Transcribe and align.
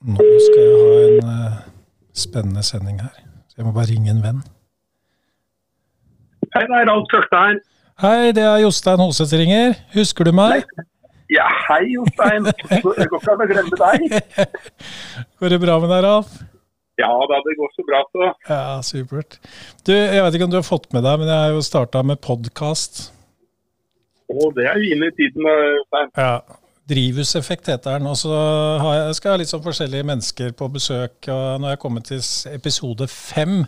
Nå 0.00 0.16
skal 0.16 0.62
jeg 0.64 0.76
ha 0.80 1.00
en 1.06 1.26
uh, 1.28 1.56
spennende 2.16 2.62
sending 2.64 3.02
her. 3.02 3.16
Så 3.50 3.58
jeg 3.58 3.66
må 3.66 3.72
bare 3.76 3.90
ringe 3.90 4.08
en 4.08 4.22
venn. 4.24 4.38
Hei, 6.54 6.62
det 6.70 6.78
er 6.78 6.86
Ralf 6.88 7.10
Tørstein. 7.12 7.58
Hei, 8.00 8.30
det 8.32 8.46
er 8.48 8.62
Jostein 8.62 9.02
Holseth 9.02 9.36
ringer. 9.36 9.74
Husker 9.92 10.24
du 10.24 10.32
meg? 10.32 10.64
Ja, 11.28 11.44
hei 11.66 11.82
Jostein. 11.92 12.48
Det 12.48 12.80
går 12.80 13.02
ikke 13.04 13.34
an 13.34 13.44
å 13.44 13.48
glemme 13.50 13.80
deg. 13.82 14.16
Går 15.36 15.52
det 15.52 15.58
bra 15.66 15.76
med 15.82 15.92
deg, 15.92 16.00
Ralf? 16.06 16.32
Ja 17.00 17.10
da, 17.28 17.42
det 17.44 17.58
går 17.60 17.68
så 17.76 17.84
bra, 17.90 18.00
så. 18.12 18.30
Ja, 18.48 18.62
supert. 18.84 19.36
Du, 19.84 19.92
jeg 19.92 20.24
vet 20.24 20.36
ikke 20.36 20.48
om 20.48 20.54
du 20.54 20.58
har 20.62 20.66
fått 20.66 20.88
med 20.96 21.04
deg, 21.04 21.20
men 21.20 21.28
jeg 21.28 21.44
har 21.44 21.52
jo 21.52 21.60
starta 21.64 22.00
med 22.08 22.20
podkast. 22.24 23.04
Å, 24.32 24.48
det 24.56 24.64
er 24.64 24.80
jo 24.80 24.96
inne 24.96 25.12
i 25.12 25.16
tiden, 25.20 25.44
Jostein. 25.76 26.10
Ja. 26.16 26.34
Drivhuseffekt 26.90 27.70
heter 27.70 27.98
den. 27.98 28.08
Og 28.10 28.18
så 28.18 28.34
har 28.82 28.96
jeg, 28.96 29.16
skal 29.18 29.30
jeg 29.30 29.36
ha 29.36 29.40
litt 29.42 29.52
sånn 29.52 29.64
forskjellige 29.64 30.06
mennesker 30.10 30.54
på 30.58 30.70
besøk. 30.74 31.18
og 31.30 31.60
Nå 31.60 31.68
har 31.68 31.76
jeg 31.76 31.82
kommet 31.84 32.10
til 32.10 32.22
episode 32.52 33.08
fem. 33.10 33.60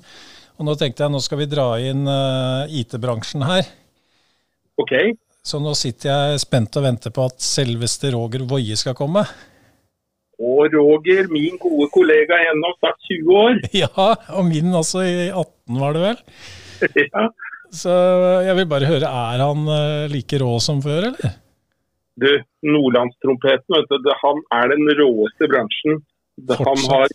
Og 0.59 0.67
nå 0.69 0.75
tenkte 0.79 1.05
jeg 1.05 1.15
nå 1.15 1.21
skal 1.23 1.41
vi 1.41 1.51
dra 1.51 1.69
inn 1.83 2.05
uh, 2.07 2.71
IT-bransjen 2.71 3.45
her. 3.49 3.71
Ok. 4.81 4.95
Så 5.43 5.59
nå 5.59 5.73
sitter 5.75 6.11
jeg 6.13 6.43
spent 6.45 6.77
og 6.79 6.85
venter 6.87 7.15
på 7.15 7.25
at 7.27 7.43
selveste 7.43 8.13
Roger 8.15 8.45
Woie 8.51 8.77
skal 8.79 8.95
komme. 8.99 9.25
Og 10.43 10.75
Roger, 10.75 11.29
min 11.31 11.59
gode 11.63 11.89
kollega 11.95 12.39
gjennom 12.45 12.75
snart 12.79 13.09
20 13.11 13.39
år. 13.43 13.63
Ja, 13.83 14.09
og 14.39 14.47
min 14.49 14.75
også 14.75 15.03
i 15.07 15.15
18, 15.31 15.79
var 15.79 15.97
det 15.97 16.05
vel? 16.07 16.21
ja. 17.15 17.29
Så 17.73 17.93
jeg 18.45 18.57
vil 18.59 18.69
bare 18.69 18.91
høre, 18.91 19.09
er 19.09 19.43
han 19.43 19.67
uh, 19.67 20.11
like 20.13 20.39
rå 20.43 20.53
som 20.61 20.83
før, 20.85 21.09
eller? 21.11 21.39
Du, 22.21 22.29
Nordlandstrompeten, 22.69 23.77
vet 23.77 24.05
du, 24.05 24.11
han 24.21 24.43
er 24.59 24.73
den 24.75 24.91
råeste 24.99 25.49
bransjen. 25.49 26.03
Han, 26.59 26.83
har, 26.93 27.15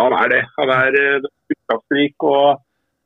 han 0.00 0.16
er 0.18 0.32
det. 0.32 0.42
Han 0.58 0.72
er 0.74 0.98
kunnskapsrik. 1.48 2.26
Og 2.28 2.60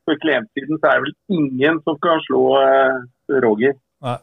på 0.08 0.16
klientsiden 0.22 0.80
så 0.80 0.90
er 0.90 0.98
det 0.98 1.04
vel 1.06 1.16
ingen 1.38 1.78
som 1.84 1.98
kan 2.02 2.22
slå 2.26 2.42
eh, 2.62 2.96
Roger. 3.44 3.74
Nei. 4.06 4.18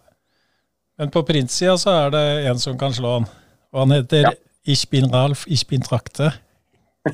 Men 0.98 1.12
på 1.12 1.22
prinssida 1.28 1.76
så 1.78 1.90
er 2.06 2.10
det 2.16 2.26
en 2.50 2.60
som 2.62 2.78
kan 2.80 2.94
slå 2.96 3.10
han. 3.20 3.26
Og 3.76 3.80
han 3.84 3.92
heter 3.98 4.22
ja. 4.30 4.34
Ich 4.66 4.90
bin 4.90 5.06
Ralf, 5.14 5.46
ich 5.48 5.68
bin 5.68 5.82
Trakte. 5.82 6.32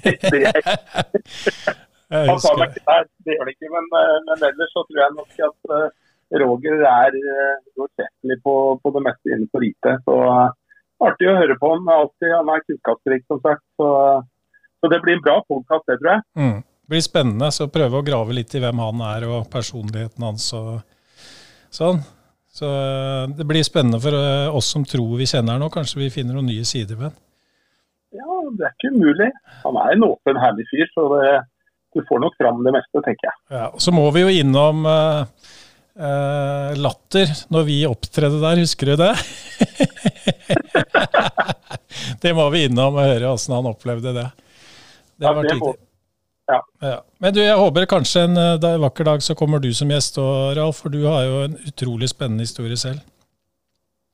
han 2.11 2.39
sa 2.39 2.53
meg 2.55 2.69
ikke 2.71 2.85
der, 2.87 3.03
det 3.25 3.33
gjør 3.35 3.45
det 3.49 3.53
ikke. 3.57 3.71
Men, 3.73 3.85
eh, 3.99 4.17
men, 4.27 4.37
ellers 4.49 4.71
så 4.71 4.81
tror 4.87 4.99
jeg 5.01 5.11
nok 5.17 5.31
at 5.49 5.59
uh, 5.75 5.87
Roger 6.39 6.83
er 6.87 7.15
uoversettelig 7.17 8.37
uh, 8.37 8.43
på, 8.45 8.55
på, 8.83 8.91
det 8.95 9.03
meste 9.07 9.33
innenfor 9.33 9.65
IT. 9.67 9.89
Så 10.05 10.17
uh, 10.23 10.53
artig 11.07 11.29
å 11.31 11.37
høre 11.39 11.57
på 11.59 11.73
ham. 11.73 11.91
Alltid, 11.95 12.29
han 12.33 12.51
er 12.53 12.63
kunnskapsrik, 12.67 13.25
som 13.27 13.41
sagt. 13.43 13.65
Så, 13.79 13.89
så, 14.79 14.91
det 14.93 15.01
blir 15.03 15.17
en 15.17 15.25
bra 15.25 15.39
podkast, 15.47 15.87
det 15.91 15.99
tror 15.99 16.13
jeg. 16.13 16.25
Mm. 16.39 16.57
Det 16.63 16.95
blir 16.95 17.05
spennende. 17.05 17.51
Så 17.55 17.69
prøve 17.73 17.99
å 17.99 18.07
grave 18.07 18.37
litt 18.37 18.55
i 18.55 18.63
hvem 18.63 18.83
han 18.83 19.05
er 19.11 19.27
og 19.29 19.51
personligheten 19.51 20.27
hans 20.27 20.47
og 20.57 20.73
sånn. 21.71 22.01
Så 22.51 22.67
det 23.31 23.45
blir 23.47 23.63
spennende 23.63 23.99
for 24.03 24.15
oss 24.59 24.73
som 24.73 24.83
tror 24.83 25.13
vi 25.19 25.27
kjenner 25.29 25.55
han 25.55 25.63
nå. 25.63 25.69
Kanskje 25.71 26.01
vi 26.01 26.09
finner 26.11 26.35
noen 26.35 26.49
nye 26.51 26.65
sider 26.67 26.97
ved 26.99 27.07
han. 27.07 27.19
Ja, 28.11 28.27
det 28.57 28.67
er 28.67 28.73
ikke 28.75 28.91
umulig. 28.91 29.29
Han 29.63 29.77
er 29.79 29.93
en 29.95 30.03
åpen, 30.03 30.39
herlig 30.39 30.65
fyr, 30.67 30.89
så 30.91 31.05
det, 31.13 31.29
du 31.95 32.03
får 32.07 32.19
nok 32.23 32.35
fram 32.39 32.59
det 32.65 32.73
meste, 32.75 33.03
tenker 33.05 33.29
jeg. 33.29 33.37
Ja, 33.55 33.65
og 33.71 33.79
Så 33.83 33.93
må 33.95 34.03
vi 34.15 34.23
jo 34.25 34.31
innom 34.41 34.83
uh, 34.87 35.23
uh, 36.01 36.73
Latter 36.81 37.31
når 37.53 37.67
vi 37.67 37.77
opptredde 37.87 38.41
der, 38.41 38.61
husker 38.63 38.91
du 38.91 38.95
det? 38.99 39.13
det 42.23 42.33
må 42.37 42.49
vi 42.53 42.65
innom 42.67 42.97
og 42.97 43.05
høre 43.05 43.31
åssen 43.31 43.55
han 43.55 43.69
opplevde 43.69 44.13
det. 44.17 44.27
Det 45.21 45.29
var 45.29 45.45
ja, 45.45 45.55
må... 45.61 45.71
ja. 46.49 46.59
ja. 46.81 46.99
Men 47.21 47.35
du, 47.37 47.41
jeg 47.43 47.57
håper 47.61 47.89
kanskje 47.89 48.25
en, 48.27 48.37
en 48.41 48.83
vakker 48.87 49.07
dag 49.07 49.23
så 49.23 49.37
kommer 49.37 49.61
du 49.61 49.69
som 49.77 49.91
gjest 49.93 50.17
òg, 50.21 50.57
Ralf, 50.57 50.81
for 50.83 50.93
du 50.93 51.03
har 51.05 51.25
jo 51.27 51.41
en 51.45 51.57
utrolig 51.69 52.09
spennende 52.11 52.47
historie 52.47 52.77
selv. 52.79 53.03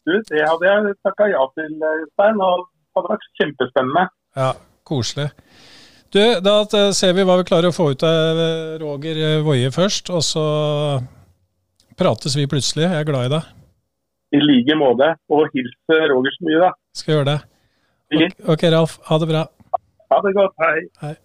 Du, 0.07 0.15
det 0.29 0.43
hadde 0.43 0.67
jeg 0.67 0.95
takka 1.03 1.27
ja 1.31 1.43
til, 1.57 1.73
Stein. 2.13 2.39
og 2.39 2.67
hadde 2.95 3.11
vært 3.15 3.27
kjempespennende. 3.39 4.07
Ja, 4.39 4.53
koselig. 4.87 5.31
Du, 6.15 6.21
Da 6.43 6.61
ser 6.95 7.15
vi 7.17 7.25
hva 7.27 7.35
vi 7.41 7.47
klarer 7.47 7.71
å 7.71 7.75
få 7.75 7.89
ut 7.91 8.03
av 8.07 8.39
Roger 8.79 9.41
Woie 9.43 9.71
først, 9.75 10.11
og 10.15 10.23
så 10.23 10.45
prates 11.97 12.35
vi 12.37 12.47
plutselig. 12.47 12.85
Jeg 12.87 13.01
er 13.01 13.07
glad 13.09 13.27
i 13.27 13.33
deg. 13.35 13.53
I 14.37 14.41
like 14.43 14.75
måte. 14.79 15.13
Og 15.33 15.47
hils 15.53 15.75
Roger 15.89 16.35
så 16.35 16.47
mye, 16.47 16.59
da. 16.65 16.71
Skal 16.95 17.15
gjøre 17.17 17.29
det. 17.31 17.39
Ok, 18.17 18.35
ok, 18.53 18.67
Ralf. 18.73 18.99
Ha 19.09 19.19
det 19.23 19.29
bra. 19.31 19.45
Ha 20.11 20.21
det 20.25 20.35
godt. 20.37 20.53
Hei. 20.63 20.77
Hei. 21.03 21.15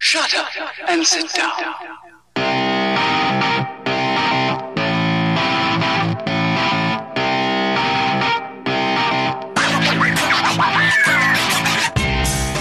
Shut 0.00 0.32
up 0.34 0.88
and 0.88 1.06
sit 1.06 1.28
down. 1.36 2.00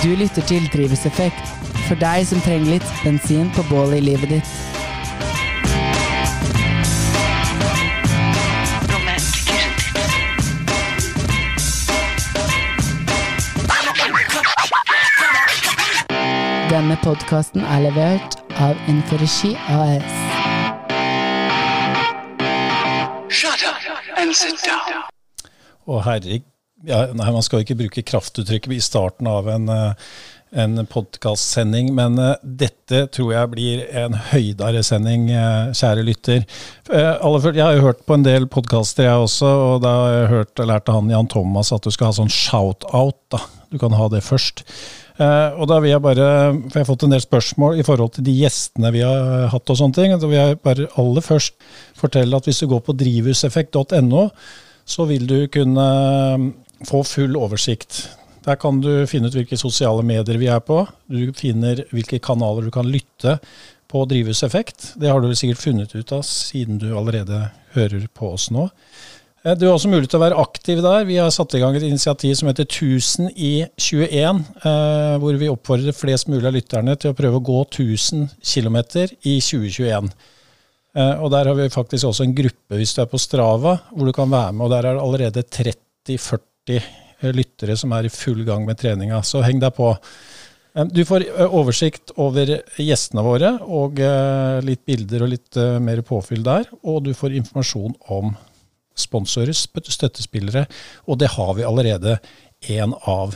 Du 0.03 0.15
lytter 0.15 0.41
til 0.41 0.63
Drivhuseffekt, 0.73 1.58
for 1.89 1.97
deg 1.97 2.25
som 2.29 2.41
trenger 2.45 2.75
litt 2.75 2.89
bensin 3.01 3.47
på 3.55 3.63
bålet 3.65 3.97
i 3.97 4.03
livet 4.11 4.29
ditt. 4.29 4.57
Denne 16.69 16.93
podkasten 17.01 17.65
er 17.65 17.81
levert 17.87 18.37
av 18.61 18.77
Inforegi 18.91 19.55
AS. 19.73 20.13
Shut 23.33 23.65
up 23.65 23.81
and 24.21 24.37
sit 24.37 24.61
down. 24.61 25.01
Å, 25.89 26.03
herregud. 26.05 26.45
Ja, 26.87 27.09
nei, 27.11 27.31
man 27.33 27.43
skal 27.43 27.59
jo 27.59 27.65
ikke 27.65 27.81
bruke 27.81 28.03
kraftuttrykk 28.07 28.69
i 28.71 28.77
starten 28.79 29.27
av 29.27 29.49
en, 29.51 29.65
en 30.51 30.85
podkastsending, 30.89 31.91
men 31.93 32.17
dette 32.41 33.03
tror 33.13 33.33
jeg 33.35 33.51
blir 33.51 33.83
en 34.01 34.15
høydere 34.31 34.81
sending, 34.85 35.27
kjære 35.77 36.05
lytter. 36.07 36.45
Jeg 36.89 37.61
har 37.61 37.75
jo 37.77 37.85
hørt 37.85 38.01
på 38.07 38.17
en 38.17 38.25
del 38.25 38.47
podkaster, 38.49 39.05
jeg 39.05 39.27
også, 39.27 39.49
og 39.49 39.83
da 39.85 39.93
har 39.93 40.15
jeg 40.15 40.31
hørt, 40.33 40.63
lærte 40.71 40.95
han 40.95 41.11
Jan 41.13 41.29
Thomas 41.29 41.73
at 41.75 41.85
du 41.85 41.93
skal 41.93 42.09
ha 42.09 42.17
sånn 42.17 42.33
shout-out. 42.33 43.19
da. 43.29 43.43
Du 43.69 43.77
kan 43.77 43.93
ha 43.93 44.07
det 44.09 44.23
først. 44.25 44.63
og 45.19 45.65
da 45.69 45.77
vil 45.83 45.91
jeg 45.91 46.01
bare, 46.01 46.29
for 46.69 46.79
jeg 46.79 46.85
har 46.85 46.89
fått 46.89 47.03
en 47.05 47.13
del 47.13 47.21
spørsmål 47.21 47.79
i 47.79 47.85
forhold 47.85 48.15
til 48.15 48.25
de 48.25 48.33
gjestene 48.39 48.93
vi 48.95 49.03
har 49.05 49.49
hatt 49.53 49.69
og 49.69 49.77
sånne 49.77 49.97
ting. 49.97 50.15
Da 50.17 50.29
vil 50.29 50.39
jeg 50.39 50.61
bare 50.65 50.87
aller 50.97 51.25
først 51.25 51.59
fortelle 51.99 52.39
at 52.39 52.49
hvis 52.49 52.63
du 52.63 52.69
går 52.71 52.81
på 52.87 52.95
drivhuseffekt.no, 52.97 54.29
så 54.89 55.05
vil 55.05 55.27
du 55.29 55.43
kunne 55.53 55.89
få 56.89 57.03
full 57.05 57.37
oversikt. 57.37 58.07
Der 58.45 58.55
kan 58.59 58.79
du 58.81 58.91
finne 59.09 59.27
ut 59.27 59.35
hvilke 59.35 59.59
sosiale 59.59 60.03
medier 60.05 60.39
vi 60.39 60.47
er 60.51 60.61
på. 60.63 60.81
Du 61.11 61.33
finner 61.37 61.83
hvilke 61.91 62.21
kanaler 62.23 62.67
du 62.67 62.71
kan 62.73 62.87
lytte 62.87 63.37
på 63.89 64.05
Drivhuseffekt. 64.05 64.93
Det 65.01 65.09
har 65.11 65.21
du 65.21 65.31
sikkert 65.35 65.63
funnet 65.63 65.95
ut 65.95 66.13
av 66.15 66.23
siden 66.27 66.79
du 66.81 66.91
allerede 66.95 67.49
hører 67.75 68.07
på 68.15 68.33
oss 68.35 68.49
nå. 68.53 68.69
Du 69.39 69.63
har 69.65 69.77
også 69.77 69.87
mulighet 69.87 70.11
til 70.11 70.19
å 70.19 70.25
være 70.25 70.39
aktiv 70.41 70.81
der. 70.83 71.05
Vi 71.07 71.15
har 71.15 71.29
satt 71.31 71.53
i 71.55 71.61
gang 71.61 71.75
et 71.77 71.85
initiativ 71.87 72.33
som 72.35 72.49
heter 72.49 72.67
1000 72.67 73.29
i 73.39 73.53
21, 73.79 74.41
hvor 75.23 75.37
vi 75.39 75.51
oppfordrer 75.51 75.95
flest 75.95 76.27
mulig 76.27 76.49
av 76.49 76.57
lytterne 76.57 76.97
til 76.99 77.13
å 77.13 77.17
prøve 77.17 77.39
å 77.39 77.45
gå 77.47 77.61
1000 77.63 78.27
km 78.43 78.77
i 79.23 79.37
2021. 79.39 80.11
Og 81.23 81.27
Der 81.31 81.47
har 81.47 81.55
vi 81.55 81.69
faktisk 81.71 82.09
også 82.09 82.27
en 82.27 82.35
gruppe 82.35 82.79
hvis 82.81 82.93
du 82.97 83.01
er 83.05 83.09
på 83.09 83.21
Strava, 83.21 83.77
hvor 83.93 84.09
du 84.09 84.13
kan 84.15 84.29
være 84.31 84.51
med. 84.51 84.65
og 84.65 84.73
Der 84.75 84.89
er 84.89 84.99
det 84.99 85.05
allerede 85.07 85.47
30-40 85.47 87.08
lyttere 87.35 87.75
som 87.79 87.93
er 87.95 88.07
i 88.07 88.13
full 88.13 88.43
gang 88.47 88.65
med 88.67 88.79
treninga, 88.79 89.21
så 89.23 89.43
heng 89.45 89.61
deg 89.61 89.73
på. 89.77 89.93
Du 90.93 91.01
får 91.05 91.25
oversikt 91.49 92.13
over 92.21 92.51
gjestene 92.79 93.23
våre 93.25 93.55
og 93.65 93.97
litt 94.63 94.83
bilder 94.87 95.25
og 95.25 95.31
litt 95.33 95.57
mer 95.81 95.99
påfyll 96.05 96.45
der. 96.45 96.69
Og 96.85 97.01
du 97.07 97.11
får 97.17 97.35
informasjon 97.41 97.97
om 98.13 98.35
sponsorer, 98.99 99.55
støttespillere, 99.55 100.65
og 101.09 101.19
det 101.19 101.33
har 101.35 101.53
vi 101.57 101.67
allerede 101.67 102.19
én 102.69 102.93
av. 103.09 103.35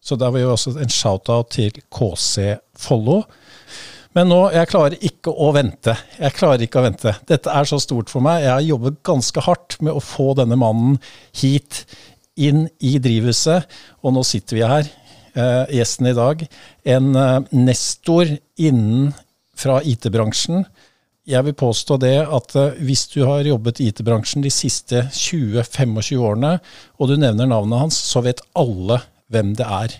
Så 0.00 0.16
der 0.16 0.32
var 0.32 0.40
jo 0.40 0.54
også 0.54 0.76
en 0.80 0.92
shout-out 0.92 1.52
til 1.52 1.74
KC 1.92 2.56
Follo. 2.78 3.22
Men 4.16 4.30
nå, 4.30 4.38
jeg 4.54 4.70
klarer 4.70 4.96
ikke 5.04 5.30
å 5.30 5.50
vente. 5.54 5.92
Jeg 6.16 6.34
klarer 6.38 6.64
ikke 6.64 6.80
å 6.80 6.86
vente. 6.86 7.12
Dette 7.28 7.52
er 7.52 7.68
så 7.68 7.76
stort 7.82 8.10
for 8.10 8.24
meg. 8.24 8.40
Jeg 8.46 8.54
har 8.54 8.64
jobbet 8.64 9.02
ganske 9.06 9.42
hardt 9.44 9.76
med 9.84 9.92
å 9.92 10.02
få 10.02 10.32
denne 10.38 10.56
mannen 10.58 10.96
hit, 11.36 11.84
inn 12.38 12.66
i 12.78 12.96
drivhuset, 13.02 13.66
og 14.02 14.14
nå 14.16 14.24
sitter 14.26 14.58
vi 14.58 14.66
her. 14.70 14.90
Eh, 15.38 15.64
gjesten 15.76 16.08
i 16.08 16.16
dag, 16.16 16.44
en 16.88 17.16
eh, 17.16 17.40
nestor 17.54 18.30
innen 18.56 19.12
fra 19.58 19.80
IT-bransjen 19.84 20.64
Jeg 21.28 21.44
vil 21.44 21.54
påstå 21.58 21.98
det 22.00 22.16
at 22.24 22.54
eh, 22.56 22.78
hvis 22.82 23.04
du 23.12 23.20
har 23.28 23.46
jobbet 23.46 23.78
i 23.78 23.90
IT-bransjen 23.92 24.42
de 24.42 24.50
siste 24.50 25.04
20-25 25.12 26.16
årene, 26.16 26.56
og 26.98 27.10
du 27.10 27.18
nevner 27.20 27.50
navnet 27.50 27.84
hans, 27.84 28.00
så 28.00 28.24
vet 28.24 28.42
alle 28.58 29.02
hvem 29.28 29.52
det 29.58 29.68
er. 29.68 29.94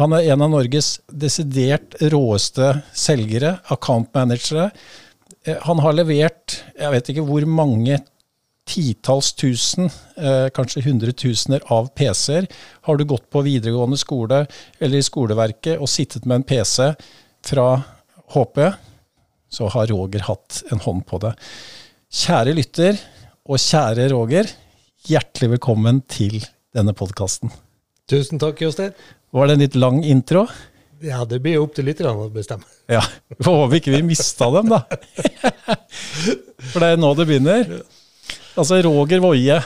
Han 0.00 0.16
er 0.16 0.32
en 0.32 0.46
av 0.46 0.54
Norges 0.56 0.94
desidert 1.12 1.98
råeste 2.00 2.72
selgere, 2.96 3.58
account 3.70 4.08
managere. 4.16 4.70
Han 5.68 5.82
har 5.84 5.94
levert 5.98 6.62
jeg 6.78 6.94
vet 6.94 7.12
ikke 7.12 7.26
hvor 7.28 7.44
mange 7.48 8.00
titalls 8.70 9.32
tusen, 9.38 9.90
eh, 10.16 10.48
kanskje 10.54 10.84
hundretusener 10.84 11.64
av 11.74 11.90
PC-er. 11.98 12.46
Har 12.86 12.96
du 12.96 13.04
gått 13.04 13.26
på 13.30 13.42
videregående 13.42 13.98
skole 13.98 14.44
eller 14.78 14.98
i 14.98 15.06
skoleverket 15.06 15.80
og 15.80 15.90
sittet 15.90 16.26
med 16.26 16.40
en 16.40 16.46
PC 16.46 16.92
fra 17.46 17.82
HP, 18.34 18.62
så 19.50 19.68
har 19.74 19.90
Roger 19.90 20.26
hatt 20.28 20.62
en 20.70 20.82
hånd 20.84 21.06
på 21.06 21.18
det. 21.24 21.34
Kjære 22.10 22.54
lytter 22.54 22.98
og 23.50 23.58
kjære 23.58 24.10
Roger, 24.12 24.50
hjertelig 25.10 25.56
velkommen 25.56 26.02
til 26.10 26.38
denne 26.74 26.94
podkasten. 26.94 27.50
Tusen 28.10 28.38
takk, 28.42 28.60
Jostein. 28.62 28.94
Var 29.34 29.46
det 29.46 29.54
en 29.54 29.64
litt 29.64 29.78
lang 29.78 30.02
intro? 30.06 30.46
Ja, 31.00 31.24
det 31.24 31.40
blir 31.40 31.56
jo 31.56 31.64
opp 31.64 31.74
til 31.74 31.86
lytterne 31.88 32.26
å 32.26 32.30
bestemme. 32.32 32.66
Ja, 32.90 33.00
får 33.40 33.62
håpe 33.62 33.78
ikke 33.78 33.94
vi 33.94 34.02
mista 34.04 34.50
dem, 34.52 34.68
da. 34.70 34.82
For 36.70 36.82
det 36.82 36.90
er 36.92 37.00
nå 37.00 37.14
det 37.16 37.26
begynner. 37.30 37.80
Altså 38.58 38.80
Roger 38.82 39.20
Woie 39.22 39.58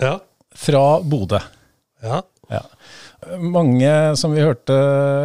Ja. 0.00 0.14
fra 0.54 1.00
Bodø. 1.02 1.38
Ja. 2.02 2.22
Ja. 2.50 2.62
Mange 3.40 3.90
som 4.20 4.34
vi 4.34 4.42
hørte, 4.44 4.74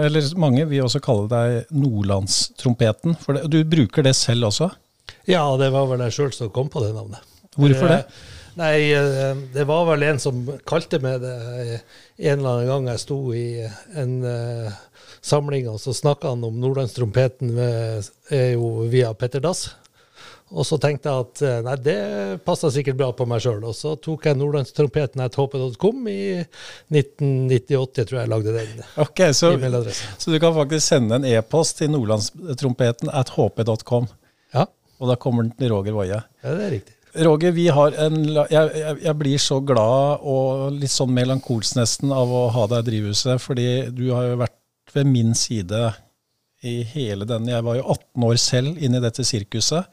eller 0.05 0.27
mange 0.39 0.63
vil 0.69 0.85
også 0.85 1.01
kalle 1.03 1.27
deg 1.27 1.71
Nordlandstrompeten. 1.75 3.17
For 3.19 3.35
det, 3.35 3.49
du 3.51 3.63
bruker 3.67 4.03
det 4.05 4.15
selv 4.15 4.47
også. 4.51 4.69
ja, 5.27 5.43
det 5.57 5.71
var 5.73 5.87
vel 5.89 5.99
jeg 6.07 6.15
sjøl 6.15 6.31
som 6.33 6.49
kom 6.53 6.69
på 6.71 6.83
det 6.85 6.93
navnet. 6.95 7.19
Hvorfor 7.57 7.89
det? 7.91 8.03
Eh, 8.05 8.35
Nei, 8.59 8.91
eh, 8.91 9.35
det 9.53 9.63
var 9.67 9.85
vel 9.87 10.03
en 10.03 10.19
som 10.19 10.39
kalte 10.67 10.99
meg 10.99 11.19
det 11.21 11.33
eh, 11.63 11.83
en 12.29 12.39
eller 12.39 12.49
annen 12.49 12.67
gang 12.67 12.87
jeg 12.91 12.99
sto 13.03 13.17
i 13.33 13.43
en 13.95 14.15
uh, 14.25 14.71
samling, 15.23 15.69
og 15.71 15.77
så 15.79 15.93
snakka 15.95 16.33
han 16.33 16.43
om 16.43 16.57
Nordlandstrompeten 16.59 17.53
er 17.59 18.49
jo 18.57 18.87
via 18.91 19.13
Petter 19.15 19.39
Dass. 19.43 19.69
Og 20.49 20.65
så 20.65 20.79
tenkte 20.81 21.11
jeg 21.11 21.25
at 21.25 21.41
eh, 21.45 21.57
nei, 21.65 21.75
det 21.85 21.97
passa 22.45 22.71
sikkert 22.73 22.97
bra 22.97 23.09
på 23.13 23.27
meg 23.29 23.43
sjøl. 23.43 23.61
Og 23.69 23.75
så 23.77 23.93
tok 24.01 24.25
jeg 24.25 24.37
nordlandstrompeten 24.39 25.21
at 25.21 25.37
hp.com 25.37 26.07
i 26.09 26.21
1998, 26.89 28.05
tror 28.09 28.17
jeg 28.17 28.23
jeg 28.23 28.31
lagde 28.33 28.55
den 28.55 28.85
Ok, 29.03 29.21
så, 29.37 29.53
så 30.17 30.33
du 30.33 30.39
kan 30.41 30.55
faktisk 30.57 30.85
sende 30.87 31.19
en 31.19 31.27
e-post 31.29 31.79
til 31.81 31.93
nordlandstrompeten 31.93 33.11
at 33.13 33.33
hp.com, 33.35 34.09
Ja, 34.55 34.65
og 34.99 35.11
da 35.11 35.19
kommer 35.21 35.45
den 35.45 35.53
til 35.59 35.73
Roger 35.73 35.97
Woie. 35.97 36.23
ja, 36.23 36.55
det 36.55 36.65
er 36.65 36.73
riktig. 36.79 36.95
Roger, 37.25 37.51
vi 37.51 37.65
har 37.73 37.95
en, 38.05 38.19
jeg, 38.37 38.49
jeg, 38.53 38.97
jeg 39.01 39.17
blir 39.17 39.41
så 39.41 39.57
glad 39.65 40.21
og 40.29 40.75
litt 40.77 40.93
sånn 40.93 41.09
melankolsk 41.15 41.79
nesten 41.79 42.13
av 42.13 42.29
å 42.29 42.43
ha 42.53 42.67
deg 42.69 42.83
i 42.83 42.89
drivhuset, 42.91 43.41
fordi 43.41 43.65
du 43.97 44.11
har 44.13 44.27
jo 44.29 44.37
vært 44.43 44.93
ved 44.93 45.09
min 45.09 45.33
side 45.37 45.87
i 46.65 46.79
hele 46.93 47.25
denne. 47.25 47.53
Jeg 47.55 47.65
var 47.65 47.79
jo 47.79 47.87
18 47.95 48.27
år 48.29 48.39
selv 48.41 48.77
inne 48.83 48.99
i 48.99 49.03
dette 49.03 49.25
sirkuset. 49.25 49.89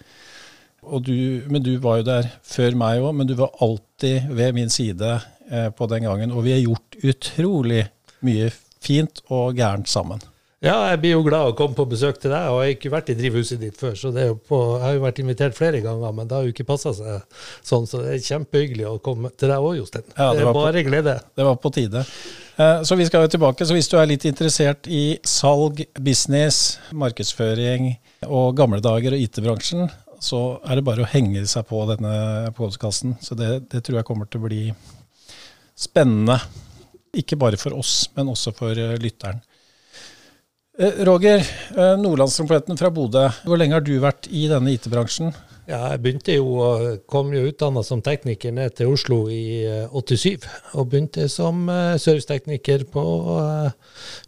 Du, 1.03 1.43
men 1.51 1.63
du 1.63 1.73
var 1.83 1.99
jo 2.01 2.07
der 2.07 2.29
før 2.47 2.77
meg 2.79 3.01
òg, 3.03 3.15
men 3.19 3.27
du 3.27 3.35
var 3.39 3.51
alltid 3.65 4.29
ved 4.31 4.55
min 4.55 4.71
side 4.71 5.21
eh, 5.51 5.69
på 5.75 5.89
den 5.91 6.07
gangen. 6.07 6.33
Og 6.33 6.45
vi 6.47 6.53
har 6.55 6.63
gjort 6.63 6.97
utrolig 7.03 7.85
mye 8.27 8.51
fint 8.81 9.21
og 9.35 9.57
gærent 9.59 9.89
sammen. 9.91 10.23
Ja, 10.65 10.79
jeg 10.89 11.03
blir 11.03 11.13
jo 11.13 11.25
glad 11.27 11.51
å 11.51 11.55
komme 11.55 11.77
på 11.77 11.85
besøk 11.91 12.17
til 12.19 12.33
deg, 12.33 12.47
og 12.49 12.63
jeg 12.63 12.71
har 12.71 12.77
ikke 12.79 12.91
vært 12.95 13.11
i 13.13 13.17
drivhuset 13.19 13.61
ditt 13.61 13.77
før. 13.77 13.93
så 13.99 14.09
er 14.17 14.33
på, 14.35 14.57
Jeg 14.79 14.83
har 14.87 14.95
jo 14.97 15.03
vært 15.05 15.19
invitert 15.21 15.55
flere 15.59 15.83
ganger, 15.85 16.15
men 16.17 16.27
det 16.27 16.35
har 16.35 16.47
jo 16.47 16.55
ikke 16.55 16.65
passa 16.67 16.95
seg 16.97 17.21
sånn, 17.63 17.85
så 17.87 18.01
det 18.03 18.15
er 18.15 18.25
kjempehyggelig 18.25 18.87
å 18.89 18.97
komme 19.05 19.31
til 19.37 19.53
deg 19.53 19.59
òg, 19.69 19.77
Jostein. 19.83 20.07
Ja, 20.17 20.31
det 20.33 20.39
det, 20.41 20.47
var 20.49 20.55
bare 20.57 20.81
på- 20.83 20.89
glede. 20.89 21.15
Det 21.37 21.45
var 21.51 21.57
på 21.61 21.73
tide. 21.77 22.05
Eh, 22.57 22.83
Så 22.89 22.97
vi 22.97 23.05
skal 23.07 23.27
jo 23.27 23.29
tilbake. 23.37 23.67
Så 23.69 23.77
hvis 23.77 23.89
du 23.93 23.99
er 24.01 24.07
litt 24.09 24.25
interessert 24.25 24.89
i 24.89 25.19
salg, 25.29 25.85
business, 26.01 26.79
markedsføring 26.91 27.99
og 28.27 28.57
gamle 28.57 28.81
dager 28.81 29.13
og 29.13 29.21
IT-bransjen, 29.21 29.91
så 30.23 30.61
er 30.65 30.79
det 30.79 30.87
bare 30.87 31.05
å 31.05 31.11
henge 31.11 31.43
seg 31.49 31.67
på 31.69 31.83
denne 31.91 32.53
podkasten. 32.57 33.17
Så 33.23 33.37
det, 33.39 33.67
det 33.73 33.83
tror 33.85 34.01
jeg 34.01 34.09
kommer 34.09 34.31
til 34.31 34.43
å 34.43 34.47
bli 34.47 34.63
spennende. 35.77 36.39
Ikke 37.17 37.39
bare 37.41 37.61
for 37.61 37.77
oss, 37.77 38.07
men 38.17 38.33
også 38.33 38.53
for 38.57 38.77
eh, 38.77 38.97
lytteren. 39.01 39.43
Eh, 40.79 41.05
Roger, 41.05 41.39
eh, 41.77 41.97
Nordlandstrompeten 41.97 42.77
fra 42.77 42.91
Bodø. 42.91 43.29
Hvor 43.45 43.57
lenge 43.57 43.79
har 43.79 43.85
du 43.85 43.95
vært 44.01 44.29
i 44.29 44.45
denne 44.51 44.75
IT-bransjen? 44.77 45.33
Ja, 45.67 45.79
jeg 45.95 46.03
begynte 46.05 46.37
jo, 46.37 46.51
kom 47.11 47.33
jo 47.35 47.47
utdanna 47.49 47.83
som 47.83 48.03
tekniker 48.05 48.53
ned 48.55 48.77
til 48.77 48.93
Oslo 48.93 49.23
i 49.33 49.65
eh, 49.65 49.89
87, 49.89 50.45
og 50.77 50.91
begynte 50.93 51.31
som 51.33 51.65
servicetekniker 51.97 52.85
på 52.93 53.07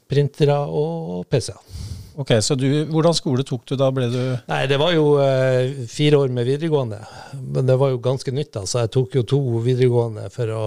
printere 0.08 0.56
og 0.64 1.28
PC-er. 1.28 1.97
Ok, 2.18 2.32
så 2.42 2.56
du, 2.58 2.66
Hvordan 2.90 3.14
skole 3.14 3.44
tok 3.46 3.62
du 3.68 3.76
da? 3.78 3.92
Ble 3.94 4.08
du 4.10 4.18
Nei, 4.50 4.62
det 4.70 4.78
var 4.80 4.90
jo 4.90 5.12
eh, 5.22 5.84
fire 5.90 6.18
år 6.24 6.32
med 6.34 6.48
videregående, 6.48 6.98
men 7.38 7.68
det 7.68 7.76
var 7.78 7.92
jo 7.92 8.00
ganske 8.02 8.34
nytt. 8.34 8.56
altså. 8.58 8.82
Jeg 8.82 8.92
tok 8.96 9.14
jo 9.20 9.22
to 9.34 9.38
videregående 9.62 10.26
å, 10.26 10.64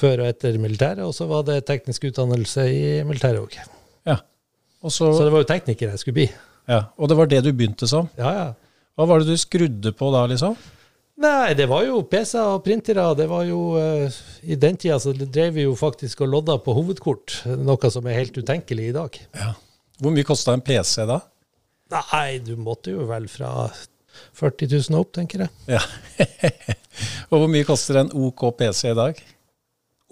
før 0.00 0.24
og 0.24 0.26
etter 0.32 0.58
militæret, 0.58 1.04
og 1.06 1.14
så 1.14 1.28
var 1.30 1.46
det 1.46 1.60
teknisk 1.68 2.08
utdannelse 2.10 2.66
i 2.74 2.82
militæret 3.06 3.44
òg. 3.44 3.54
Ja. 4.08 4.18
Så, 4.82 5.12
Så 5.12 5.22
det 5.22 5.30
var 5.30 5.44
jo 5.44 5.50
tekniker 5.52 5.92
jeg 5.92 6.02
skulle 6.02 6.18
bli. 6.18 6.28
ja. 6.66 6.82
Og 6.98 7.12
det 7.12 7.20
var 7.22 7.30
det 7.30 7.44
du 7.46 7.52
begynte 7.54 7.86
som? 7.90 8.10
Ja, 8.18 8.34
ja. 8.34 8.50
Hva 8.98 9.06
var 9.06 9.22
det 9.22 9.30
du 9.30 9.38
skrudde 9.38 9.94
på 9.96 10.10
da, 10.12 10.26
liksom? 10.28 10.58
Nei, 11.20 11.54
det 11.54 11.68
var 11.70 11.84
jo 11.84 12.02
PC-er 12.08 12.56
og 12.56 12.62
printere. 12.64 13.04
Det 13.14 13.26
var 13.30 13.44
jo 13.44 13.76
uh, 13.76 14.20
I 14.42 14.56
den 14.58 14.78
tida 14.80 14.98
så 14.98 15.12
drev 15.12 15.54
vi 15.54 15.66
jo 15.66 15.74
faktisk 15.76 16.24
og 16.24 16.32
lodda 16.34 16.56
på 16.64 16.74
hovedkort, 16.74 17.42
noe 17.60 17.90
som 17.92 18.08
er 18.08 18.24
helt 18.24 18.38
utenkelig 18.40 18.90
i 18.90 18.94
dag. 18.96 19.18
Ja. 19.36 19.52
Hvor 20.00 20.14
mye 20.14 20.26
kosta 20.26 20.54
en 20.56 20.64
PC 20.64 21.04
da? 21.08 21.20
Nei, 21.90 22.38
du 22.44 22.54
måtte 22.60 22.94
jo 22.94 23.04
vel 23.08 23.26
fra 23.28 23.68
40 24.38 24.70
000 24.90 25.00
opp, 25.00 25.12
tenker 25.16 25.44
jeg. 25.44 25.76
Ja. 25.76 25.82
og 27.30 27.42
hvor 27.42 27.50
mye 27.50 27.66
koster 27.68 28.00
en 28.00 28.12
OK 28.16 28.46
PC 28.58 28.90
i 28.92 28.96
dag? 28.98 29.20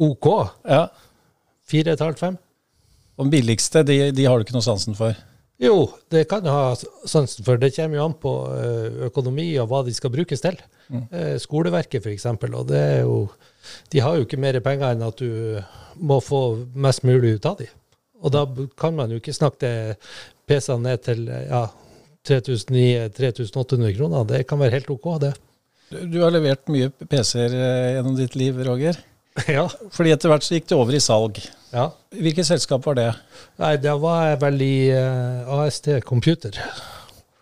OK. 0.08 0.28
Ja. 0.68 0.84
4,5-5. 1.70 2.36
Og 3.18 3.26
den 3.26 3.32
billigste, 3.34 3.82
de, 3.86 3.98
de 4.14 4.26
har 4.28 4.38
du 4.38 4.46
ikke 4.46 4.56
noe 4.56 4.66
sansen 4.66 4.96
for? 4.98 5.16
Jo, 5.58 5.88
det 6.12 6.28
kan 6.30 6.44
jeg 6.46 6.54
ha 6.54 7.08
sansen 7.10 7.46
for. 7.46 7.58
Det 7.58 7.72
kommer 7.74 7.98
jo 7.98 8.04
an 8.06 8.14
på 8.22 8.34
eh, 8.54 9.00
økonomi 9.08 9.48
og 9.58 9.66
hva 9.72 9.82
de 9.86 9.94
skal 9.94 10.12
brukes 10.14 10.44
til. 10.44 10.58
Mm. 10.88 11.08
Skoleverket 11.42 12.04
f.eks. 12.06 12.28
Og 12.30 12.62
det 12.70 12.78
er 12.78 13.00
jo 13.02 13.26
De 13.92 14.00
har 14.00 14.16
jo 14.16 14.24
ikke 14.24 14.38
mer 14.40 14.56
penger 14.64 14.94
enn 14.94 15.02
at 15.04 15.18
du 15.18 15.58
må 15.98 16.20
få 16.24 16.62
mest 16.78 17.02
mulig 17.04 17.34
ut 17.36 17.48
av 17.50 17.58
de. 17.58 17.66
Og 18.22 18.34
da 18.34 18.44
kan 18.78 18.96
man 18.96 19.12
jo 19.12 19.20
ikke 19.20 19.36
snakke 19.36 19.70
PC-ene 20.48 20.90
ned 20.90 21.04
til 21.06 21.28
eh, 21.30 21.46
ja, 21.50 21.66
3900-3800 22.28 23.94
kroner. 23.96 24.26
Det 24.28 24.46
kan 24.48 24.60
være 24.60 24.78
helt 24.78 24.90
OK, 24.94 25.12
det. 25.22 25.34
Du, 25.88 26.00
du 26.12 26.18
har 26.24 26.34
levert 26.34 26.66
mye 26.72 26.90
PC-er 26.90 27.54
eh, 27.54 27.92
gjennom 27.96 28.18
ditt 28.18 28.36
liv, 28.38 28.58
Roger. 28.66 28.98
ja. 29.58 29.66
Fordi 29.94 30.14
etter 30.14 30.32
hvert 30.32 30.46
så 30.46 30.56
gikk 30.56 30.68
det 30.70 30.78
over 30.78 30.96
i 30.96 31.02
salg. 31.02 31.38
ja. 31.72 31.90
Hvilket 32.16 32.48
selskap 32.48 32.86
var 32.88 32.98
det? 32.98 33.10
Nei, 33.60 33.76
da 33.82 33.94
var 34.00 34.32
jeg 34.32 34.40
vel 34.42 34.64
i 34.64 34.74
uh, 34.94 35.54
AST 35.60 35.90
Computer. 36.08 36.56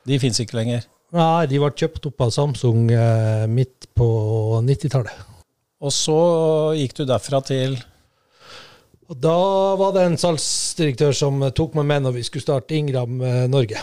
De 0.06 0.18
fins 0.22 0.38
ikke 0.42 0.58
lenger. 0.58 0.84
Nei, 1.16 1.46
de 1.48 1.60
ble 1.62 1.70
kjøpt 1.78 2.10
opp 2.10 2.26
av 2.26 2.32
Samsung 2.34 2.90
uh, 2.90 3.46
midt 3.48 3.88
på 3.96 4.08
90-tallet. 4.66 5.24
Og 5.86 5.92
så 5.94 6.18
gikk 6.76 6.96
du 6.98 7.04
derfra 7.08 7.40
til 7.46 7.76
Og 9.06 9.18
Da 9.22 9.36
var 9.78 9.92
det 9.94 10.04
en 10.06 10.16
salgsdirektør 10.18 11.14
som 11.14 11.42
eh, 11.46 11.52
tok 11.54 11.76
meg 11.78 11.86
med 11.90 12.06
når 12.06 12.16
vi 12.18 12.24
skulle 12.26 12.46
starte 12.46 12.74
Ingram 12.74 13.20
eh, 13.22 13.44
Norge. 13.50 13.82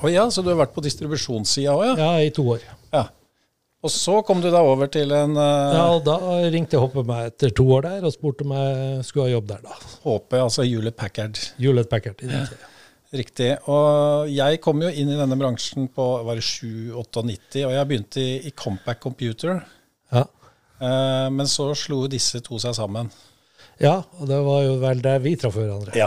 Å 0.00 0.10
ja, 0.10 0.26
så 0.32 0.44
du 0.44 0.52
har 0.52 0.60
vært 0.62 0.76
på 0.76 0.84
distribusjonssida 0.84 1.74
òg, 1.74 1.88
ja. 1.90 1.96
Ja, 1.98 2.12
i 2.24 2.30
to 2.34 2.46
år. 2.56 2.62
ja. 2.94 3.08
Og 3.80 3.88
så 3.88 4.18
kom 4.28 4.42
du 4.44 4.50
da 4.52 4.60
over 4.60 4.90
til 4.92 5.08
en 5.16 5.38
uh, 5.38 5.72
Ja, 5.72 5.84
og 5.94 6.02
Da 6.04 6.18
ringte 6.52 6.76
Hoppe 6.76 7.00
meg 7.08 7.30
etter 7.30 7.52
to 7.56 7.64
år 7.72 7.86
der 7.86 8.02
og 8.04 8.12
spurte 8.12 8.44
om 8.44 8.52
jeg 8.52 9.06
skulle 9.08 9.30
ha 9.30 9.32
jobb 9.32 9.46
der. 9.48 9.62
da. 9.64 9.78
Hoppe, 10.02 10.36
altså 10.36 10.66
Hewlett 10.66 10.98
Packard. 11.00 11.40
Hewlett 11.56 11.88
Packard. 11.88 12.20
i 12.20 12.28
den 12.28 12.44
tida. 12.44 12.68
Riktig. 13.16 13.48
Og 13.72 14.28
jeg 14.30 14.60
kom 14.62 14.84
jo 14.84 14.90
inn 14.92 15.08
i 15.10 15.16
denne 15.16 15.38
bransjen 15.40 15.88
på 15.96 16.10
var 16.28 16.36
det 16.36 16.44
7-98, 16.44 17.64
og 17.64 17.72
jeg 17.72 17.88
begynte 17.88 18.20
i, 18.20 18.36
i 18.46 18.52
Compact 18.52 19.00
Computer. 19.02 19.64
Ja. 20.12 20.26
Uh, 20.76 21.32
men 21.32 21.48
så 21.48 21.72
slo 21.72 22.04
disse 22.12 22.44
to 22.44 22.60
seg 22.60 22.76
sammen. 22.76 23.08
Ja, 23.80 23.94
og 24.20 24.28
det 24.28 24.38
var 24.44 24.62
jo 24.66 24.74
vel 24.82 24.98
der 25.04 25.20
vi 25.24 25.34
traff 25.40 25.56
hverandre. 25.56 25.94
Ja. 25.96 26.06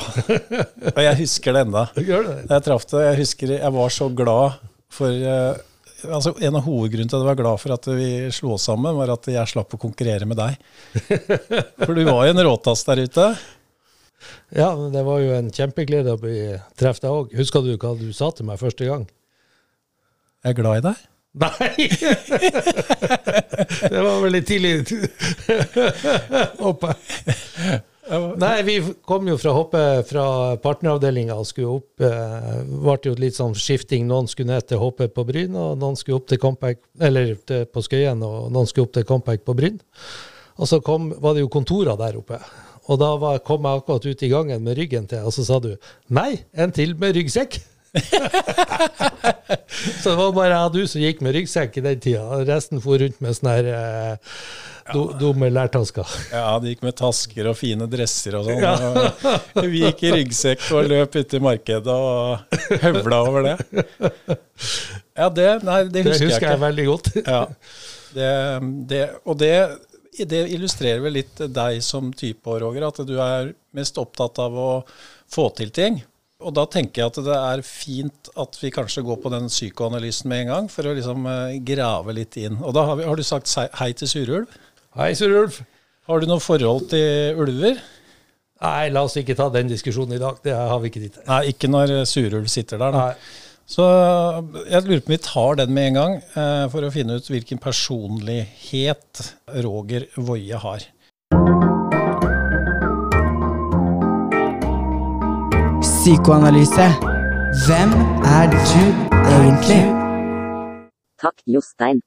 og 0.94 1.00
jeg 1.02 1.20
husker 1.24 1.56
det? 1.58 1.64
Da 1.74 1.86
jeg 1.98 2.66
traff 2.68 2.86
det, 2.92 3.06
jeg 3.08 3.22
husker 3.24 3.56
jeg 3.56 3.74
var 3.78 3.94
så 3.94 4.10
glad 4.14 4.60
for 4.94 5.10
eh, 5.10 5.64
altså 6.04 6.36
En 6.44 6.60
av 6.60 6.66
hovedgrunnene 6.68 7.10
til 7.10 7.18
at 7.18 7.24
jeg 7.24 7.32
var 7.32 7.40
glad 7.40 7.62
for 7.64 7.74
at 7.76 7.90
vi 7.98 8.10
slo 8.36 8.54
oss 8.58 8.68
sammen, 8.70 8.98
var 9.00 9.14
at 9.16 9.30
jeg 9.32 9.52
slapp 9.54 9.74
å 9.74 9.80
konkurrere 9.82 10.28
med 10.30 10.38
deg. 10.38 10.58
For 11.86 11.96
du 11.96 12.04
var 12.04 12.26
jo 12.28 12.34
en 12.34 12.44
råtass 12.44 12.84
der 12.90 13.02
ute. 13.08 13.28
Ja, 14.54 14.74
men 14.76 14.92
det 14.94 15.06
var 15.08 15.24
jo 15.24 15.32
en 15.36 15.48
kjempeglede 15.56 16.14
å 16.14 16.20
bli 16.20 16.36
treffet 16.80 17.06
deg 17.06 17.16
òg. 17.16 17.32
Husker 17.40 17.64
du 17.64 17.74
hva 17.78 17.94
du 18.00 18.10
sa 18.16 18.30
til 18.36 18.48
meg 18.50 18.60
første 18.62 18.88
gang? 18.88 19.08
Jeg 20.44 20.52
er 20.54 20.60
glad 20.60 20.82
i 20.82 20.86
deg. 20.90 21.02
Nei! 21.34 21.88
det 23.90 24.02
var 24.04 24.20
vel 24.22 24.36
litt 24.36 24.46
tidlig. 24.46 24.86
Hoppe. 26.60 26.94
Nei, 28.38 28.58
vi 28.68 28.76
kom 29.08 29.28
jo 29.32 29.38
fra 29.40 29.54
hoppe 29.56 29.82
fra 30.06 30.26
partneravdelinga 30.62 31.38
og 31.40 31.48
skulle 31.50 31.78
opp. 31.80 31.88
Det 32.04 32.12
ble 32.84 32.98
jo 33.08 33.16
litt 33.18 33.38
sånn 33.40 33.56
skifting. 33.58 34.06
Noen 34.10 34.30
skulle 34.30 34.52
ned 34.52 34.68
til 34.70 34.82
hoppe 34.82 35.08
på 35.10 35.26
Bryn, 35.26 35.56
og 35.58 35.80
noen 35.82 35.98
skulle 35.98 36.20
opp 36.20 36.28
til 36.30 36.42
Compact, 36.44 36.84
eller 37.02 37.34
på 37.48 37.86
Skøyen, 37.86 38.22
og 38.28 38.52
noen 38.54 38.70
skulle 38.70 38.90
opp 38.90 38.96
til 39.00 39.08
Compact 39.10 39.48
på 39.48 39.58
Bryn. 39.58 39.82
Og 40.62 40.70
så 40.70 40.84
kom, 40.86 41.10
var 41.24 41.34
det 41.34 41.46
jo 41.46 41.52
kontorer 41.54 41.98
der 41.98 42.20
oppe. 42.20 42.38
Og 42.92 43.00
da 43.00 43.14
var, 43.18 43.40
kom 43.48 43.64
jeg 43.66 43.80
akkurat 43.80 44.06
ut 44.06 44.26
i 44.28 44.30
gangen 44.30 44.66
med 44.68 44.78
ryggen 44.78 45.08
til, 45.10 45.24
og 45.24 45.34
så 45.34 45.48
sa 45.48 45.62
du 45.64 45.72
nei, 46.14 46.44
en 46.54 46.76
til 46.76 46.94
med 47.00 47.16
ryggsekk. 47.16 47.62
så 50.02 50.10
det 50.10 50.18
var 50.18 50.32
bare 50.34 50.56
jeg 50.56 50.66
og 50.66 50.74
du 50.74 50.82
som 50.90 51.02
gikk 51.04 51.20
med 51.26 51.36
ryggsekk 51.38 51.78
i 51.78 51.84
den 51.86 52.00
tida. 52.02 52.40
Resten 52.48 52.82
for 52.84 52.96
rundt 53.02 53.20
med 53.22 53.32
sånne 53.38 53.54
her, 53.54 53.66
eh, 53.78 54.16
do, 54.96 55.02
dumme 55.20 55.48
lærtasker. 55.54 56.08
Ja, 56.34 56.60
de 56.62 56.68
gikk 56.74 56.84
med 56.86 56.96
tasker 56.98 57.44
og 57.52 57.58
fine 57.60 57.86
dresser 57.92 58.34
og 58.40 58.44
sånn. 58.50 58.62
Ja. 58.64 58.74
vi 59.62 59.78
gikk 59.84 60.00
i 60.08 60.10
ryggsekk 60.18 60.62
og 60.74 60.80
løp 60.90 61.12
ute 61.20 61.34
i 61.38 61.44
markedet 61.44 61.94
og 61.94 62.38
høvla 62.84 63.18
over 63.28 63.42
det. 63.52 63.58
Ja, 65.14 65.28
det, 65.30 65.62
nei, 65.62 65.84
det 65.94 66.02
husker, 66.08 66.10
Det 66.10 66.26
husker 66.32 66.48
jeg 66.48 66.56
jeg 66.56 66.62
veldig 66.64 66.86
godt. 66.90 67.08
Ja, 67.22 67.42
det, 68.14 68.30
det, 68.90 69.04
og 69.30 69.36
det, 69.42 69.54
det 70.30 70.42
illustrerer 70.56 71.02
vel 71.04 71.14
litt 71.20 71.38
deg 71.54 71.74
som 71.86 72.04
type, 72.18 72.50
Roger, 72.64 72.84
at 72.90 72.98
du 73.06 73.16
er 73.22 73.54
mest 73.78 73.98
opptatt 74.02 74.36
av 74.42 74.52
å 74.58 74.72
få 75.34 75.46
til 75.58 75.70
ting. 75.74 75.96
Og 76.44 76.54
da 76.56 76.66
tenker 76.70 77.02
jeg 77.02 77.12
at 77.12 77.20
det 77.26 77.38
er 77.38 77.64
fint 77.66 78.30
at 78.40 78.58
vi 78.60 78.72
kanskje 78.76 79.06
går 79.08 79.20
på 79.24 79.32
den 79.34 79.50
psykoanalysen 79.52 80.30
med 80.32 80.44
en 80.44 80.52
gang, 80.52 80.70
for 80.72 80.90
å 80.90 80.96
liksom 80.98 81.28
eh, 81.30 81.58
grave 81.66 82.16
litt 82.20 82.38
inn. 82.42 82.60
Og 82.62 82.76
da 82.76 82.86
har, 82.90 83.00
vi, 83.00 83.08
har 83.08 83.20
du 83.20 83.26
sagt 83.26 83.52
hei 83.80 83.92
til 83.98 84.12
Surulv. 84.12 84.58
Hei, 85.00 85.14
Surulf. 85.18 85.62
Har 86.10 86.20
du 86.20 86.28
noe 86.28 86.44
forhold 86.44 86.90
til 86.92 87.40
ulver? 87.40 87.80
Nei, 88.64 88.92
la 88.92 89.04
oss 89.08 89.16
ikke 89.20 89.36
ta 89.40 89.50
den 89.52 89.72
diskusjonen 89.72 90.18
i 90.18 90.22
dag. 90.22 90.38
Det 90.44 90.54
har 90.56 90.80
vi 90.84 90.92
ikke 90.92 91.02
tid 91.04 91.16
til. 91.16 91.26
Nei, 91.30 91.42
ikke 91.52 91.72
når 91.72 91.96
Surulv 92.10 92.52
sitter 92.52 92.80
der, 92.82 92.96
da. 92.96 93.08
Nei. 93.10 93.42
Så 93.74 93.86
jeg 94.68 94.84
lurer 94.84 95.02
på 95.04 95.08
om 95.08 95.14
vi 95.14 95.22
tar 95.24 95.58
den 95.62 95.72
med 95.76 95.90
en 95.90 95.98
gang, 96.00 96.18
eh, 96.36 96.66
for 96.72 96.84
å 96.84 96.92
finne 96.92 97.16
ut 97.20 97.30
hvilken 97.32 97.62
personlighet 97.64 99.24
Roger 99.64 100.10
Woie 100.20 100.60
har. 100.60 100.84
Psykoanalyse. 106.04 106.86
Hvem 107.64 107.92
er 108.38 108.50
du 108.52 108.82
egentlig? 109.36 109.78
Takk, 111.24 111.38
Jostein. 111.48 112.02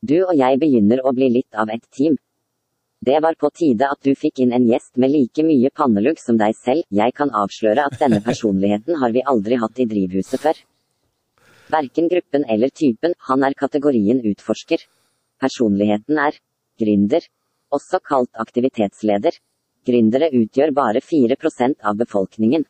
Du 0.00 0.14
og 0.22 0.32
jeg 0.38 0.56
begynner 0.62 1.02
å 1.04 1.12
bli 1.12 1.28
litt 1.34 1.60
av 1.64 1.68
et 1.74 1.84
team. 1.92 2.16
Det 3.04 3.18
var 3.20 3.36
på 3.36 3.50
tide 3.52 3.90
at 3.92 4.00
du 4.08 4.14
fikk 4.16 4.40
inn 4.40 4.56
en 4.56 4.64
gjest 4.70 4.96
med 4.96 5.12
like 5.12 5.44
mye 5.44 5.68
pannelugg 5.68 6.16
som 6.24 6.40
deg 6.40 6.56
selv. 6.62 6.88
Jeg 6.88 7.12
kan 7.20 7.34
avsløre 7.42 7.84
at 7.90 8.00
denne 8.00 8.22
personligheten 8.24 8.96
har 9.04 9.12
vi 9.12 9.26
aldri 9.34 9.60
hatt 9.60 9.84
i 9.84 9.88
drivhuset 9.92 10.40
før. 10.48 10.64
Verken 11.76 12.08
gruppen 12.08 12.48
eller 12.48 12.72
typen, 12.72 13.12
han 13.28 13.44
er 13.44 13.60
kategorien 13.66 14.24
utforsker. 14.32 14.80
Personligheten 15.44 16.24
er 16.24 16.40
gründer, 16.80 17.28
også 17.68 18.00
kalt 18.00 18.32
aktivitetsleder. 18.32 19.36
Gründere 19.84 20.32
utgjør 20.40 20.72
bare 20.72 21.04
4% 21.04 21.82
av 21.84 22.00
befolkningen. 22.00 22.64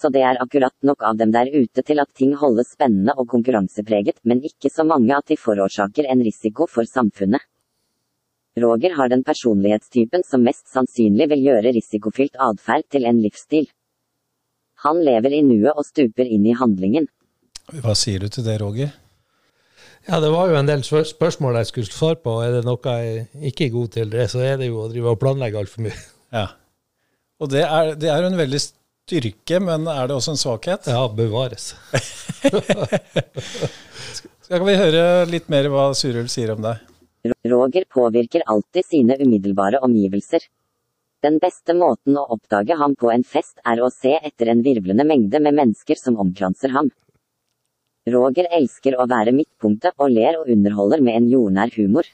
Så 0.00 0.08
det 0.08 0.22
er 0.24 0.38
akkurat 0.40 0.72
nok 0.86 1.02
av 1.04 1.18
dem 1.20 1.32
der 1.34 1.50
ute 1.52 1.82
til 1.84 2.00
at 2.00 2.08
ting 2.16 2.32
holdes 2.40 2.72
spennende 2.72 3.12
og 3.20 3.28
konkurransepreget, 3.28 4.22
men 4.24 4.40
ikke 4.48 4.70
så 4.72 4.86
mange 4.88 5.12
at 5.12 5.28
de 5.28 5.36
forårsaker 5.36 6.08
en 6.08 6.22
risiko 6.24 6.64
for 6.70 6.88
samfunnet. 6.88 7.44
Roger 8.60 8.96
har 8.96 9.10
den 9.12 9.22
personlighetstypen 9.24 10.24
som 10.26 10.42
mest 10.46 10.66
sannsynlig 10.72 11.28
vil 11.30 11.44
gjøre 11.50 11.74
risikofylt 11.76 12.40
atferd 12.40 12.88
til 12.90 13.04
en 13.06 13.20
livsstil. 13.22 13.68
Han 14.86 15.02
lever 15.04 15.36
i 15.36 15.42
nuet 15.44 15.76
og 15.76 15.84
stuper 15.86 16.24
inn 16.24 16.48
i 16.48 16.56
handlingen. 16.56 17.06
Hva 17.84 17.94
sier 17.94 18.24
du 18.24 18.32
til 18.32 18.46
det, 18.48 18.56
Roger? 18.62 18.90
Ja, 20.08 20.18
det 20.24 20.32
var 20.32 20.48
jo 20.48 20.56
en 20.56 20.68
del 20.68 20.82
spørsmål 20.82 21.60
jeg 21.60 21.68
skulle 21.68 21.92
svare 21.92 22.18
på. 22.24 22.38
Er 22.42 22.56
det 22.56 22.64
noe 22.66 22.96
jeg 22.96 23.28
ikke 23.52 23.68
er 23.68 23.74
god 23.76 23.92
til, 23.94 24.10
det, 24.16 24.30
så 24.32 24.40
er 24.42 24.56
det 24.62 24.70
jo 24.70 24.80
å 24.80 24.88
drive 24.90 25.12
og 25.12 25.20
planlegge 25.20 25.60
altfor 25.60 25.84
mye. 25.86 26.00
Ja. 26.30 26.46
Og 27.42 27.48
det 27.52 27.62
er, 27.66 27.94
det 27.98 28.10
er 28.12 28.22
en 28.22 28.36
veldig 28.38 28.58
styrke, 29.10 29.58
men 29.62 29.88
er 29.90 30.06
det 30.08 30.16
også 30.16 30.34
en 30.34 30.40
svakhet? 30.40 30.86
Ja, 30.90 31.02
bevares. 31.10 31.74
Skal 34.46 34.64
vi 34.66 34.78
høre 34.78 35.02
litt 35.30 35.50
mer 35.52 35.68
hva 35.70 35.90
Surul 35.98 36.30
sier 36.30 36.54
om 36.54 36.62
deg? 36.64 36.86
Roger 37.50 37.84
påvirker 37.90 38.46
alltid 38.48 38.86
sine 38.86 39.18
umiddelbare 39.20 39.82
omgivelser. 39.84 40.46
Den 41.20 41.36
beste 41.42 41.74
måten 41.76 42.16
å 42.16 42.24
oppdage 42.32 42.78
ham 42.80 42.94
på 42.96 43.10
en 43.12 43.26
fest 43.28 43.58
er 43.68 43.82
å 43.82 43.90
se 43.92 44.14
etter 44.16 44.48
en 44.54 44.62
virvlende 44.64 45.04
mengde 45.04 45.40
med 45.42 45.58
mennesker 45.58 45.98
som 46.00 46.16
omkranser 46.22 46.72
ham. 46.72 46.88
Roger 48.08 48.48
elsker 48.56 48.96
å 48.96 49.04
være 49.10 49.34
midtpunktet 49.36 49.92
og 50.00 50.14
ler 50.14 50.38
og 50.40 50.48
underholder 50.48 51.04
med 51.04 51.18
en 51.18 51.28
jordnær 51.34 51.74
humor. 51.76 52.08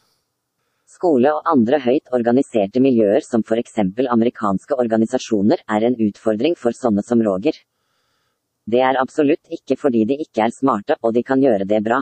Skole 0.96 1.32
og 1.36 1.46
andre 1.50 1.80
høyt 1.84 2.12
organiserte 2.16 2.80
miljøer 2.80 3.24
som 3.24 3.44
for 3.44 3.60
eksempel 3.60 4.08
amerikanske 4.12 4.78
organisasjoner 4.80 5.62
er 5.68 5.86
en 5.88 5.98
utfordring 6.08 6.56
for 6.56 6.76
sånne 6.76 7.04
som 7.04 7.20
Roger. 7.24 7.56
Det 8.66 8.80
er 8.82 8.98
absolutt 8.98 9.52
ikke 9.52 9.76
fordi 9.78 10.04
de 10.08 10.18
ikke 10.24 10.46
er 10.46 10.54
smarte 10.54 10.96
og 11.02 11.14
de 11.14 11.22
kan 11.26 11.42
gjøre 11.42 11.68
det 11.68 11.82
bra. 11.84 12.00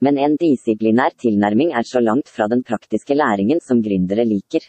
Men 0.00 0.16
en 0.18 0.36
disiplinær 0.40 1.12
tilnærming 1.20 1.74
er 1.76 1.84
så 1.84 2.00
langt 2.00 2.30
fra 2.32 2.48
den 2.48 2.64
praktiske 2.64 3.14
læringen 3.14 3.60
som 3.60 3.82
gründere 3.84 4.24
liker. 4.24 4.64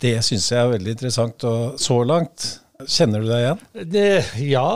Det 0.00 0.18
syns 0.24 0.50
jeg 0.52 0.60
er 0.60 0.74
veldig 0.74 0.94
interessant. 0.96 1.44
Og 1.48 1.80
så 1.80 1.96
langt, 2.04 2.46
kjenner 2.84 3.24
du 3.24 3.30
deg 3.30 3.44
igjen? 3.44 3.62
Det, 3.94 4.08
ja, 4.44 4.66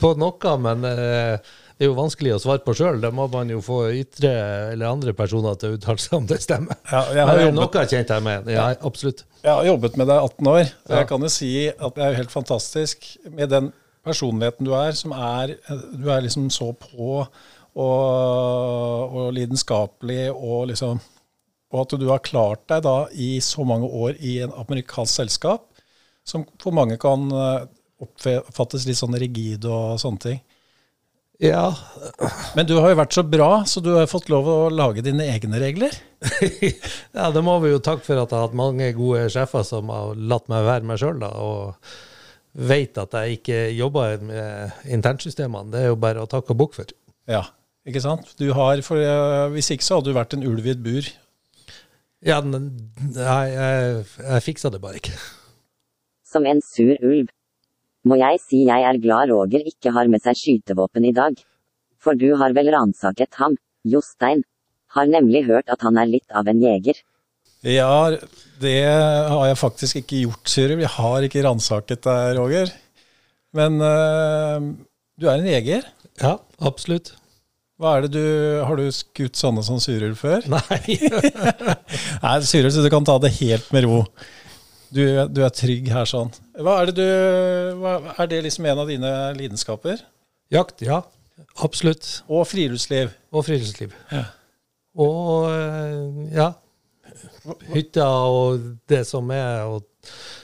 på 0.00 0.12
noe, 0.20 0.56
men 0.66 0.84
eh, 0.88 1.54
det 1.84 1.90
er 1.90 1.92
jo 1.92 2.00
vanskelig 2.00 2.30
å 2.32 2.40
svare 2.40 2.62
på 2.64 2.72
sjøl. 2.78 2.96
Da 3.02 3.10
må 3.12 3.26
man 3.28 3.50
jo 3.52 3.58
få 3.60 3.78
ytre 3.92 4.30
eller 4.72 4.88
andre 4.88 5.12
personer 5.16 5.58
til 5.60 5.74
å 5.74 5.76
uttale 5.76 6.00
seg 6.00 6.14
om 6.16 6.28
det 6.30 6.38
stemmer. 6.40 6.78
Ja, 6.88 7.02
jeg, 7.12 7.26
har 7.28 7.40
jobbet, 7.42 7.58
noe 7.58 7.82
kjent 7.90 8.12
her 8.14 8.22
med. 8.24 8.46
Ja, 8.54 8.68
absolutt. 8.88 9.24
jeg 9.44 9.52
har 9.52 9.66
jobbet 9.68 9.98
med 10.00 10.08
deg 10.08 10.16
i 10.16 10.30
18 10.30 10.48
år, 10.54 10.62
Ja. 10.64 10.94
jeg 10.96 11.08
kan 11.10 11.26
jo 11.26 11.30
si 11.34 11.50
at 11.68 11.98
det 11.98 12.06
er 12.06 12.16
helt 12.22 12.32
fantastisk 12.32 13.04
med 13.28 13.52
den 13.52 13.68
personligheten 14.04 14.64
du 14.64 14.72
er, 14.76 14.96
som 14.96 15.12
er 15.12 15.58
Du 15.92 16.08
er 16.08 16.24
liksom 16.24 16.48
så 16.52 16.70
på 16.72 17.18
og, 17.20 17.28
og 17.76 19.28
lidenskapelig 19.36 20.30
og 20.32 20.70
liksom 20.72 21.02
Og 21.74 21.80
at 21.82 21.94
du 22.00 22.08
har 22.08 22.24
klart 22.24 22.64
deg 22.70 22.84
da 22.86 22.96
i 23.12 23.40
så 23.44 23.64
mange 23.66 23.88
år 23.92 24.16
i 24.24 24.38
en 24.46 24.56
amerikansk 24.56 25.20
selskap, 25.20 25.66
som 26.24 26.46
for 26.62 26.72
mange 26.72 26.96
kan 27.02 27.28
eh, 27.28 27.64
oppfattes 28.00 28.86
litt 28.86 29.00
sånn 29.00 29.16
rigid 29.18 29.66
og 29.66 29.98
sånne 29.98 30.22
ting. 30.22 30.38
Ja, 31.44 31.74
Men 32.56 32.64
du 32.64 32.78
har 32.78 32.92
jo 32.92 32.96
vært 32.96 33.16
så 33.16 33.22
bra, 33.26 33.48
så 33.68 33.82
du 33.84 33.90
har 33.98 34.08
fått 34.08 34.30
lov 34.32 34.46
å 34.48 34.56
lage 34.72 35.02
dine 35.04 35.26
egne 35.28 35.60
regler. 35.60 35.92
ja, 37.18 37.28
det 37.34 37.42
må 37.44 37.58
vi 37.60 37.74
jo 37.74 37.82
takke 37.84 38.04
for 38.06 38.16
at 38.16 38.32
jeg 38.32 38.38
har 38.38 38.46
hatt 38.46 38.56
mange 38.56 38.88
gode 38.96 39.26
sjefer 39.32 39.66
som 39.66 39.92
har 39.92 40.14
latt 40.16 40.48
meg 40.52 40.64
være 40.64 40.88
meg 40.88 41.02
sjøl, 41.02 41.20
og 41.28 41.90
vet 42.54 42.96
at 43.02 43.16
jeg 43.18 43.40
ikke 43.40 43.60
jobber 43.76 44.24
med 44.24 44.88
internsystemene. 44.96 45.72
Det 45.74 45.82
er 45.82 45.92
jo 45.92 46.00
bare 46.00 46.24
å 46.24 46.30
takke 46.30 46.54
og 46.54 46.62
bukke 46.62 46.80
for. 46.80 46.96
Ja, 47.28 47.42
ikke 47.84 48.04
sant? 48.04 48.32
Du 48.40 48.46
har, 48.56 48.80
for 48.86 49.04
Hvis 49.52 49.72
ikke 49.74 49.84
så 49.84 49.98
hadde 49.98 50.12
du 50.12 50.16
vært 50.16 50.36
en 50.38 50.48
ulv 50.48 50.64
i 50.64 50.72
et 50.72 50.84
bur. 50.84 51.12
Ja, 52.24 52.40
men 52.40 52.70
nei, 53.12 53.46
jeg, 53.52 54.04
jeg 54.22 54.44
fiksa 54.46 54.72
det 54.72 54.80
bare 54.80 55.02
ikke. 55.02 55.16
Som 56.24 56.48
en 56.48 56.64
sur 56.64 56.96
ulv. 57.04 57.28
Må 58.04 58.18
jeg 58.20 58.40
si 58.42 58.64
jeg 58.68 58.84
er 58.84 59.00
glad 59.00 59.30
Roger 59.32 59.64
ikke 59.64 59.92
har 59.94 60.10
med 60.12 60.20
seg 60.24 60.36
skytevåpen 60.36 61.06
i 61.08 61.14
dag. 61.16 61.38
For 62.04 62.18
du 62.20 62.34
har 62.40 62.52
vel 62.56 62.68
ransaket 62.74 63.40
ham, 63.40 63.56
Jostein. 63.88 64.44
Har 64.94 65.08
nemlig 65.10 65.46
hørt 65.48 65.72
at 65.72 65.82
han 65.82 65.96
er 65.98 66.10
litt 66.10 66.36
av 66.36 66.48
en 66.50 66.60
jeger. 66.62 67.00
Ja, 67.64 68.12
det 68.60 68.76
har 68.84 69.46
jeg 69.48 69.56
faktisk 69.56 70.02
ikke 70.02 70.20
gjort, 70.26 70.52
Cyril. 70.52 70.82
Jeg 70.84 70.92
har 70.98 71.24
ikke 71.24 71.44
ransaket 71.46 72.04
deg, 72.04 72.36
Roger. 72.36 72.72
Men 73.56 73.80
øh, 73.80 74.68
du 75.16 75.30
er 75.30 75.40
en 75.40 75.48
jeger. 75.48 75.88
Ja, 76.20 76.36
absolutt. 76.60 77.14
Hva 77.80 77.96
er 77.96 78.04
det 78.04 78.12
du, 78.14 78.26
Har 78.62 78.78
du 78.78 78.84
skutt 78.94 79.40
sånne 79.40 79.64
som 79.66 79.80
Cyril 79.82 80.12
før? 80.18 80.44
Nei. 80.46 80.98
Nei, 82.24 82.36
Cyril, 82.46 82.70
så 82.70 82.84
du 82.84 82.90
kan 82.92 83.06
ta 83.08 83.16
det 83.22 83.32
helt 83.40 83.72
med 83.74 83.88
ro. 83.88 84.04
Du, 84.94 85.02
du 85.26 85.40
er 85.42 85.50
trygg 85.54 85.88
her 85.90 86.06
sånn. 86.06 86.30
Hva 86.54 86.78
er 86.80 86.90
det 86.90 87.02
du 87.02 87.80
hva, 87.80 87.96
Er 88.14 88.28
det 88.30 88.44
liksom 88.46 88.68
en 88.70 88.82
av 88.84 88.90
dine 88.90 89.10
lidenskaper? 89.34 90.04
Jakt, 90.54 90.84
ja. 90.86 91.00
Absolutt. 91.66 92.06
Og 92.30 92.44
friluftsliv? 92.46 93.10
Og 93.34 93.46
friluftsliv. 93.46 93.94
Ja. 94.14 94.28
Og 95.02 95.48
eh, 95.50 96.36
ja. 96.36 96.52
Hytta 97.72 98.06
og 98.30 98.62
det 98.90 99.02
som 99.08 99.30
er. 99.34 99.66
Og, 99.66 99.82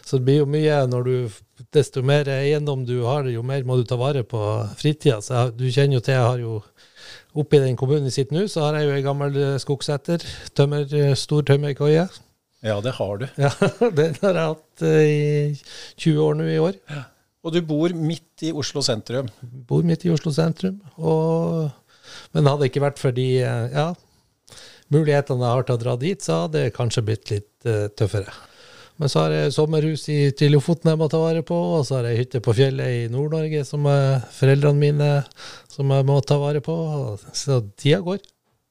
så 0.07 0.19
det 0.19 0.27
blir 0.27 0.43
jo 0.43 0.51
mye 0.51 0.83
når 0.91 1.09
du 1.09 1.39
Desto 1.77 2.01
mer 2.03 2.25
eiendom 2.33 2.87
du 2.89 3.03
har, 3.05 3.27
jo 3.29 3.43
mer 3.45 3.67
må 3.69 3.77
du 3.77 3.83
ta 3.87 3.99
vare 4.01 4.23
på 4.27 4.41
fritida. 4.81 5.19
Så 5.23 5.35
jeg, 5.37 5.51
du 5.59 5.67
kjenner 5.69 5.99
jo 5.99 6.03
til 6.03 6.17
jeg 6.17 6.25
har 6.25 6.41
jo 6.41 6.61
Oppe 7.39 7.61
i 7.61 7.63
den 7.63 7.77
kommunen 7.79 8.09
vi 8.09 8.11
sitter 8.11 8.35
nå, 8.35 8.49
så 8.51 8.65
har 8.65 8.81
jeg 8.81 8.89
jo 8.89 8.95
ei 8.97 9.05
gammel 9.05 9.37
skogseter. 9.63 10.25
Tømmer, 10.59 10.89
stor 11.15 11.45
tømmerkoie. 11.47 12.09
Ja, 12.61 12.77
det 12.85 12.93
har 12.99 13.23
du. 13.23 13.27
Ja, 13.41 13.51
den 13.99 14.19
har 14.21 14.37
jeg 14.37 14.53
hatt 14.53 14.85
eh, 14.85 15.09
i 15.09 16.05
20 16.05 16.21
år 16.27 16.37
nå 16.37 16.49
i 16.51 16.61
år. 16.61 16.77
Og 17.41 17.55
du 17.55 17.63
bor 17.65 17.93
midt 17.97 18.45
i 18.45 18.53
Oslo 18.53 18.83
sentrum. 18.85 19.31
Bor 19.41 19.87
midt 19.87 20.05
i 20.05 20.13
Oslo 20.13 20.33
sentrum. 20.35 20.77
Og, 21.01 21.71
men 22.35 22.51
hadde 22.51 22.67
det 22.67 22.73
ikke 22.73 22.85
vært 22.85 23.01
for 23.01 23.17
de 23.17 23.29
eh, 23.41 23.73
ja, 23.73 23.89
mulighetene 24.93 25.47
jeg 25.47 25.57
har 25.57 25.67
til 25.67 25.79
å 25.79 25.83
dra 25.87 25.97
dit, 26.01 26.21
så 26.21 26.45
hadde 26.45 26.67
det 26.67 26.77
kanskje 26.77 27.05
blitt 27.07 27.33
litt 27.33 27.69
uh, 27.69 27.87
tøffere. 27.97 28.33
Men 29.01 29.09
så 29.09 29.23
har 29.23 29.33
jeg 29.33 29.55
sommerhus 29.55 30.03
i 30.13 30.19
til 30.37 30.53
Lofoten 30.53 30.91
jeg 30.91 31.01
må 31.01 31.07
ta 31.09 31.23
vare 31.23 31.41
på, 31.47 31.57
og 31.79 31.87
så 31.89 31.97
har 32.01 32.11
jeg 32.11 32.25
hytte 32.25 32.43
på 32.45 32.53
fjellet 32.59 32.97
i 32.99 33.07
Nord-Norge 33.13 33.63
som 33.65 33.87
er 33.89 34.27
foreldrene 34.37 34.83
mine 34.83 35.11
som 35.73 35.89
jeg 35.95 36.05
må 36.11 36.19
ta 36.27 36.37
vare 36.43 36.61
på. 36.61 36.75
Så 37.33 37.63
tida 37.81 38.03
går. 38.05 38.21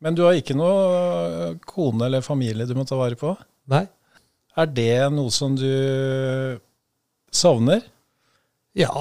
Men 0.06 0.14
du 0.16 0.22
har 0.28 0.38
ikke 0.38 0.58
noe 0.60 1.56
kone 1.66 2.06
eller 2.06 2.22
familie 2.22 2.68
du 2.70 2.76
må 2.78 2.86
ta 2.86 3.00
vare 3.00 3.18
på? 3.18 3.34
Nei. 3.70 3.86
Er 4.60 4.70
det 4.74 4.94
noe 5.14 5.32
som 5.32 5.56
du 5.56 5.70
savner? 7.32 7.84
Ja, 8.78 8.92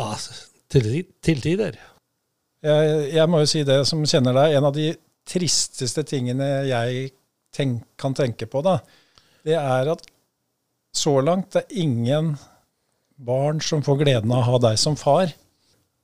til, 0.71 0.91
til 1.25 1.41
tider. 1.43 1.79
Jeg, 2.65 3.09
jeg 3.15 3.31
må 3.31 3.43
jo 3.43 3.49
si 3.51 3.65
det 3.67 3.81
som 3.89 4.05
kjenner 4.07 4.37
deg, 4.37 4.59
en 4.59 4.69
av 4.69 4.77
de 4.77 4.91
tristeste 5.29 6.05
tingene 6.09 6.47
jeg 6.69 7.11
tenk, 7.55 7.83
kan 8.01 8.17
tenke 8.17 8.49
på, 8.51 8.63
da, 8.65 8.79
det 9.47 9.57
er 9.59 9.93
at 9.93 10.07
så 10.95 11.19
langt 11.23 11.53
det 11.55 11.65
er 11.65 11.83
ingen 11.85 12.33
barn 13.19 13.61
som 13.63 13.85
får 13.85 14.01
gleden 14.03 14.33
av 14.35 14.43
å 14.43 14.49
ha 14.53 14.63
deg 14.69 14.81
som 14.81 14.97
far. 14.99 15.31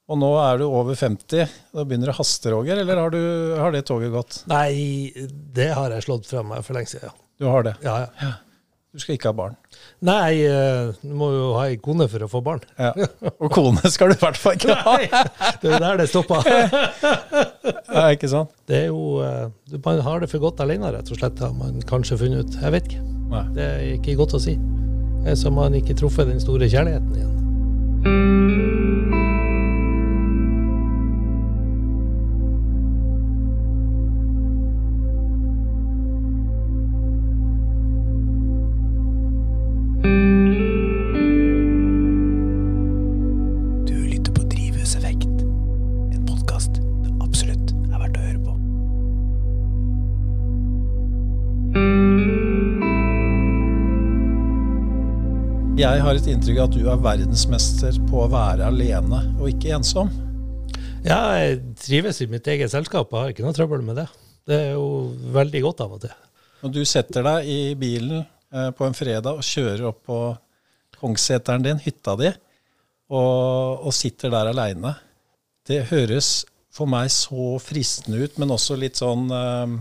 Og 0.05 0.19
nå 0.21 0.31
er 0.37 0.61
du 0.61 0.67
over 0.67 0.97
50. 0.99 1.53
Da 1.73 1.85
begynner 1.87 2.11
det 2.11 2.15
å 2.15 2.19
haste, 2.19 2.51
Roger, 2.53 2.81
eller 2.83 3.01
har, 3.01 3.15
du, 3.15 3.55
har 3.57 3.73
det 3.73 3.85
toget 3.89 4.13
gått? 4.13 4.41
Nei, 4.51 5.09
det 5.57 5.71
har 5.79 5.95
jeg 5.95 6.05
slått 6.05 6.29
fra 6.29 6.43
meg 6.45 6.61
for 6.67 6.77
lenge 6.77 6.93
siden. 6.93 7.15
Du 7.41 7.49
har 7.49 7.65
det. 7.67 7.79
Ja, 7.83 8.03
ja. 8.21 8.35
Du 8.95 9.03
skal 9.03 9.17
ikke 9.17 9.27
ha 9.33 9.35
barn. 9.35 9.57
Nei, 10.07 10.45
eh, 10.47 10.93
du 11.03 11.15
må 11.19 11.33
jo 11.35 11.47
ha 11.57 11.65
ei 11.67 11.79
kone 11.83 12.07
for 12.13 12.23
å 12.23 12.29
få 12.31 12.39
barn. 12.47 12.61
Ja. 12.79 12.93
Og 13.43 13.51
kone 13.51 13.91
skal 13.91 14.13
du 14.13 14.15
i 14.15 14.21
hvert 14.21 14.39
fall 14.39 14.55
ikke 14.55 14.77
ha. 14.85 14.95
Det 15.59 15.73
er 15.73 15.83
der 15.83 15.99
det 16.05 16.07
stopper. 16.13 16.47
Ja, 17.95 18.09
ikke 18.11 18.29
sant? 18.31 18.51
Det 18.67 18.77
er 18.85 18.87
jo, 18.89 19.21
eh, 19.23 19.79
Man 19.85 20.01
har 20.03 20.23
det 20.23 20.31
for 20.31 20.43
godt 20.43 20.63
alene, 20.63 20.91
rett 20.95 21.11
og 21.11 21.19
slett, 21.19 21.39
har 21.43 21.53
man 21.59 21.83
kanskje 21.91 22.19
funnet 22.23 22.47
ut. 22.47 22.59
Jeg 22.63 22.75
vet 22.75 22.89
ikke. 22.91 23.03
Nei. 23.35 23.45
Det 23.57 23.67
er 23.67 23.85
ikke 23.97 24.17
godt 24.23 24.39
å 24.39 24.43
si. 24.43 24.55
Det 25.25 25.35
er 25.35 25.39
som 25.41 25.59
man 25.59 25.75
ikke 25.79 25.97
truffet 25.99 26.31
den 26.31 26.43
store 26.43 26.71
kjærligheten 26.71 27.19
igjen. 27.19 27.33
Jeg 55.85 56.01
har 56.01 56.17
et 56.17 56.29
inntrykk 56.33 56.59
av 56.63 56.69
at 56.71 56.77
du 56.79 56.87
er 56.89 57.01
verdensmester 57.05 57.97
på 58.09 58.23
å 58.23 58.29
være 58.33 58.71
alene 58.71 59.19
og 59.35 59.51
ikke 59.51 59.75
ensom. 59.77 60.09
Ja, 61.05 61.19
jeg 61.37 61.59
trives 61.77 62.23
i 62.25 62.29
mitt 62.31 62.47
eget 62.49 62.73
selskap. 62.73 63.11
Jeg 63.13 63.21
har 63.21 63.35
ikke 63.35 63.45
noe 63.45 63.53
trøbbel 63.53 63.83
med 63.85 63.99
det. 64.01 64.07
Det 64.49 64.57
er 64.57 64.71
jo 64.79 64.87
veldig 65.35 65.61
godt 65.67 65.83
av 65.85 65.93
og 65.99 66.01
til. 66.07 66.15
Når 66.63 66.73
du 66.73 66.81
setter 66.89 67.27
deg 67.27 67.51
i 67.53 67.59
bilen 67.77 68.23
eh, 68.23 68.71
på 68.73 68.89
en 68.89 68.97
fredag 68.97 69.37
og 69.37 69.45
kjører 69.45 69.85
opp 69.91 70.01
på 70.09 70.19
Kongsseteren 71.03 71.67
din, 71.67 71.83
hytta 71.85 72.17
di, 72.17 72.33
og, 73.13 73.85
og 73.85 73.93
sitter 73.93 74.33
der 74.33 74.55
aleine, 74.55 74.95
det 75.69 75.83
høres 75.93 76.47
for 76.73 76.89
meg 76.89 77.13
så 77.13 77.59
fristende 77.61 78.25
ut, 78.25 78.41
men 78.41 78.57
også 78.57 78.81
litt 78.81 79.05
sånn 79.05 79.29
eh, 79.37 79.77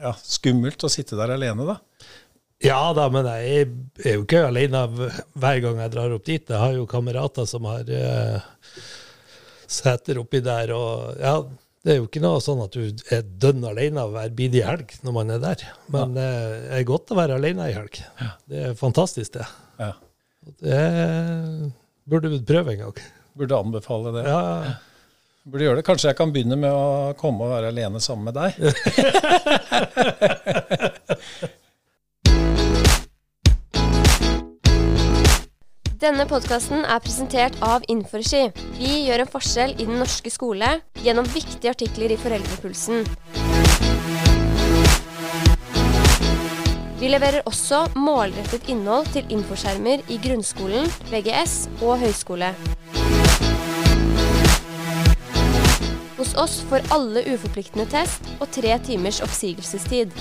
ja, 0.00 0.16
skummelt 0.16 0.88
å 0.88 0.96
sitte 0.96 1.20
der 1.20 1.36
alene, 1.36 1.68
da. 1.74 1.76
Ja 2.64 2.80
da, 2.96 3.08
men 3.12 3.26
jeg 3.28 3.66
er 4.00 4.14
jo 4.16 4.24
ikke 4.24 4.46
alene 4.48 4.86
hver 4.88 5.58
gang 5.64 5.80
jeg 5.82 5.92
drar 5.92 6.14
opp 6.16 6.24
dit. 6.24 6.48
Jeg 6.48 6.60
har 6.62 6.72
jo 6.76 6.86
kamerater 6.88 7.44
som 7.48 7.66
har 7.68 7.84
uh, 7.84 8.38
seter 9.68 10.22
oppi 10.22 10.40
der. 10.44 10.72
Og 10.72 11.20
ja, 11.20 11.34
det 11.84 11.92
er 11.92 12.00
jo 12.00 12.08
ikke 12.08 12.22
noe 12.24 12.40
sånn 12.42 12.62
at 12.64 12.72
du 12.76 12.88
er 13.12 13.26
dønn 13.44 13.66
alene 13.68 14.06
hver 14.10 14.32
bidige 14.38 14.66
helg 14.66 14.96
når 15.04 15.16
man 15.18 15.34
er 15.36 15.42
der. 15.42 15.66
Men 15.92 16.16
eh, 16.18 16.56
det 16.64 16.80
er 16.80 16.88
godt 16.88 17.12
å 17.12 17.18
være 17.20 17.36
alene 17.38 17.68
i 17.70 17.76
helg. 17.76 18.00
Det 18.48 18.64
er 18.70 18.74
fantastisk, 18.78 19.36
det. 19.36 19.46
Ja. 19.78 19.92
Det 20.62 20.80
burde 22.08 22.32
du 22.32 22.40
prøve 22.46 22.74
en 22.74 22.86
gang. 22.86 23.06
Burde 23.36 23.60
anbefale 23.60 24.14
det. 24.16 24.26
Ja, 24.30 24.42
Burde 25.46 25.62
gjøre 25.62 25.78
det. 25.78 25.86
Kanskje 25.86 26.08
jeg 26.10 26.18
kan 26.18 26.32
begynne 26.34 26.56
med 26.58 26.74
å 26.74 27.12
komme 27.20 27.46
og 27.46 27.52
være 27.52 27.68
alene 27.70 28.00
sammen 28.02 28.26
med 28.26 28.34
deg. 28.34 28.50
Denne 36.06 36.22
podkasten 36.30 36.84
er 36.86 37.00
presentert 37.02 37.56
av 37.66 37.82
Inforski. 37.90 38.44
Vi 38.78 38.90
gjør 39.08 39.24
en 39.24 39.30
forskjell 39.32 39.72
i 39.74 39.86
den 39.88 39.96
norske 39.98 40.30
skole 40.30 40.68
gjennom 41.02 41.26
viktige 41.32 41.72
artikler 41.72 42.12
i 42.14 42.18
Foreldrepulsen. 42.20 43.00
Vi 47.00 47.10
leverer 47.10 47.42
også 47.50 47.80
målrettet 47.98 48.70
innhold 48.70 49.10
til 49.16 49.34
infoskjermer 49.34 50.06
i 50.06 50.20
grunnskolen, 50.22 50.86
VGS 51.10 51.56
og 51.80 51.98
høyskole. 52.04 52.52
Hos 56.20 56.36
oss 56.38 56.60
får 56.70 56.86
alle 56.94 57.26
uforpliktende 57.34 57.90
test 57.90 58.30
og 58.38 58.46
tre 58.54 58.78
timers 58.86 59.18
oppsigelsestid. 59.26 60.14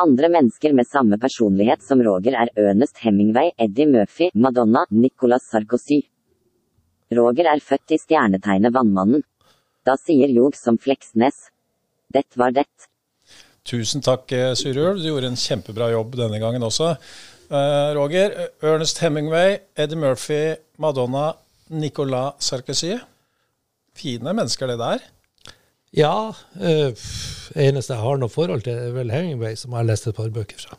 Andre 0.00 0.28
mennesker 0.32 0.72
med 0.72 0.88
samme 0.88 1.18
personlighet 1.20 1.82
som 1.84 2.00
Roger 2.04 2.36
er 2.40 2.50
Ernest 2.56 2.98
Hemingway, 3.02 3.50
Eddie 3.58 3.86
Murphy, 3.86 4.30
Madonna, 4.34 4.86
Nicolas 4.90 5.48
Sarkozy. 5.50 6.00
Roger 7.12 7.46
er 7.52 7.62
født 7.62 7.94
i 7.94 7.98
stjernetegnet 8.00 8.74
Vannmannen. 8.74 9.22
Da 9.86 9.94
sier 10.00 10.32
Ljog 10.32 10.56
som 10.58 10.78
Fleksnes. 10.78 11.50
Det 12.12 12.24
var 12.34 12.54
det. 12.56 12.66
Tusen 13.66 14.00
takk, 14.02 14.32
eh, 14.32 14.54
Du 14.54 15.08
gjorde 15.08 15.26
en 15.26 15.36
kjempebra 15.36 15.90
jobb 15.90 16.16
denne 16.16 16.38
gangen 16.38 16.62
også. 16.62 16.96
Eh, 17.50 17.94
Roger, 17.94 18.48
Ernest 18.62 18.98
Hemingway, 18.98 19.58
Eddie 19.76 19.96
Murphy, 19.96 20.56
Madonna, 20.78 21.34
Nicolas 21.68 22.34
Sarkozy. 22.38 22.98
Fine 23.94 24.32
mennesker, 24.32 24.66
det 24.66 24.78
der. 24.78 25.15
Ja 25.94 26.32
Øh, 26.56 26.92
eneste 27.54 27.94
jeg 27.94 28.02
har 28.02 28.18
noe 28.18 28.32
forhold 28.32 28.62
til, 28.66 28.74
er 28.74 28.96
vel 28.96 29.12
Hemingway, 29.12 29.54
som 29.56 29.72
jeg 29.72 29.82
har 29.82 29.90
lest 29.90 30.06
et 30.06 30.16
par 30.16 30.28
bøker 30.32 30.58
fra. 30.58 30.78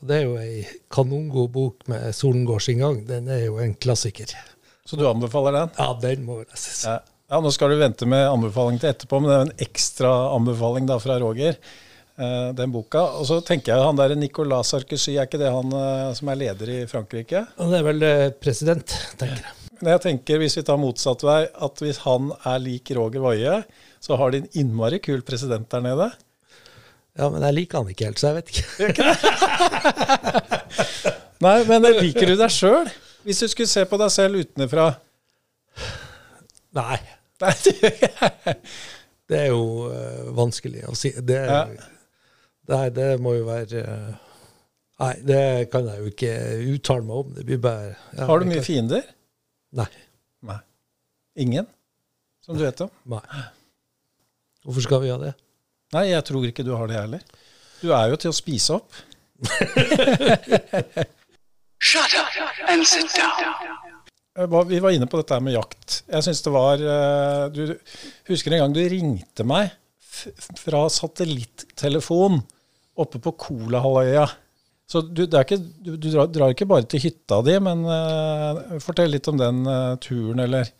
Og 0.00 0.08
Det 0.08 0.16
er 0.16 0.24
jo 0.26 0.36
ei 0.38 0.66
kanongod 0.90 1.50
bok 1.52 1.88
med 1.88 2.12
'Solen 2.14 2.46
går 2.46 2.58
sin 2.62 2.78
gang'. 2.78 3.06
Den 3.06 3.28
er 3.28 3.44
jo 3.46 3.58
en 3.58 3.74
klassiker. 3.74 4.26
Så 4.86 4.96
du 4.96 5.06
anbefaler 5.08 5.52
den? 5.52 5.70
Ja, 5.78 5.92
den 6.00 6.24
må 6.24 6.38
leses. 6.44 6.84
Ja. 6.84 7.00
ja, 7.30 7.40
Nå 7.40 7.50
skal 7.50 7.70
du 7.70 7.76
vente 7.76 8.06
med 8.06 8.28
anbefaling 8.28 8.78
til 8.80 8.90
etterpå, 8.90 9.20
men 9.20 9.30
det 9.30 9.36
er 9.36 9.46
en 9.48 9.66
ekstra 9.68 10.34
anbefaling 10.36 10.86
da 10.86 10.98
fra 10.98 11.18
Roger. 11.18 11.58
Uh, 12.18 12.54
Den 12.54 12.72
boka. 12.72 13.02
Og 13.20 13.26
så 13.26 13.40
tenker 13.40 13.74
jeg 13.74 13.84
han 13.84 13.96
der 13.96 14.14
Nicolas 14.14 14.72
Sarkozy, 14.72 15.12
er 15.16 15.26
ikke 15.26 15.38
det 15.38 15.52
han 15.52 15.70
uh, 15.72 16.14
som 16.14 16.28
er 16.28 16.40
leder 16.40 16.68
i 16.68 16.86
Frankrike? 16.86 17.44
Han 17.58 17.74
er 17.74 17.84
vel 17.86 18.32
president, 18.40 18.86
tenker 19.18 19.44
jeg. 19.44 19.54
Men 19.80 19.92
jeg 19.92 20.00
tenker, 20.02 20.38
hvis 20.38 20.56
vi 20.58 20.64
tar 20.66 20.80
motsatt 20.80 21.22
vei, 21.22 21.44
at 21.46 21.84
hvis 21.84 22.00
han 22.02 22.32
er 22.44 22.58
lik 22.58 22.90
Roger 22.96 23.22
Woie, 23.22 23.60
så 24.04 24.16
har 24.20 24.32
de 24.32 24.42
en 24.42 24.48
innmari 24.62 24.98
kul 25.02 25.22
president 25.26 25.68
der 25.70 25.82
nede. 25.84 26.08
Ja, 27.18 27.28
men 27.34 27.42
jeg 27.42 27.54
liker 27.56 27.82
han 27.82 27.90
ikke 27.90 28.06
helt, 28.08 28.20
så 28.22 28.30
jeg 28.30 28.36
vet 28.38 28.48
ikke. 28.52 28.64
Nei, 31.44 31.56
men 31.66 31.86
liker 31.98 32.30
du 32.30 32.34
deg 32.38 32.52
sjøl? 32.54 32.90
Hvis 33.26 33.42
du 33.42 33.48
skulle 33.50 33.70
se 33.70 33.82
på 33.90 33.98
deg 34.00 34.10
selv 34.14 34.38
utenfra 34.42 34.88
Nei, 36.78 36.98
Nei, 37.42 37.52
det- 39.28 39.38
er 39.42 39.50
jo 39.50 39.90
uh, 39.92 40.30
vanskelig 40.34 40.86
å 40.88 40.94
si. 40.96 41.10
Det, 41.12 41.36
Ja. 41.46 41.66
nei, 42.70 42.86
det 42.96 43.08
må 43.20 43.34
jo 43.36 43.44
være 43.46 43.82
uh, 43.84 44.14
Nei, 44.98 45.12
det 45.22 45.42
kan 45.70 45.86
jeg 45.86 46.00
jo 46.00 46.10
ikke 46.10 46.32
uttale 46.72 47.04
meg 47.06 47.20
om. 47.20 47.28
Det 47.36 47.44
blir 47.46 47.60
bare 47.62 47.92
ja, 48.16 48.24
Har 48.26 48.40
du 48.42 48.48
mye 48.50 48.64
fiender? 48.66 49.04
Nei. 49.78 49.86
Nei. 50.48 50.58
Ingen? 51.44 51.68
Som 52.42 52.56
du 52.58 52.64
vet 52.64 52.80
om? 52.82 52.90
nei. 53.06 53.22
Hvorfor 54.68 54.84
skal 54.84 55.00
vi 55.00 55.08
ha 55.08 55.16
det? 55.16 55.32
Nei, 55.96 56.10
jeg 56.10 56.24
tror 56.28 56.44
ikke 56.44 56.64
du 56.66 56.74
har 56.76 56.90
det 56.90 56.98
heller. 56.98 57.22
Du 57.80 57.88
er 57.96 58.10
jo 58.12 58.18
til 58.20 58.28
å 58.28 58.36
spise 58.36 58.76
opp. 58.76 58.92
Shut 61.88 62.12
up 62.18 62.68
and 62.68 62.84
sit 62.84 63.08
down. 63.16 63.88
Eh, 64.36 64.64
Vi 64.68 64.80
var 64.84 64.90
inne 64.92 65.08
på 65.08 65.16
dette 65.22 65.38
med 65.40 65.56
jakt. 65.56 66.02
Jeg 66.04 66.26
synes 66.26 66.42
det 66.44 66.52
var 66.52 66.82
eh, 66.82 67.44
Du 67.54 67.62
husker 68.28 68.52
en 68.52 68.66
gang 68.66 68.74
du 68.76 68.82
ringte 68.92 69.46
meg 69.48 69.72
fra 70.58 70.84
satellittelefon 70.90 72.42
oppe 72.98 73.20
på 73.22 73.32
Kolahalvøya. 73.38 74.26
Så 74.90 75.00
du, 75.06 75.24
det 75.24 75.36
er 75.36 75.44
ikke, 75.46 75.60
du, 75.62 75.96
du 75.96 76.08
drar, 76.10 76.28
drar 76.32 76.52
ikke 76.52 76.66
bare 76.68 76.84
til 76.90 77.02
hytta 77.04 77.38
di, 77.46 77.54
men 77.62 77.84
uh, 77.86 78.78
fortell 78.82 79.12
litt 79.12 79.28
om 79.30 79.36
den 79.38 79.60
uh, 79.68 79.94
turen, 80.02 80.40
eller? 80.42 80.70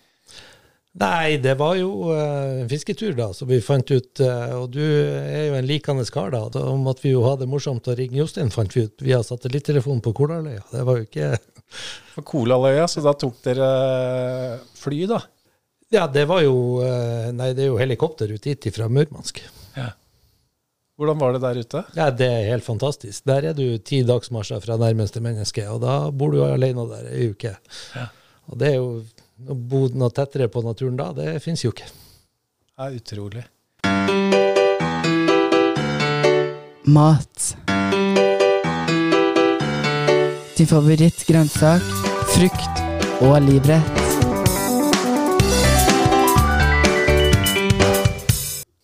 Nei, 0.98 1.38
det 1.42 1.54
var 1.60 1.76
jo 1.78 2.10
en 2.14 2.68
en 2.68 2.70
fisketur, 2.70 3.12
da, 3.12 3.32
som 3.32 3.48
vi 3.48 3.60
fant 3.64 3.90
ut. 3.90 4.20
Uh, 4.20 4.62
og 4.62 4.68
du 4.74 4.82
er 4.82 5.48
jo 5.48 5.56
en 5.58 5.68
likende 5.68 6.04
kar, 6.12 6.30
da. 6.34 6.44
Da 6.52 6.64
at 6.90 7.04
vi 7.04 7.14
jo 7.14 7.24
hadde 7.24 7.46
det 7.46 7.52
morsomt 7.52 7.88
å 7.88 7.96
ringe 7.96 8.18
Jostein, 8.18 8.50
fant 8.52 8.74
vi 8.76 8.84
ut, 8.88 9.04
via 9.04 9.22
satellittelefonen 9.24 10.02
på 10.04 10.12
Kolaløya. 10.16 10.64
Det 10.72 10.84
var 10.84 11.00
jo 11.00 11.08
ikke 11.08 11.32
På 12.16 12.24
Kolaløya, 12.32 12.88
så 12.90 13.04
da 13.04 13.14
tok 13.16 13.38
dere 13.44 13.68
fly, 14.78 15.04
da? 15.10 15.22
Ja, 15.92 16.04
det 16.12 16.26
var 16.28 16.42
jo 16.44 16.82
uh, 16.82 17.30
Nei, 17.32 17.54
det 17.56 17.64
er 17.64 17.72
jo 17.72 17.80
helikopter 17.80 18.30
ut 18.34 18.44
dit 18.44 18.68
fra 18.74 18.90
Murmansk. 18.92 19.40
Ja. 19.78 19.92
Hvordan 20.98 21.20
var 21.20 21.36
det 21.36 21.44
der 21.44 21.60
ute? 21.62 21.84
Ja, 21.94 22.08
det 22.10 22.26
er 22.26 22.48
helt 22.50 22.66
fantastisk. 22.66 23.22
Der 23.28 23.52
er 23.52 23.54
du 23.54 23.78
ti 23.78 24.02
dagsmarsjer 24.02 24.60
fra 24.64 24.76
nærmeste 24.80 25.22
menneske, 25.22 25.62
og 25.70 25.84
da 25.84 26.00
bor 26.10 26.34
du 26.34 26.42
alene 26.42 26.88
der 26.90 27.12
ei 27.12 27.28
uke. 27.30 27.54
Ja. 27.94 28.08
Og 28.48 28.58
det 28.58 28.72
er 28.72 28.80
jo 28.80 28.88
Å 29.38 29.54
bo 29.54 29.84
noe 29.94 30.10
tettere 30.10 30.48
på 30.50 30.64
naturen 30.66 30.96
da, 30.98 31.12
det 31.14 31.36
fins 31.44 31.62
jo 31.62 31.70
ikke. 31.70 31.86
Det 31.86 32.86
er 32.88 32.96
utrolig. 32.98 33.44
Mat. 36.90 37.44
Din 40.58 40.66
favorittgrønnsak, 40.66 41.86
frukt 42.32 42.82
og 43.22 43.36
livrett. 43.44 44.02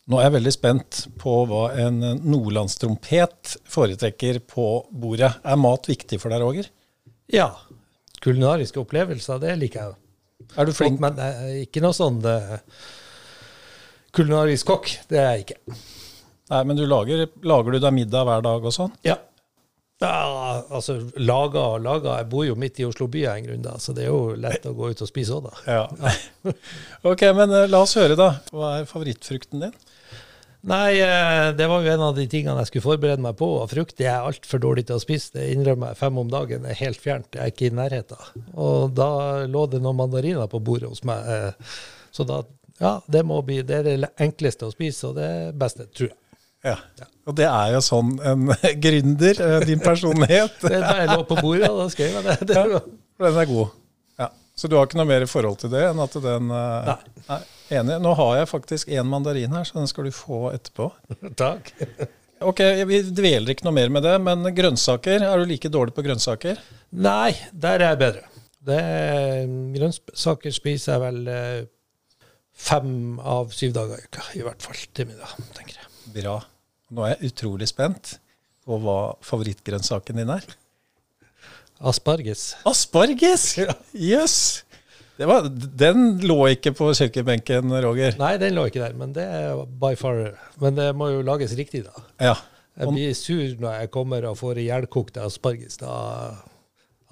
Nå 0.05 0.21
er 0.21 0.29
jeg 0.29 0.37
veldig 0.37 0.55
spent 0.55 1.01
på 1.19 1.41
hva 1.51 1.65
en 1.83 1.99
nordlandstrompet 2.23 3.57
foretrekker 3.67 4.39
på 4.55 4.69
bordet. 4.93 5.33
Er 5.43 5.59
mat 5.59 5.91
viktig 5.91 6.23
for 6.23 6.31
deg, 6.31 6.47
Roger? 6.47 6.71
Ja. 7.33 7.51
Kulinariske 8.23 8.79
opplevelser, 8.85 9.43
det 9.43 9.59
liker 9.59 9.81
jeg. 9.83 10.01
Er 10.57 10.69
du 10.69 10.75
flink? 10.77 11.01
Men 11.03 11.19
ikke 11.63 11.83
noe 11.85 11.97
sånn 11.97 12.21
eh, 12.29 12.57
kulinarisk 14.15 14.71
kokk. 14.71 14.91
Det 15.11 15.21
er 15.21 15.31
jeg 15.33 15.47
ikke. 15.47 15.79
Nei, 16.53 16.65
men 16.69 16.77
du 16.79 16.85
lager, 16.87 17.27
lager 17.47 17.75
du 17.75 17.81
deg 17.81 17.97
middag 17.97 18.27
hver 18.29 18.45
dag 18.45 18.67
og 18.69 18.75
sånn? 18.75 18.93
Ja. 19.07 19.19
Ja, 20.03 20.65
altså 20.75 20.99
laga 21.17 21.63
og 21.75 21.85
laga. 21.85 22.19
Jeg 22.21 22.29
bor 22.33 22.45
jo 22.45 22.57
midt 22.59 22.81
i 22.83 22.87
Oslo 22.87 23.07
by 23.11 23.25
av 23.29 23.39
en 23.39 23.47
grunn, 23.47 23.65
da, 23.65 23.77
så 23.81 23.95
det 23.97 24.05
er 24.05 24.11
jo 24.11 24.35
lett 24.39 24.67
å 24.67 24.75
gå 24.77 24.91
ut 24.91 25.03
og 25.05 25.09
spise 25.11 25.37
òg, 25.37 25.49
da. 25.49 25.79
Ja. 25.79 26.53
ok, 27.11 27.25
men 27.39 27.55
uh, 27.55 27.65
la 27.71 27.85
oss 27.87 27.95
høre, 27.99 28.19
da. 28.19 28.35
Hva 28.53 28.79
er 28.81 28.91
favorittfrukten 28.91 29.65
din? 29.65 29.75
Nei, 30.65 30.95
eh, 30.97 31.51
det 31.53 31.67
var 31.69 31.85
jo 31.85 31.93
en 31.93 32.03
av 32.07 32.15
de 32.17 32.25
tingene 32.31 32.57
jeg 32.63 32.71
skulle 32.71 32.87
forberede 32.87 33.21
meg 33.21 33.37
på. 33.37 33.49
Og 33.61 33.69
frukt 33.69 33.99
det 33.99 34.07
er 34.09 34.25
altfor 34.25 34.63
dårlig 34.63 34.87
til 34.89 34.97
å 34.97 35.03
spise. 35.03 35.35
Det 35.37 35.51
innrømmer 35.53 35.93
jeg. 35.93 35.99
Fem 36.01 36.21
om 36.23 36.31
dagen 36.33 36.65
er 36.65 36.79
helt 36.79 37.01
fjernt. 37.03 37.29
Jeg 37.37 37.43
er 37.45 37.53
ikke 37.53 37.67
i 37.69 37.75
nærheten. 37.77 38.45
Og 38.57 38.95
da 38.97 39.09
lå 39.51 39.67
det 39.73 39.83
noen 39.85 39.99
mandariner 40.01 40.49
på 40.49 40.63
bordet 40.65 40.89
hos 40.89 41.05
meg. 41.05 41.27
eh, 41.29 41.73
Så 42.15 42.25
da 42.29 42.43
Ja, 42.81 43.01
det 43.07 43.21
må 43.25 43.37
bli 43.47 43.61
Det 43.63 43.77
er 43.77 43.83
det 43.85 44.09
enkleste 44.19 44.67
å 44.67 44.73
spise, 44.73 45.11
og 45.13 45.15
det 45.21 45.55
beste, 45.61 45.87
tror 45.95 46.09
jeg. 46.09 46.17
Ja. 46.65 46.77
Og 47.29 47.37
det 47.37 47.45
er 47.45 47.75
jo 47.77 47.81
sånn 47.85 48.15
en 48.25 48.47
gründer, 48.87 49.41
eh, 49.41 49.61
din 49.69 49.81
personlighet. 49.85 50.57
Det 50.65 50.81
er 50.81 51.05
jeg 51.05 51.11
lå 51.13 51.25
på 51.29 51.37
bordet, 51.45 51.69
og 51.71 51.83
da 51.85 51.89
skrev 51.93 52.17
jeg 52.17 52.25
det. 52.25 52.49
det 52.49 52.57
Ja, 52.73 52.81
for 53.19 53.29
den 53.29 53.39
er 53.45 53.51
god. 53.53 53.69
Ja. 54.19 54.29
Så 54.57 54.69
du 54.71 54.77
har 54.79 54.89
ikke 54.89 54.97
noe 55.03 55.07
mer 55.13 55.27
forhold 55.29 55.61
til 55.61 55.71
det 55.71 55.85
enn 55.91 56.01
at 56.03 56.17
den 56.25 56.49
Nei. 56.49 56.97
nei. 57.29 57.39
Enig. 57.73 57.97
Nå 58.05 58.13
har 58.19 58.37
jeg 58.41 58.51
faktisk 58.51 58.91
én 58.93 59.09
mandarin 59.09 59.55
her, 59.57 59.65
så 59.65 59.79
den 59.79 59.89
skal 59.89 60.09
du 60.09 60.15
få 60.15 60.49
etterpå. 60.53 60.91
Takk. 61.45 61.73
Ok, 62.45 62.59
Vi 62.85 62.99
dveler 63.15 63.55
ikke 63.55 63.65
noe 63.65 63.73
mer 63.77 63.93
med 63.95 64.03
det, 64.05 64.19
men 64.21 64.43
grønnsaker, 64.53 65.23
er 65.25 65.41
du 65.41 65.47
like 65.49 65.71
dårlig 65.73 65.95
på 65.97 66.03
grønnsaker? 66.05 66.59
Nei, 66.93 67.31
der 67.55 67.79
er 67.79 67.95
jeg 67.95 68.01
bedre. 68.03 68.43
Det 68.65 68.81
er, 68.81 69.47
grønnsaker 69.73 70.53
spiser 70.53 70.93
jeg 70.97 71.03
vel 71.07 71.31
eh, 71.31 71.63
fem 72.53 73.21
av 73.23 73.55
syv 73.55 73.73
dager 73.79 74.03
i 74.03 74.05
uka, 74.11 74.27
i 74.37 74.43
hvert 74.45 74.67
fall 74.67 74.83
til 74.93 75.09
middag, 75.09 75.33
tenker 75.57 75.79
jeg. 75.79 75.89
Bra. 76.19 76.37
Nå 76.93 77.07
er 77.07 77.15
jeg 77.15 77.33
utrolig 77.33 77.71
spent 77.71 78.17
på 78.67 78.81
hva 78.83 78.99
favorittgrønnsaken 79.25 80.21
din 80.21 80.35
er. 80.37 80.45
Asparges. 81.85 82.55
Asparges! 82.69 83.51
Jøss! 84.13 84.39
Det 84.64 84.64
var- 85.19 85.49
Den 85.49 86.19
lå 86.21 86.41
ikke 86.57 86.73
på 86.75 86.91
kirkebenken, 86.95 87.71
Roger. 87.85 88.17
Nei, 88.19 88.37
den 88.37 88.55
lå 88.55 88.67
ikke 88.67 88.83
der, 88.83 88.95
men 88.99 89.13
det 89.13 89.23
er 89.23 89.65
by 89.67 89.95
far 89.97 90.35
Men 90.61 90.75
det 90.75 90.95
må 90.97 91.11
jo 91.13 91.23
lages 91.23 91.55
riktig, 91.55 91.85
da. 91.85 91.93
Ja. 92.21 92.35
Jeg 92.77 92.89
blir 92.89 93.15
sur 93.15 93.55
når 93.63 93.81
jeg 93.81 93.91
kommer 93.95 94.25
og 94.27 94.37
får 94.41 94.59
ihjelkokte 94.59 95.23
asparges. 95.23 95.77
Da 95.79 96.35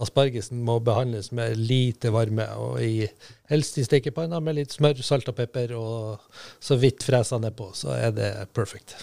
Aspargesen 0.02 0.58
må 0.66 0.80
behandles 0.82 1.28
med 1.36 1.56
lite 1.60 2.10
varme, 2.10 2.46
og 2.58 2.80
i, 2.82 3.06
helst 3.52 3.76
i 3.78 3.84
stekepanna 3.86 4.40
med 4.42 4.56
litt 4.56 4.72
smør, 4.74 4.98
salt 5.04 5.28
og 5.30 5.36
pepper, 5.38 5.74
og 5.78 6.18
så 6.58 6.78
vidt 6.80 7.04
fresa 7.06 7.38
nedpå, 7.38 7.68
så 7.78 7.92
er 7.94 8.10
det 8.16 8.30
perfect. 8.56 8.96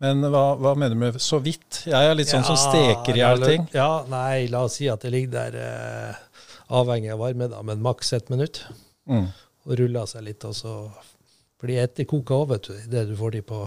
Men 0.00 0.24
hva, 0.32 0.56
hva 0.56 0.72
mener 0.74 0.96
du 0.96 1.00
med 1.02 1.18
så 1.20 1.38
vidt? 1.44 1.82
Jeg 1.86 2.08
er 2.10 2.16
litt 2.16 2.30
sånn 2.32 2.46
som 2.48 2.56
steker 2.56 3.12
i 3.14 3.20
hjel 3.20 3.44
ting. 3.44 3.66
Ja, 3.76 4.00
nei, 4.08 4.46
la 4.50 4.64
oss 4.64 4.78
si 4.80 4.88
at 4.90 5.04
det 5.04 5.12
ligger 5.12 5.34
der 5.36 5.58
eh, 5.60 6.14
avhengig 6.70 7.12
av 7.14 7.22
varme, 7.22 7.48
da, 7.50 7.62
men 7.66 7.82
maks 7.84 8.12
ett 8.16 8.28
minutt. 8.32 8.62
Mm. 9.10 9.26
Og 9.66 9.74
ruller 9.80 10.06
seg 10.08 10.24
litt, 10.26 10.44
og 10.48 10.54
så 10.56 10.74
blir 11.60 11.76
det 11.76 11.88
etter 11.88 12.08
koker 12.08 12.42
òg, 12.42 12.46
vet 12.54 12.70
du, 12.70 12.78
det 12.94 13.04
du 13.10 13.16
får 13.18 13.36
de 13.36 13.42
på. 13.50 13.64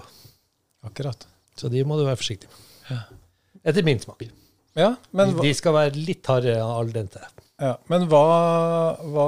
Akkurat. 0.88 1.28
Så 1.60 1.70
de 1.72 1.84
må 1.88 2.00
du 2.00 2.06
være 2.08 2.20
forsiktig 2.20 2.50
med. 2.50 3.12
Etter 3.64 3.86
min 3.86 4.02
smak. 4.02 4.26
Ja, 4.76 4.96
men, 5.12 5.36
de, 5.36 5.46
De 5.46 5.54
skal 5.56 5.76
være 5.76 5.94
litt 6.00 6.28
hardere 6.28 6.64
al 6.66 6.90
dente. 6.92 7.22
ja, 7.62 7.76
men 7.92 8.08
hva, 8.12 8.24
hva 9.14 9.28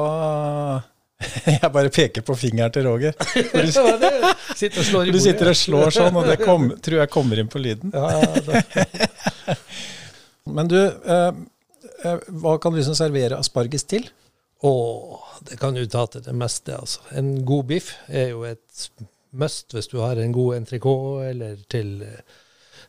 Jeg 1.46 1.72
bare 1.72 1.92
peker 1.94 2.26
på 2.26 2.36
fingeren 2.36 2.74
til 2.76 2.88
Roger. 2.90 3.14
Du, 3.16 3.70
Sitter 4.60 4.82
og 4.82 4.88
slår 4.90 5.10
i 5.10 5.14
du 5.16 5.20
sitter 5.24 5.52
og 5.52 5.58
slår 5.60 5.94
sånn, 5.96 6.18
og 6.20 6.28
det 6.28 6.40
kom, 6.42 6.68
tror 6.84 7.04
jeg 7.04 7.12
kommer 7.14 7.40
inn 7.40 7.52
på 7.52 7.62
lyden. 7.62 7.94
Ja. 7.96 9.54
Men 10.56 10.70
du, 10.70 10.78
eh, 10.82 11.30
hva 12.30 12.56
kan 12.62 12.74
du 12.74 12.80
liksom 12.80 12.98
servere 12.98 13.40
asparges 13.40 13.88
til? 13.90 14.08
Å, 14.66 14.72
det 15.46 15.60
kan 15.62 15.76
du 15.76 15.84
ta 15.92 16.06
til 16.10 16.24
det 16.26 16.34
meste, 16.38 16.78
altså. 16.78 17.04
En 17.18 17.38
god 17.48 17.68
biff 17.72 17.92
er 18.08 18.32
jo 18.32 18.46
et 18.48 18.88
must 19.36 19.76
hvis 19.76 19.92
du 19.92 20.00
har 20.00 20.20
en 20.22 20.36
god 20.36 20.62
entrecôte 20.62 21.30
eller 21.32 21.60
til 21.72 21.98
eh, 22.06 22.38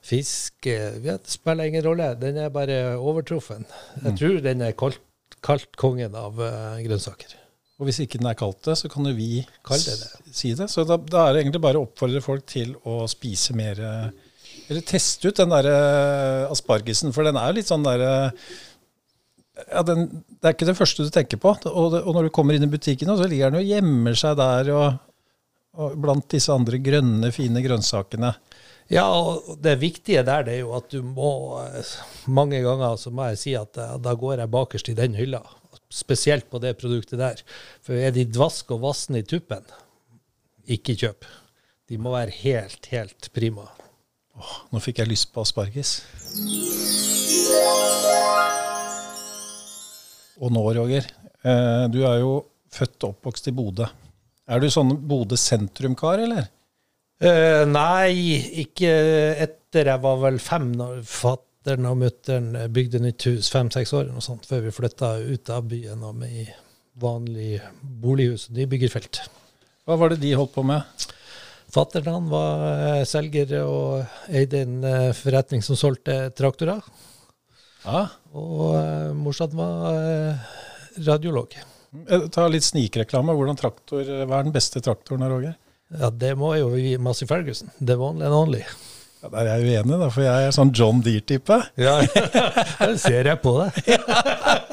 fisk. 0.07 0.68
Eh, 0.70 1.00
det 1.02 1.18
spiller 1.31 1.68
ingen 1.68 1.85
rolle. 1.87 2.12
Den 2.20 2.38
er 2.40 2.55
bare 2.55 2.79
overtruffen. 2.96 3.66
Jeg 4.05 4.18
tror 4.20 4.38
den 4.44 4.62
er 4.62 4.79
kalt, 4.79 5.02
kalt 5.44 5.74
kongen 5.81 6.14
av 6.16 6.38
eh, 6.40 6.85
grønnsaker. 6.87 7.35
Og 7.76 7.90
hvis 7.90 7.98
ikke 8.00 8.20
den 8.22 8.31
er 8.31 8.38
kalt 8.38 8.62
det, 8.64 8.76
så 8.81 8.88
kan 8.88 9.05
jo 9.05 9.12
vi 9.16 9.42
det 9.42 9.81
det. 9.85 10.12
si 10.33 10.55
det. 10.57 10.70
Så 10.72 10.87
da, 10.88 10.96
da 10.96 11.26
er 11.26 11.35
det 11.35 11.42
egentlig 11.42 11.64
bare 11.66 11.81
å 11.81 11.85
oppfordre 11.85 12.22
folk 12.24 12.46
til 12.48 12.72
å 12.88 13.02
spise 13.11 13.57
mer 13.57 13.83
eh, 13.85 14.07
Eller 14.70 14.87
teste 14.87 15.29
ut 15.29 15.37
den 15.37 15.52
der 15.52 15.68
eh, 15.68 16.52
aspargesen, 16.52 17.12
for 17.12 17.26
den 17.26 17.37
er 17.37 17.50
jo 17.50 17.59
litt 17.59 17.68
sånn 17.68 17.85
derre 17.85 18.33
ja, 19.64 19.83
den, 19.87 20.07
Det 20.29 20.49
er 20.49 20.57
ikke 20.57 20.69
det 20.69 20.79
første 20.79 21.07
du 21.07 21.12
tenker 21.12 21.40
på. 21.40 21.55
Og, 21.71 21.90
det, 21.95 22.03
og 22.03 22.16
når 22.16 22.29
du 22.29 22.35
kommer 22.35 22.57
inn 22.57 22.66
i 22.66 22.71
butikken, 22.71 23.12
så 23.16 23.29
ligger 23.29 23.53
den 23.53 23.62
og 23.62 23.71
gjemmer 23.71 24.19
seg 24.19 24.37
der 24.40 24.73
og, 24.75 24.99
og 25.81 25.97
blant 26.03 26.29
disse 26.33 26.53
andre 26.53 26.81
grønne, 26.83 27.33
fine 27.35 27.62
grønnsakene. 27.64 28.35
Ja, 28.92 29.07
og 29.11 29.57
det 29.64 29.81
viktige 29.83 30.23
der 30.27 30.45
det 30.47 30.53
er 30.55 30.61
jo 30.61 30.77
at 30.77 30.92
du 30.92 31.01
må 31.03 31.59
Mange 32.31 32.61
ganger 32.62 32.95
så 33.01 33.11
må 33.11 33.27
jeg 33.33 33.40
si 33.40 33.55
at 33.59 33.79
eh, 33.83 33.97
da 33.99 34.12
går 34.14 34.45
jeg 34.45 34.53
bakerst 34.53 34.90
i 34.92 34.99
den 34.99 35.16
hylla. 35.19 35.42
Spesielt 35.90 36.47
på 36.51 36.61
det 36.62 36.77
produktet 36.79 37.19
der. 37.19 37.42
For 37.83 37.99
er 37.99 38.14
de 38.14 38.27
dvask 38.27 38.71
og 38.75 38.85
vassen 38.85 39.19
i 39.19 39.25
tuppen, 39.27 39.66
ikke 40.66 40.97
kjøp. 40.99 41.27
De 41.87 41.99
må 41.99 42.14
være 42.14 42.35
helt, 42.42 42.88
helt 42.90 43.31
prima. 43.35 43.69
Nå 44.71 44.83
fikk 44.83 45.01
jeg 45.01 45.12
lyst 45.14 45.31
på 45.33 45.47
asparges. 45.47 46.01
Og 50.42 50.53
nå, 50.53 50.64
Roger, 50.77 51.07
eh, 51.42 51.87
du 51.92 52.03
er 52.05 52.20
jo 52.20 52.35
født 52.72 53.07
og 53.07 53.14
oppvokst 53.14 53.49
i 53.51 53.55
Bodø. 53.57 53.87
Er 54.46 54.62
du 54.62 54.68
sånn 54.70 54.92
Bodø 55.09 55.38
sentrumkar, 55.40 56.22
eller? 56.27 56.51
Eh, 57.16 57.64
nei, 57.68 58.37
ikke 58.62 58.92
etter 59.46 59.92
jeg 59.92 60.03
var 60.05 60.20
vel 60.20 60.38
fem, 60.42 60.68
når 60.77 61.01
fattern 61.09 61.88
og 61.88 61.99
mutter'n 62.03 62.53
bygde 62.72 63.01
nytt 63.03 63.29
hus, 63.31 63.49
fem-seks 63.53 63.94
år 63.96 64.05
eller 64.05 64.18
noe 64.18 64.27
sånt, 64.27 64.46
før 64.49 64.66
vi 64.66 64.75
flytta 64.77 65.16
ut 65.25 65.53
av 65.53 65.66
byen 65.70 66.05
og 66.05 66.20
med 66.20 66.42
i 66.44 66.46
vanlig 67.01 67.59
bolighus. 67.81 68.46
De 68.53 68.68
bygger 68.68 68.92
felt. 68.92 69.22
Hva 69.87 69.96
var 70.01 70.12
det 70.12 70.20
de 70.22 70.35
holdt 70.37 70.55
på 70.55 70.64
med? 70.66 70.85
Fattern 71.72 72.29
var 72.31 72.62
eh, 72.77 73.03
selger 73.09 73.57
og 73.64 74.31
eide 74.31 74.62
en 74.64 74.79
eh, 74.87 75.12
forretning 75.16 75.64
som 75.64 75.79
solgte 75.79 76.31
traktorer. 76.37 76.85
Ja. 77.87 78.03
Og 78.37 78.75
uh, 78.75 79.14
morsan 79.16 79.55
var 79.57 79.94
uh, 79.94 80.57
radiolog. 81.07 81.55
Eh, 82.09 82.27
Ta 82.35 82.49
litt 82.51 82.66
snikreklame. 82.66 83.35
Hvordan 83.37 83.59
traktor, 83.61 84.03
Hva 84.03 84.40
er 84.40 84.49
den 84.49 84.55
beste 84.55 84.83
traktoren, 84.85 85.25
Roger? 85.31 85.55
Ja, 85.94 86.11
det 86.11 86.35
må 86.38 86.51
jo 86.59 86.72
vi 86.75 86.96
Massey 86.99 87.29
Ferguson. 87.31 87.70
Det 87.79 87.94
er 87.94 88.03
vanlig 88.03 88.27
and 88.27 88.35
only. 88.35 88.62
Ja, 89.22 89.31
der 89.33 89.49
er 89.49 89.62
jeg 89.62 89.79
uenig, 89.79 89.99
da, 90.03 90.09
for 90.12 90.27
jeg 90.27 90.49
er 90.49 90.55
sånn 90.55 90.72
John 90.77 90.99
Deere-type. 91.05 91.57
Ja, 91.81 91.94
det 92.83 92.99
ser 93.01 93.31
jeg 93.31 93.40
på 93.42 93.55
deg. 93.62 93.79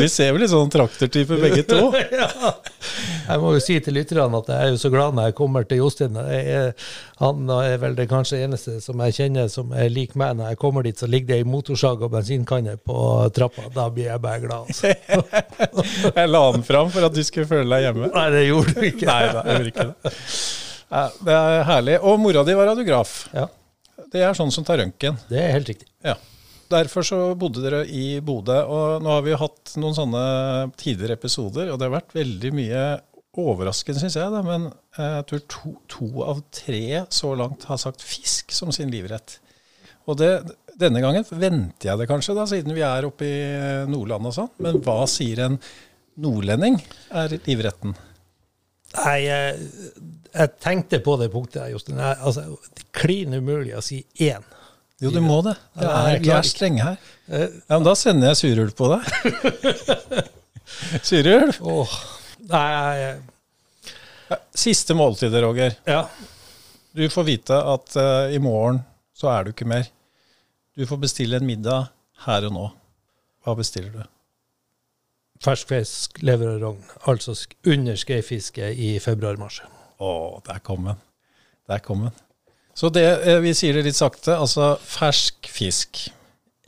Vi 0.00 0.08
ser 0.10 0.32
vel 0.34 0.42
litt 0.44 0.50
sånn 0.52 0.70
traktortype 0.72 1.36
begge 1.40 1.62
to. 1.68 1.78
ja. 2.20 2.28
Jeg 3.24 3.40
må 3.40 3.52
jo 3.54 3.60
si 3.64 3.76
til 3.80 3.96
lytterne 3.96 4.40
at 4.40 4.50
jeg 4.52 4.66
er 4.66 4.72
jo 4.74 4.80
så 4.82 4.90
glad 4.92 5.16
når 5.16 5.30
jeg 5.30 5.36
kommer 5.38 5.64
til 5.68 5.80
Jostein. 5.80 6.18
Han 7.22 7.50
er 7.56 7.78
vel 7.82 7.96
det 7.98 8.08
kanskje 8.10 8.42
eneste 8.44 8.76
som 8.84 9.00
jeg 9.06 9.16
kjenner 9.18 9.48
som 9.52 9.72
er 9.76 9.88
lik 9.92 10.16
meg. 10.20 10.34
Når 10.38 10.52
jeg 10.52 10.60
kommer 10.60 10.84
dit, 10.86 10.98
så 11.00 11.08
ligger 11.10 11.32
det 11.32 11.38
ei 11.42 11.48
motorsag 11.48 12.02
og 12.04 12.12
bensinkanne 12.16 12.76
på 12.84 12.98
trappa. 13.36 13.68
Da 13.74 13.88
blir 13.94 14.10
jeg 14.10 14.22
bare 14.24 14.42
glad. 14.44 14.68
Altså. 14.68 14.92
Jeg 16.18 16.30
la 16.30 16.42
den 16.54 16.64
fram 16.66 16.90
for 16.92 17.06
at 17.06 17.14
du 17.14 17.22
skulle 17.24 17.48
føle 17.48 17.68
deg 17.70 17.86
hjemme. 17.88 18.10
Nei, 18.14 18.26
det 18.34 18.44
gjorde 18.46 18.74
du 18.76 18.84
ikke. 18.88 19.06
Nei 19.08 19.22
da, 19.32 19.42
jeg 19.48 19.70
ikke 19.72 19.86
det. 19.90 20.12
Ja, 20.94 21.02
det 21.26 21.34
er 21.40 21.64
herlig. 21.68 21.96
Og 22.06 22.20
mora 22.22 22.44
di 22.46 22.54
var 22.58 22.68
radiograf. 22.70 23.14
Ja, 23.34 23.48
Det 24.12 24.22
er 24.22 24.36
sånn 24.36 24.52
som 24.54 24.66
tar 24.66 24.78
røntgen. 24.82 25.16
det 25.30 25.40
er 25.40 25.52
helt 25.56 25.70
riktig. 25.72 25.88
Ja. 26.04 26.14
Derfor 26.74 27.06
så 27.06 27.18
bodde 27.38 27.62
dere 27.62 27.84
i 27.86 28.18
Bodø. 28.24 28.56
Og 28.66 29.04
nå 29.04 29.12
har 29.14 29.24
vi 29.26 29.38
hatt 29.38 29.74
noen 29.80 29.96
sånne 29.96 30.24
tidligere 30.80 31.18
episoder, 31.18 31.70
og 31.70 31.78
det 31.78 31.88
har 31.88 31.98
vært 32.00 32.16
veldig 32.16 32.52
mye 32.56 32.84
overraskende, 33.40 34.00
syns 34.02 34.18
jeg. 34.18 34.32
Da. 34.34 34.42
Men 34.46 34.68
eh, 34.70 35.16
jeg 35.20 35.26
tror 35.30 35.44
to, 35.54 35.74
to 35.90 36.10
av 36.26 36.42
tre 36.54 37.04
så 37.14 37.34
langt 37.38 37.66
har 37.70 37.80
sagt 37.82 38.04
fisk 38.04 38.54
som 38.54 38.72
sin 38.74 38.92
livrett. 38.92 39.38
Og 40.10 40.18
det, 40.20 40.30
denne 40.78 41.00
gangen 41.04 41.24
venter 41.30 41.90
jeg 41.90 42.00
det 42.00 42.08
kanskje, 42.10 42.36
da, 42.36 42.46
siden 42.50 42.74
vi 42.76 42.84
er 42.84 43.06
oppe 43.08 43.28
i 43.28 43.36
Nordland 43.90 44.30
og 44.30 44.36
sånn. 44.36 44.50
Men 44.64 44.80
hva 44.84 45.04
sier 45.10 45.46
en 45.46 45.60
nordlending 46.20 46.78
er 47.14 47.38
livretten? 47.46 47.94
Nei, 48.94 49.16
jeg, 49.24 49.70
jeg 50.30 50.52
tenkte 50.62 51.00
på 51.02 51.16
det 51.18 51.30
punktet, 51.32 51.70
Jostein. 51.72 51.98
Altså, 51.98 52.46
det 52.74 52.84
er 52.84 52.92
klin 52.94 53.34
umulig 53.34 53.74
å 53.74 53.82
si 53.82 54.04
én. 54.22 54.44
Jo, 55.02 55.10
du 55.10 55.20
må 55.24 55.40
det. 55.42 55.56
det 55.74 55.88
er, 55.90 56.08
jeg 56.14 56.22
vi 56.22 56.30
er 56.30 56.46
streng 56.46 56.78
strenge 56.78 56.84
her. 56.86 56.98
Eh, 57.26 57.48
Ja, 57.68 57.78
men 57.78 57.86
Da 57.88 57.94
sender 57.98 58.30
jeg 58.30 58.40
surulv 58.40 58.74
på 58.78 58.90
deg. 58.92 59.02
surulv? 61.10 61.58
Åh, 61.60 61.96
nei, 62.52 64.36
Siste 64.54 64.94
måltidet, 64.96 65.42
Roger. 65.44 65.76
ja. 65.88 66.06
Du 66.94 67.02
får 67.10 67.24
vite 67.26 67.56
at 67.58 67.96
uh, 67.98 68.30
i 68.30 68.38
morgen 68.38 68.78
så 69.18 69.26
er 69.32 69.44
du 69.44 69.50
ikke 69.50 69.66
mer. 69.66 69.88
Du 70.78 70.84
får 70.86 71.00
bestille 71.02 71.40
en 71.40 71.46
middag 71.46 71.88
her 72.22 72.46
og 72.46 72.54
nå. 72.54 72.66
Hva 73.42 73.56
bestiller 73.58 73.90
du? 73.90 74.04
Ferskfisk, 75.42 76.22
lever 76.22 76.52
og 76.54 76.62
rogn. 76.62 76.84
Altså 77.10 77.34
under 77.66 77.98
skreifiske 77.98 78.70
i 78.78 78.92
februar-mars. 79.02 79.58
Å, 79.98 80.12
der 80.46 80.62
kom 80.62 80.86
den. 80.86 81.02
Der 81.66 81.82
kom 81.82 82.06
den. 82.06 82.14
Så 82.74 82.90
det, 82.92 83.04
eh, 83.26 83.40
vi 83.44 83.52
sier 83.54 83.76
det 83.78 83.84
litt 83.86 83.98
sakte, 83.98 84.34
altså 84.36 84.74
fersk 84.82 85.46
fisk 85.52 86.08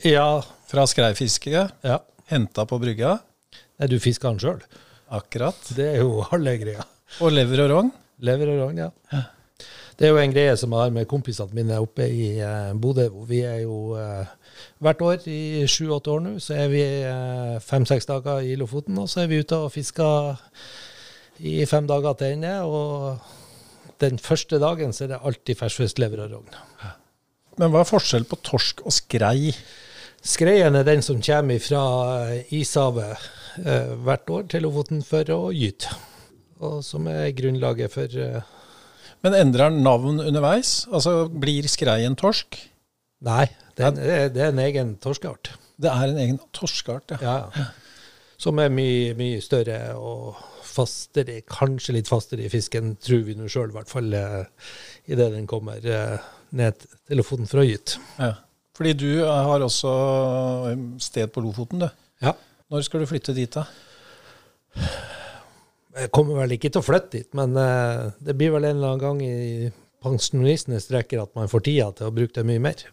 Ja, 0.07 0.41
fra 0.69 0.85
skreifiske, 0.87 1.51
ja. 1.83 1.97
henta 2.31 2.65
på 2.69 2.77
brygga, 2.79 3.17
Nei, 3.79 3.87
du 3.91 3.99
fisker 4.01 4.29
den 4.33 4.39
sjøl. 4.41 4.61
akkurat, 5.11 5.55
Det 5.75 5.85
er 5.95 5.97
jo 6.01 6.21
halve 6.31 6.57
greia. 6.61 6.85
og 7.21 7.31
lever 7.31 7.63
og 7.65 7.69
rogn. 7.71 7.91
Lever 8.21 8.49
og 8.53 8.59
rogn, 8.63 8.77
ja. 8.77 9.23
Det 9.97 10.05
er 10.05 10.11
jo 10.13 10.17
en 10.21 10.31
greie 10.33 10.55
som 10.57 10.69
jeg 10.71 10.79
har 10.79 10.91
med 10.93 11.07
kompisene 11.09 11.53
mine 11.57 11.77
oppe 11.81 12.05
i 12.05 12.37
eh, 12.39 12.73
Bodø. 12.77 13.07
Vi 13.25 13.39
er 13.41 13.63
jo 13.63 13.95
eh, 13.97 14.25
hvert 14.79 15.01
år 15.01 15.23
i 15.27 15.65
sju-åtte 15.65 16.11
år 16.13 16.19
nå, 16.21 16.33
så 16.39 16.53
er 16.53 16.67
vi 16.69 16.81
eh, 16.83 17.55
fem-seks 17.65 18.05
dager 18.05 18.43
i 18.45 18.53
Lofoten. 18.55 18.97
Og 19.01 19.09
så 19.09 19.23
er 19.23 19.27
vi 19.31 19.39
ute 19.41 19.57
og 19.57 19.71
fisker 19.73 20.37
i 21.41 21.65
fem 21.65 21.87
dager 21.89 22.13
til 22.19 22.35
ende. 22.37 22.53
Og 22.61 23.17
den 24.03 24.17
første 24.21 24.59
dagen 24.61 24.93
så 24.93 25.05
er 25.05 25.13
det 25.15 25.19
alltid 25.25 25.57
ferskfisk, 25.59 25.99
lever 26.01 26.25
og 26.25 26.33
rogn. 26.37 26.57
Men 27.57 27.71
hva 27.73 27.81
er 27.81 27.89
forskjellen 27.89 28.27
på 28.29 28.37
torsk 28.45 28.83
og 28.85 28.93
skrei? 28.93 29.53
Skreien 30.27 30.75
er 30.75 30.85
den 30.85 31.01
som 31.05 31.21
kommer 31.23 31.59
fra 31.63 31.81
eh, 32.33 32.51
ishavet 32.57 33.15
eh, 33.63 33.93
hvert 34.05 34.29
år 34.33 34.47
til 34.51 34.65
Lofoten 34.65 35.01
for 35.05 35.29
å 35.33 35.39
gyte. 35.55 35.93
Og 36.61 36.79
som 36.85 37.05
er 37.09 37.31
grunnlaget 37.37 37.93
for 37.93 38.13
eh, 38.21 38.41
Men 39.25 39.33
endrer 39.37 39.71
den 39.73 39.83
navn 39.85 40.19
underveis? 40.21 40.83
Altså 40.93 41.27
blir 41.29 41.65
skreien 41.69 42.17
torsk? 42.17 42.57
Nei, 43.25 43.47
det 43.77 43.85
er, 43.87 44.29
det 44.33 44.41
er- 44.43 44.51
en 44.51 44.61
egen 44.61 44.95
torskeart. 45.01 45.53
Det 45.77 45.89
er 45.89 46.09
en 46.11 46.17
egen 46.21 46.39
torskeart, 46.53 47.15
ja. 47.15 47.17
Ja, 47.21 47.37
ja. 47.57 47.67
Som 48.37 48.59
er 48.61 48.69
mye, 48.69 49.15
mye 49.17 49.41
større 49.41 49.79
og 49.97 50.37
fastere, 50.77 51.41
kanskje 51.49 51.97
litt 51.97 52.09
fastere 52.09 52.45
i 52.45 52.51
fisken, 52.53 52.95
tror 53.03 53.23
vi 53.27 53.35
nå 53.37 53.49
sjøl, 53.51 53.71
i 53.73 53.77
hvert 53.77 53.91
fall 53.91 54.13
eh, 54.15 54.73
idet 55.11 55.31
den 55.33 55.47
kommer 55.49 55.81
eh, 55.81 56.27
ned 56.57 56.85
til 56.85 57.19
Lofoten 57.19 57.49
fra 57.49 57.65
gyt. 57.67 57.97
ja. 58.21 58.35
Fordi 58.77 58.91
du 58.93 59.23
har 59.25 59.63
også 59.65 59.91
sted 61.01 61.31
på 61.33 61.41
Lofoten, 61.41 61.81
du. 61.81 61.87
Ja. 62.21 62.35
Når 62.69 62.83
skal 62.85 63.01
du 63.01 63.07
flytte 63.09 63.33
dit, 63.33 63.49
da? 63.49 63.63
Jeg 65.97 66.11
kommer 66.13 66.43
vel 66.43 66.53
ikke 66.53 66.69
til 66.69 66.83
å 66.83 66.85
flytte 66.85 67.15
dit, 67.15 67.29
men 67.37 67.57
eh, 67.57 68.11
det 68.21 68.35
blir 68.37 68.53
vel 68.53 68.67
en 68.67 68.77
eller 68.77 68.93
annen 68.93 69.01
gang 69.01 69.23
i 69.25 69.71
pensjonistenes 70.05 70.91
rekker 70.93 71.23
at 71.23 71.33
man 71.33 71.49
får 71.49 71.65
tida 71.65 71.89
til 71.97 72.11
å 72.11 72.13
bruke 72.13 72.37
det 72.37 72.45
mye 72.45 72.61
mer. 72.67 72.85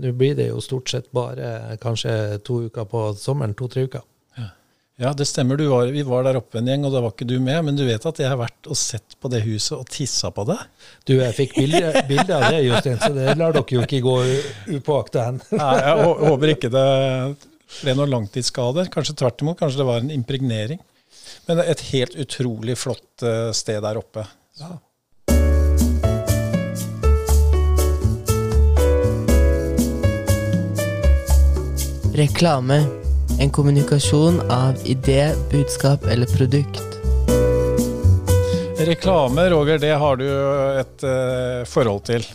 Nå 0.00 0.14
blir 0.16 0.38
det 0.38 0.48
jo 0.48 0.62
stort 0.64 0.88
sett 0.88 1.10
bare 1.12 1.76
kanskje 1.82 2.40
to 2.46 2.62
uker 2.70 2.88
på 2.88 3.10
sommeren, 3.20 3.52
to-tre 3.58 3.84
uker. 3.90 4.06
Ja, 5.00 5.14
det 5.16 5.24
stemmer. 5.24 5.56
Du 5.56 5.66
var, 5.66 5.86
vi 5.86 6.02
var 6.04 6.26
der 6.26 6.36
oppe 6.36 6.58
en 6.60 6.66
gjeng, 6.68 6.82
og 6.84 6.92
da 6.92 7.00
var 7.00 7.14
ikke 7.14 7.24
du 7.24 7.38
med. 7.40 7.62
Men 7.64 7.76
du 7.78 7.86
vet 7.88 8.04
at 8.04 8.18
jeg 8.20 8.28
har 8.28 8.36
vært 8.36 8.68
og 8.68 8.76
sett 8.76 9.16
på 9.16 9.30
det 9.32 9.40
huset 9.46 9.78
og 9.78 9.88
tissa 9.88 10.28
på 10.36 10.44
det? 10.50 10.58
Du, 11.08 11.14
jeg 11.16 11.36
fikk 11.38 11.56
bilde, 11.56 12.02
bilde 12.10 12.36
av 12.36 12.44
det, 12.52 12.58
Jostein, 12.66 12.98
så 13.00 13.08
det 13.16 13.32
lar 13.40 13.56
dere 13.56 13.78
jo 13.78 13.86
ikke 13.86 14.02
gå 14.04 14.18
upåakta 14.76 15.24
hen. 15.30 15.40
Nei, 15.56 15.72
jeg 15.80 16.12
håper 16.28 16.52
ikke 16.52 16.72
det 16.76 16.84
ble 17.78 17.96
noen 17.96 18.12
langtidsskader. 18.12 18.92
Kanskje 18.92 19.16
tvert 19.22 19.40
imot. 19.40 19.60
Kanskje 19.62 19.80
det 19.80 19.88
var 19.88 20.04
en 20.04 20.12
impregnering. 20.12 20.84
Men 21.48 21.64
et 21.64 21.86
helt 21.94 22.20
utrolig 22.20 22.76
flott 22.76 23.24
eh, 23.24 23.48
sted 23.56 23.80
der 23.80 24.04
oppe. 24.04 24.28
Reklame. 32.20 32.84
En 33.40 33.50
kommunikasjon 33.50 34.40
av 34.50 34.74
idé, 34.84 35.32
budskap 35.50 36.04
eller 36.06 36.26
produkt. 36.26 36.82
Reklame, 38.78 39.50
Roger, 39.50 39.78
det 39.78 39.94
har 39.96 40.16
du 40.20 40.26
et 40.80 41.04
uh, 41.08 41.64
forhold 41.64 42.04
til. 42.04 42.26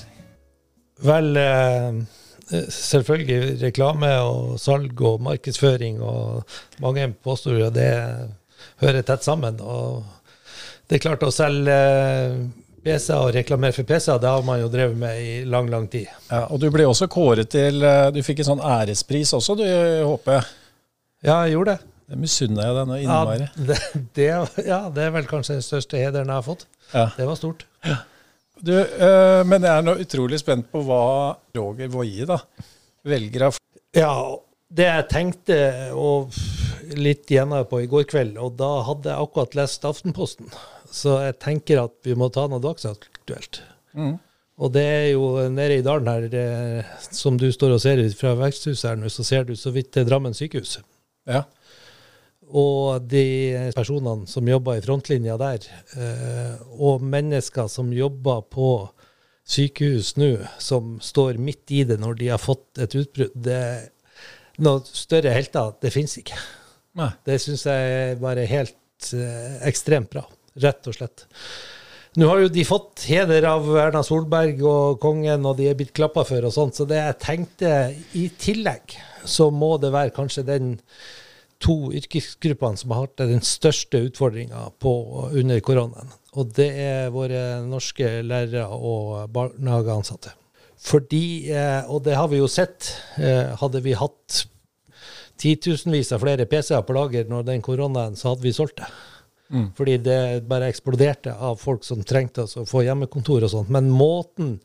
Vel, 1.05 1.37
uh, 1.37 2.01
selvfølgelig 2.49 3.59
reklame 3.61 4.09
og 4.25 4.57
salg 4.57 5.05
og 5.05 5.21
markedsføring 5.29 6.01
og 6.01 6.57
mange 6.81 7.11
påstår 7.21 7.61
jo 7.61 7.69
det 7.77 7.93
hører 8.81 9.05
tett 9.05 9.29
sammen. 9.29 9.61
Og 9.61 10.01
det 10.89 10.97
er 10.97 11.05
klart 11.05 11.29
å 11.29 11.33
selge 11.33 11.79
PC-er 12.81 13.21
og 13.21 13.33
reklamere 13.37 13.77
for 13.77 13.85
PC-er, 13.93 14.25
det 14.25 14.33
har 14.33 14.45
man 14.45 14.61
jo 14.65 14.73
drevet 14.73 14.97
med 15.05 15.21
i 15.21 15.39
lang, 15.45 15.69
lang 15.69 15.85
tid. 15.85 16.09
Ja, 16.31 16.47
og 16.49 16.65
du 16.65 16.71
ble 16.73 16.89
også 16.89 17.05
kåret 17.13 17.53
til 17.53 17.81
eh, 17.85 18.11
Du 18.13 18.21
fikk 18.25 18.41
en 18.41 18.55
sånn 18.55 18.61
ærespris 18.61 19.37
også, 19.37 19.61
du, 19.61 19.65
håper 20.01 20.39
jeg. 20.39 20.53
Ja, 21.25 21.41
jeg 21.45 21.55
gjorde 21.55 21.75
det. 21.75 21.91
Det 22.05 22.19
misunner 22.21 22.67
jeg 22.67 22.75
deg 22.77 22.89
nå 22.89 22.97
Ja 22.99 23.05
innmari. 23.05 23.47
det, 23.69 23.77
det, 24.17 24.27
ja, 24.67 24.81
det 24.93 25.07
er 25.07 25.13
vel 25.15 25.29
kanskje 25.29 25.57
den 25.57 25.65
største 25.65 25.97
hederen 25.99 26.29
jeg 26.29 26.37
har 26.37 26.45
fått. 26.45 26.67
Ja. 26.91 27.07
Det 27.17 27.25
var 27.25 27.39
stort. 27.39 27.65
Du, 28.65 28.73
øh, 28.77 29.41
men 29.49 29.65
jeg 29.65 29.71
er 29.71 29.83
nå 29.83 29.97
utrolig 29.99 30.39
spent 30.39 30.69
på 30.71 30.83
hva 30.85 30.99
Roger 31.57 31.89
Woie 31.91 32.27
da 32.29 32.37
velger 33.05 33.49
av 33.49 33.57
Ja, 33.95 34.13
det 34.71 34.87
jeg 34.87 35.07
tenkte 35.11 35.57
og 35.97 36.37
litt 36.95 37.29
gjennom 37.31 37.65
på 37.69 37.81
i 37.83 37.89
går 37.89 38.05
kveld, 38.09 38.37
og 38.41 38.55
da 38.59 38.69
hadde 38.87 39.11
jeg 39.11 39.27
akkurat 39.27 39.57
lest 39.57 39.85
Aftenposten, 39.87 40.49
så 40.91 41.19
jeg 41.25 41.39
tenker 41.41 41.81
at 41.83 41.95
vi 42.05 42.15
må 42.17 42.29
ta 42.33 42.45
noe 42.51 42.63
dagsaktuelt. 42.63 43.61
Mm. 43.97 44.15
Og 44.55 44.71
det 44.71 44.83
er 44.87 45.07
jo 45.11 45.25
nede 45.51 45.79
i 45.79 45.83
dalen 45.83 46.07
her, 46.07 46.27
det, 46.31 46.45
som 47.11 47.39
du 47.39 47.49
står 47.51 47.75
og 47.75 47.81
ser 47.83 47.99
ut 47.99 48.15
fra 48.15 48.35
veksthuset 48.39 48.91
her 48.91 48.99
nå, 49.01 49.11
så 49.11 49.25
ser 49.27 49.47
du 49.49 49.55
så 49.59 49.73
vidt 49.75 49.91
til 49.95 50.07
Drammen 50.07 50.37
sykehus. 50.37 50.77
Ja. 51.29 51.45
Og 52.45 53.07
de 53.09 53.71
personene 53.75 54.29
som 54.29 54.47
jobber 54.47 54.77
i 54.77 54.83
frontlinja 54.85 55.37
der, 55.41 55.65
eh, 55.97 56.61
og 56.77 57.01
mennesker 57.01 57.67
som 57.71 57.89
jobber 57.93 58.43
på 58.53 58.69
sykehus 59.45 60.15
nå, 60.17 60.35
som 60.61 60.97
står 61.01 61.39
midt 61.41 61.73
i 61.73 61.83
det 61.85 61.97
når 62.01 62.19
de 62.21 62.29
har 62.33 62.41
fått 62.41 62.81
et 62.81 62.95
utbrudd, 62.97 63.33
det 63.35 63.61
noe 64.63 64.81
større 64.87 65.33
helter, 65.35 65.73
det 65.81 65.91
finnes 65.93 66.15
ikke. 66.21 66.37
Nei. 66.95 67.11
Det 67.27 67.39
syns 67.43 67.65
jeg 67.67 67.95
er 67.95 68.21
bare 68.21 68.45
helt 68.47 69.09
eh, 69.17 69.57
ekstremt 69.67 70.13
bra, 70.13 70.23
rett 70.63 70.87
og 70.87 70.95
slett. 70.95 71.25
Nå 72.15 72.29
har 72.29 72.45
jo 72.45 72.51
de 72.53 72.63
fått 72.63 73.03
heder 73.09 73.43
av 73.49 73.65
Erna 73.75 73.99
Solberg 74.05 74.61
og 74.63 75.01
kongen, 75.03 75.43
og 75.43 75.57
de 75.59 75.67
er 75.67 75.75
blitt 75.75 75.91
klappa 75.97 76.23
for 76.27 76.47
og 76.47 76.53
sånt, 76.55 76.77
så 76.77 76.87
det 76.87 77.01
jeg 77.01 77.19
tenkte 77.25 77.71
i 78.15 78.29
tillegg, 78.39 78.95
så 79.25 79.49
må 79.51 79.75
det 79.81 79.93
være 79.95 80.13
kanskje 80.15 80.45
den 80.47 80.75
to 81.63 81.91
yrkesgruppene 81.95 82.77
som 82.77 82.91
har 82.93 83.05
hatt 83.05 83.25
den 83.29 83.43
største 83.45 84.01
utfordringa 84.09 84.67
under 84.85 85.61
koronaen. 85.63 86.11
Og 86.35 86.51
det 86.55 86.67
er 86.83 87.13
våre 87.15 87.61
norske 87.65 88.19
lærere 88.27 88.65
og 88.67 89.29
barnehageansatte. 89.33 90.33
Fordi, 90.85 91.49
eh, 91.49 91.87
og 91.89 92.03
det 92.03 92.17
har 92.17 92.27
vi 92.27 92.41
jo 92.41 92.47
sett, 92.51 92.91
eh, 93.17 93.55
hadde 93.55 93.81
vi 93.81 93.95
hatt 93.97 94.45
titusenvis 95.41 96.11
av 96.11 96.21
flere 96.21 96.45
PC-er 96.45 96.83
på 96.85 96.93
lager 96.93 97.25
når 97.29 97.45
den 97.47 97.61
koronaen, 97.61 98.15
så 98.15 98.33
hadde 98.33 98.45
vi 98.45 98.53
solgt 98.53 98.77
det. 98.77 98.89
Mm. 99.51 99.71
Fordi 99.77 99.97
det 100.01 100.47
bare 100.49 100.69
eksploderte 100.71 101.33
av 101.33 101.59
folk 101.61 101.83
som 101.85 102.03
trengte 102.03 102.45
å 102.45 102.65
få 102.67 102.83
hjemmekontor 102.85 103.45
og 103.45 103.51
sånt. 103.51 103.69
Men 103.69 103.91
måten 103.93 104.59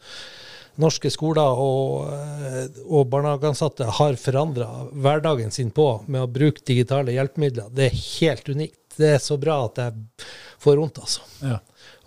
norske 0.80 1.10
skoler 1.12 1.62
og, 1.62 2.10
eh, 2.12 2.82
og 2.86 3.08
barnehageansatte 3.12 3.88
har 3.98 4.18
forandra 4.20 4.68
hverdagen 4.92 5.50
sin 5.50 5.72
på 5.74 5.88
med 6.06 6.22
å 6.22 6.30
bruke 6.30 6.64
digitale 6.66 7.16
hjelpemidler, 7.16 7.72
det 7.74 7.88
er 7.88 7.98
helt 8.20 8.48
unikt. 8.48 8.78
Det 9.00 9.14
er 9.16 9.20
så 9.22 9.38
bra 9.40 9.62
at 9.66 9.78
jeg 9.80 10.26
får 10.60 10.80
vondt, 10.80 11.00
altså. 11.02 11.26
Ja. 11.42 11.58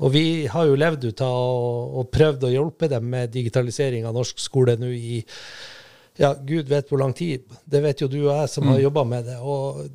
Og 0.03 0.13
vi 0.13 0.23
har 0.51 0.67
jo 0.67 0.77
levd 0.79 1.05
ut 1.05 1.21
av 1.23 1.37
og, 1.99 2.09
prøvd 2.13 2.47
å 2.47 2.51
hjelpe 2.51 2.89
dem 2.91 3.07
med 3.13 3.31
digitalisering 3.33 4.07
av 4.07 4.15
norsk 4.17 4.41
skole 4.41 4.75
nå 4.79 4.89
i 4.93 5.21
ja, 6.19 6.33
gud 6.33 6.69
vet 6.69 6.89
hvor 6.89 7.01
lang 7.01 7.13
tid. 7.17 7.45
Det 7.65 7.81
vet 7.81 8.03
jo 8.03 8.09
du 8.11 8.19
og 8.25 8.33
jeg 8.35 8.51
som 8.51 8.65
mm. 8.67 8.73
har 8.73 8.83
jobba 8.83 9.03
med 9.09 9.29
det. 9.31 9.37
Og 9.41 9.85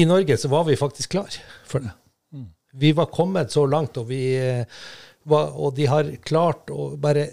i 0.00 0.06
Norge 0.08 0.36
så 0.40 0.50
var 0.52 0.66
vi 0.68 0.76
faktisk 0.80 1.14
klar 1.14 1.38
for 1.68 1.84
det. 1.84 1.92
Mm. 2.34 2.50
Vi 2.84 2.92
var 2.98 3.12
kommet 3.14 3.54
så 3.54 3.64
langt, 3.70 3.96
og, 4.00 4.08
vi, 4.10 4.34
eh, 4.36 4.66
var, 5.30 5.54
og 5.54 5.76
de 5.78 5.88
har 5.88 6.10
klart 6.26 6.72
å 6.74 6.90
bare 7.00 7.28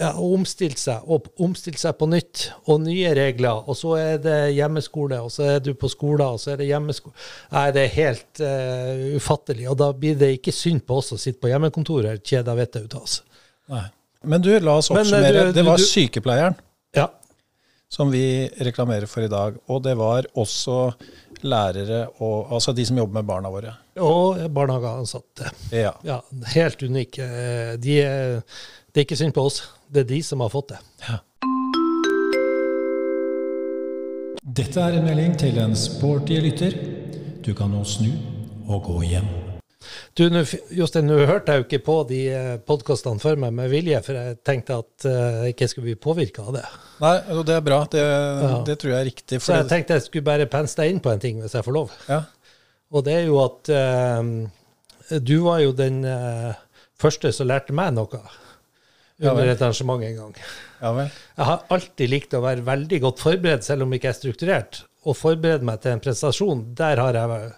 ja, 0.00 0.10
omstilt 0.16 0.80
seg, 0.80 1.04
og 1.06 1.28
omstilt 1.44 1.80
seg 1.80 1.96
på 2.00 2.08
nytt, 2.10 2.46
og 2.70 2.80
nye 2.86 3.12
regler. 3.16 3.62
Og 3.68 3.78
så 3.78 3.94
er 4.00 4.22
det 4.24 4.38
hjemmeskole, 4.56 5.20
og 5.20 5.32
så 5.34 5.46
er 5.56 5.62
du 5.64 5.72
på 5.78 5.90
skolen, 5.92 6.26
og 6.26 6.40
så 6.42 6.54
er 6.54 6.62
det 6.62 6.70
hjemmeskole. 6.70 7.14
Nei, 7.52 7.66
det 7.76 7.84
er 7.84 7.94
helt 7.98 8.42
uh, 8.42 9.06
ufattelig. 9.20 9.68
Og 9.70 9.78
da 9.82 9.92
blir 9.96 10.18
det 10.20 10.32
ikke 10.38 10.54
synd 10.56 10.86
på 10.88 11.00
oss 11.02 11.12
å 11.14 11.20
sitte 11.20 11.42
på 11.44 11.52
hjemmekontoret 11.52 12.24
kjeda 12.26 12.56
vettet 12.58 12.88
ut 12.88 12.98
av 12.98 13.06
oss. 13.06 13.20
Nei. 13.70 13.86
Men 14.30 14.42
du, 14.44 14.50
la 14.60 14.76
oss 14.76 14.90
eh, 14.90 14.98
oppsummere. 14.98 15.48
det 15.56 15.64
var 15.64 15.80
sykepleieren. 15.80 16.58
Ja 16.96 17.06
som 17.90 18.10
vi 18.10 18.50
reklamerer 18.56 19.06
for 19.10 19.26
i 19.26 19.30
dag. 19.30 19.56
Og 19.66 19.82
det 19.82 19.96
var 19.98 20.28
også 20.38 20.92
lærere, 21.42 22.04
og, 22.20 22.52
altså 22.54 22.74
de 22.76 22.84
som 22.86 23.00
jobber 23.00 23.18
med 23.18 23.26
barna 23.26 23.50
våre. 23.50 23.74
Og 24.00 24.38
barnehageansatte. 24.54 25.50
Ja. 25.74 25.96
ja. 26.06 26.20
Helt 26.54 26.82
unike. 26.86 27.26
De 27.82 27.96
er, 28.04 28.40
det 28.90 29.02
er 29.02 29.08
ikke 29.08 29.18
synd 29.18 29.34
på 29.34 29.48
oss, 29.50 29.62
det 29.90 30.04
er 30.04 30.08
de 30.12 30.22
som 30.22 30.42
har 30.44 30.52
fått 30.52 30.72
det. 30.72 30.80
Ja. 31.08 31.18
Dette 34.40 34.82
er 34.82 34.96
en 34.98 35.06
melding 35.06 35.36
til 35.38 35.58
en 35.62 35.76
sporty 35.76 36.38
lytter. 36.42 36.76
Du 37.44 37.52
kan 37.56 37.72
nå 37.74 37.82
snu 37.88 38.10
og 38.70 38.84
gå 38.86 39.00
hjem. 39.10 39.28
Du, 40.14 40.26
Jostein, 40.76 41.08
nå 41.08 41.16
hørte 41.26 41.54
jeg 41.54 41.62
jo 41.62 41.66
ikke 41.66 41.80
på 41.86 41.96
de 42.08 42.20
eh, 42.34 42.56
podkastene 42.66 43.22
før 43.22 43.38
meg 43.40 43.54
med 43.56 43.70
vilje, 43.72 44.00
for 44.04 44.18
jeg 44.18 44.38
tenkte 44.46 44.76
at 44.82 45.06
jeg 45.06 45.54
ikke 45.54 45.68
skulle 45.70 45.88
bli 45.88 45.96
påvirka 46.02 46.44
av 46.44 46.58
det. 46.58 46.64
Nei, 47.00 47.14
og 47.34 47.42
det 47.48 47.56
er 47.56 47.64
bra. 47.64 47.80
Det, 47.90 48.02
ja. 48.04 48.50
det 48.66 48.76
tror 48.80 48.92
jeg 48.92 48.98
er 49.00 49.08
riktig. 49.08 49.40
Så 49.40 49.56
jeg 49.56 49.70
tenkte 49.70 49.96
jeg 49.96 50.06
skulle 50.06 50.28
bare 50.28 50.48
pense 50.50 50.78
deg 50.78 50.92
inn 50.92 51.02
på 51.02 51.12
en 51.12 51.22
ting, 51.22 51.40
hvis 51.42 51.56
jeg 51.56 51.66
får 51.66 51.76
lov. 51.76 51.94
Ja. 52.10 52.22
Og 52.90 53.06
det 53.06 53.16
er 53.20 53.26
jo 53.28 53.40
at 53.42 53.70
uh, 53.72 55.18
du 55.22 55.36
var 55.46 55.62
jo 55.64 55.72
den 55.76 56.02
uh, 56.04 56.52
første 57.00 57.32
som 57.34 57.48
lærte 57.50 57.74
meg 57.76 57.94
noe 57.96 58.20
under 59.20 59.46
ja, 59.46 59.52
et 59.52 59.62
arrangement 59.62 60.02
en 60.04 60.16
gang. 60.16 60.38
Ja. 60.80 60.92
Jeg 61.04 61.48
har 61.50 61.66
alltid 61.76 62.12
likt 62.12 62.34
å 62.36 62.42
være 62.44 62.64
veldig 62.64 63.00
godt 63.04 63.22
forberedt, 63.22 63.66
selv 63.66 63.84
om 63.84 63.92
jeg 63.92 64.00
ikke 64.00 64.10
er 64.12 64.18
strukturert. 64.18 64.80
Å 65.04 65.14
forberede 65.16 65.66
meg 65.68 65.82
til 65.82 65.94
en 65.94 66.02
prestasjon, 66.04 66.64
der 66.76 67.00
har 67.00 67.16
jeg 67.18 67.52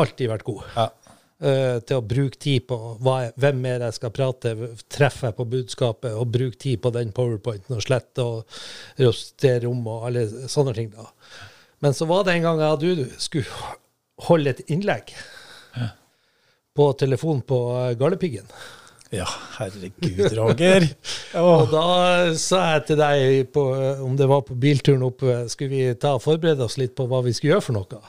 alltid 0.00 0.32
vært 0.32 0.46
god. 0.48 0.66
Ja. 0.76 0.88
Uh, 1.42 1.78
til 1.82 1.98
å 1.98 2.04
bruke 2.06 2.38
tid 2.38 2.68
på 2.70 2.76
hva, 3.02 3.16
hvem 3.42 3.64
det 3.66 3.88
jeg 3.88 3.96
skal 3.96 4.12
prate, 4.14 4.52
treffer 4.94 5.30
jeg 5.30 5.38
på 5.40 5.48
budskapet, 5.56 6.14
og 6.14 6.30
bruke 6.32 6.60
tid 6.64 6.82
på 6.84 6.92
den 6.94 7.10
powerpointen 7.16 7.76
og 7.76 7.82
slette 7.82 8.24
og 8.24 8.60
justere 9.02 9.66
om 9.68 9.80
og 9.90 10.06
alle 10.08 10.26
sånne 10.48 10.76
ting. 10.76 10.92
da. 10.94 11.08
Men 11.82 11.96
så 11.98 12.06
var 12.06 12.24
det 12.24 12.36
en 12.36 12.46
gang 12.46 12.62
jeg 12.62 12.76
og 12.76 12.84
du 12.84 13.16
skulle 13.20 13.72
holde 14.28 14.54
et 14.54 14.62
innlegg 14.70 15.10
på 16.78 16.86
telefon 17.00 17.42
på 17.44 17.58
Galdhøpiggen. 18.00 18.46
Ja, 19.12 19.26
herregud, 19.58 20.22
Roger. 20.38 20.86
og 21.42 21.66
da 21.72 21.86
sa 22.40 22.62
jeg 22.72 22.86
til 22.88 23.00
deg, 23.02 23.52
på, 23.52 23.66
om 24.00 24.16
det 24.16 24.28
var 24.30 24.46
på 24.48 24.56
bilturen 24.56 25.04
opp, 25.04 25.22
skulle 25.52 25.72
vi 25.72 26.00
ta 26.00 26.14
og 26.16 26.24
forberede 26.24 26.64
oss 26.64 26.78
litt 26.80 26.96
på 26.96 27.06
hva 27.10 27.20
vi 27.26 27.34
skulle 27.36 27.58
gjøre 27.58 27.66
for 27.68 27.76
noe? 27.76 28.02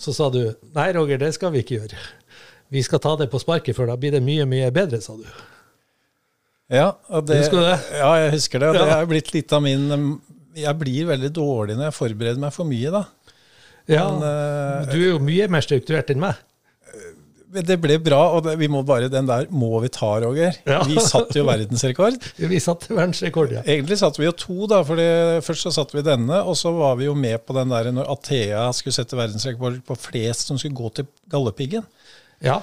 Så 0.00 0.14
sa 0.16 0.30
du 0.32 0.40
nei, 0.72 0.88
Roger, 0.96 1.20
det 1.20 1.34
skal 1.36 1.52
vi 1.52 1.60
ikke 1.64 1.82
gjøre 1.82 2.00
vi 2.72 2.82
skal 2.82 3.02
ta 3.04 3.16
det 3.20 3.28
på 3.32 3.40
sparket, 3.40 3.76
for 3.76 3.88
da 3.90 3.98
blir 4.00 4.14
det 4.14 4.22
mye, 4.24 4.46
mye 4.48 4.70
bedre, 4.72 5.02
sa 5.04 5.16
du. 5.18 5.26
Ja, 6.72 6.94
det, 7.20 7.42
husker 7.42 7.58
du 7.58 7.66
det? 7.66 7.80
Ja, 7.98 8.12
jeg 8.22 8.30
husker 8.38 8.62
det. 8.62 8.70
Og 8.70 8.78
ja. 8.78 8.84
det 8.88 8.94
er 8.94 9.10
blitt 9.10 9.32
litt 9.34 9.52
av 9.52 9.60
min 9.60 9.90
Jeg 10.56 10.72
blir 10.80 11.10
veldig 11.10 11.30
dårlig 11.36 11.76
når 11.76 11.90
jeg 11.90 11.96
forbereder 11.98 12.40
meg 12.40 12.54
for 12.54 12.68
mye, 12.68 12.92
da. 12.94 13.02
Ja, 13.90 14.06
Men, 14.08 14.24
uh, 14.24 14.88
du 14.88 14.96
er 14.96 15.10
jo 15.10 15.20
mye 15.20 15.50
mer 15.52 15.64
strukturert 15.64 16.14
enn 16.14 16.22
meg. 16.22 16.40
Det 17.52 17.76
ble 17.82 17.98
bra, 18.00 18.20
og 18.32 18.46
det, 18.46 18.54
vi 18.60 18.68
må 18.72 18.80
bare, 18.86 19.10
den 19.12 19.26
der 19.28 19.48
må 19.52 19.70
vi 19.82 19.90
ta, 19.92 20.08
Roger. 20.22 20.56
Ja. 20.68 20.78
Vi 20.88 20.96
satte 21.04 21.36
jo 21.36 21.44
verdensrekord. 21.44 22.16
vi 22.52 22.60
satte 22.62 22.94
verdensrekord, 22.96 23.52
ja. 23.58 23.64
Egentlig 23.66 23.98
satte 24.00 24.22
vi 24.22 24.28
jo 24.28 24.32
to, 24.36 24.56
da. 24.70 24.80
for 24.88 25.00
Først 25.44 25.68
så 25.68 25.74
satte 25.74 25.98
vi 25.98 26.04
denne, 26.06 26.40
og 26.48 26.56
så 26.56 26.72
var 26.76 26.96
vi 27.00 27.10
jo 27.10 27.16
med 27.18 27.44
på 27.44 27.56
den 27.58 27.74
der 27.74 27.90
når 27.92 28.08
Athea 28.14 28.64
skulle 28.76 28.96
sette 28.96 29.18
verdensrekord 29.18 29.82
på 29.84 29.98
flest 30.00 30.48
som 30.48 30.60
skulle 30.60 30.78
gå 30.78 30.94
til 30.96 31.10
Galdhøpiggen. 31.32 31.84
Ja. 32.42 32.62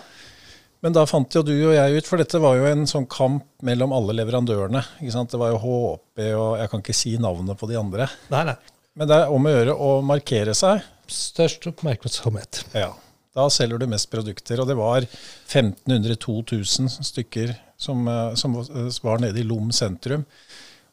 Men 0.82 0.96
da 0.96 1.04
fant 1.10 1.36
jo 1.36 1.44
du 1.44 1.54
og 1.54 1.74
jeg 1.76 2.00
ut, 2.00 2.08
for 2.08 2.22
dette 2.22 2.40
var 2.40 2.56
jo 2.56 2.68
en 2.70 2.86
sånn 2.88 3.08
kamp 3.12 3.46
mellom 3.68 3.92
alle 3.96 4.16
leverandørene. 4.16 4.82
ikke 5.02 5.16
sant? 5.16 5.34
Det 5.34 5.42
var 5.42 5.52
jo 5.52 5.60
HP 5.64 6.24
og 6.30 6.52
Jeg 6.62 6.72
kan 6.72 6.84
ikke 6.86 6.96
si 6.96 7.18
navnet 7.20 7.60
på 7.60 7.68
de 7.70 7.78
andre. 7.80 8.08
Nei, 8.32 8.46
nei. 8.48 8.56
Men 9.00 9.12
det 9.12 9.18
er 9.20 9.34
om 9.36 9.46
å 9.46 9.54
gjøre 9.54 9.76
å 9.76 9.92
markere 10.04 10.56
seg. 10.58 10.82
Størst 11.12 11.68
oppmerksomhet. 11.70 12.64
Ja. 12.78 12.94
Da 13.40 13.48
selger 13.54 13.80
du 13.80 13.88
mest 13.88 14.10
produkter. 14.12 14.60
Og 14.60 14.68
det 14.68 14.78
var 14.80 15.06
1500-2000 15.08 16.92
stykker 17.08 17.56
som, 17.80 18.08
eh, 18.08 18.34
som, 18.36 18.58
var 19.02 19.24
nede 19.24 19.40
i 19.40 19.48
Lom 19.48 19.72
sentrum. 19.72 20.26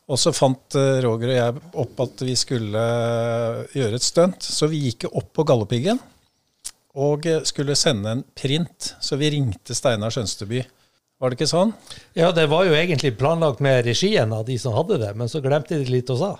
Og 0.07 0.21
så 0.23 0.31
fant 0.37 0.77
eh, 0.79 1.01
Roger 1.03 1.33
og 1.33 1.39
jeg 1.41 1.65
opp 1.83 2.05
at 2.05 2.23
vi 2.29 2.37
skulle 2.39 2.83
eh, 2.83 3.65
gjøre 3.81 3.99
et 3.99 4.07
stunt, 4.07 4.47
så 4.47 4.69
vi 4.71 4.85
gikk 4.87 5.09
opp 5.11 5.33
på 5.35 5.47
Galdhøpiggen 5.49 5.99
og 6.97 7.27
skulle 7.45 7.75
sende 7.77 8.09
en 8.15 8.23
print, 8.33 8.95
så 9.05 9.19
vi 9.21 9.29
ringte 9.35 9.75
Steinar 9.77 10.15
Skjønsteby. 10.15 10.63
Var 11.21 11.33
det 11.33 11.37
ikke 11.37 11.49
sånn? 11.51 11.75
Ja, 12.17 12.31
det 12.33 12.47
var 12.49 12.65
jo 12.65 12.73
egentlig 12.73 13.11
planlagt 13.21 13.61
med 13.65 13.83
regien 13.85 14.33
av 14.33 14.47
de 14.49 14.57
som 14.61 14.73
hadde 14.73 14.97
det, 15.03 15.11
men 15.17 15.29
så 15.29 15.43
glemte 15.45 15.77
de 15.77 15.91
litt 15.93 16.09
å 16.13 16.17
sa. 16.17 16.31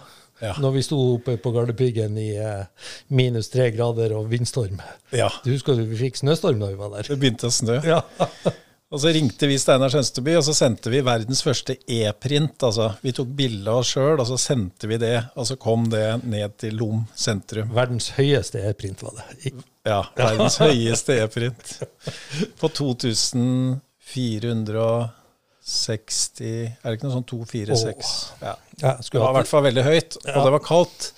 Ja. 0.43 0.53
Når 0.61 0.75
vi 0.75 0.83
sto 0.85 0.99
oppe 1.15 1.39
på 1.41 1.51
Gardepiggen 1.55 2.19
i 2.21 2.31
eh, 2.37 2.93
minus 3.09 3.49
tre 3.53 3.71
grader 3.73 4.13
og 4.19 4.29
vindstorm. 4.33 4.83
Ja. 5.17 5.31
Du 5.45 5.51
husker 5.55 5.79
vi 5.81 5.99
fikk 6.07 6.21
snøstorm 6.21 6.61
da 6.61 6.71
vi 6.73 6.79
var 6.81 6.93
der? 6.99 7.09
Det 7.09 7.19
begynte 7.23 7.51
å 7.51 7.55
snø. 7.55 7.81
Ja. 7.97 8.03
Og 8.95 9.01
så 9.03 9.11
ringte 9.11 9.49
vi 9.51 9.57
Steinar 9.59 9.91
Sønsteby, 9.91 10.37
og 10.39 10.45
så 10.47 10.53
sendte 10.55 10.93
vi 10.93 11.01
verdens 11.03 11.41
første 11.43 11.75
e-print. 11.91 12.63
Altså, 12.63 12.93
vi 13.03 13.11
tok 13.17 13.33
bilde 13.35 13.67
av 13.73 13.81
oss 13.81 13.91
sjøl, 13.97 14.21
og 14.23 14.29
så 14.29 14.39
sendte 14.39 14.87
vi 14.87 14.99
det. 15.03 15.17
Og 15.35 15.49
så 15.49 15.57
kom 15.59 15.89
det 15.91 16.05
ned 16.23 16.55
til 16.63 16.79
Lom 16.79 17.03
sentrum. 17.19 17.73
Verdens 17.75 18.13
høyeste 18.15 18.63
e-print 18.63 19.03
var 19.03 19.19
det. 19.19 19.51
Ja, 19.87 20.05
verdens 20.15 20.61
høyeste 20.63 21.19
e-print. 21.25 21.81
På 22.61 22.71
2460 25.67 26.47
Er 26.47 26.87
det 26.87 26.97
ikke 26.97 27.09
noe 27.09 27.17
sånn 27.17 27.27
246? 27.27 28.11
Ja. 28.41 28.55
det 28.79 29.19
var 29.19 29.33
i 29.33 29.39
hvert 29.41 29.51
fall 29.51 29.65
veldig 29.67 29.85
høyt, 29.87 30.19
og 30.23 30.39
det 30.47 30.53
var 30.55 30.63
kaldt. 30.63 31.09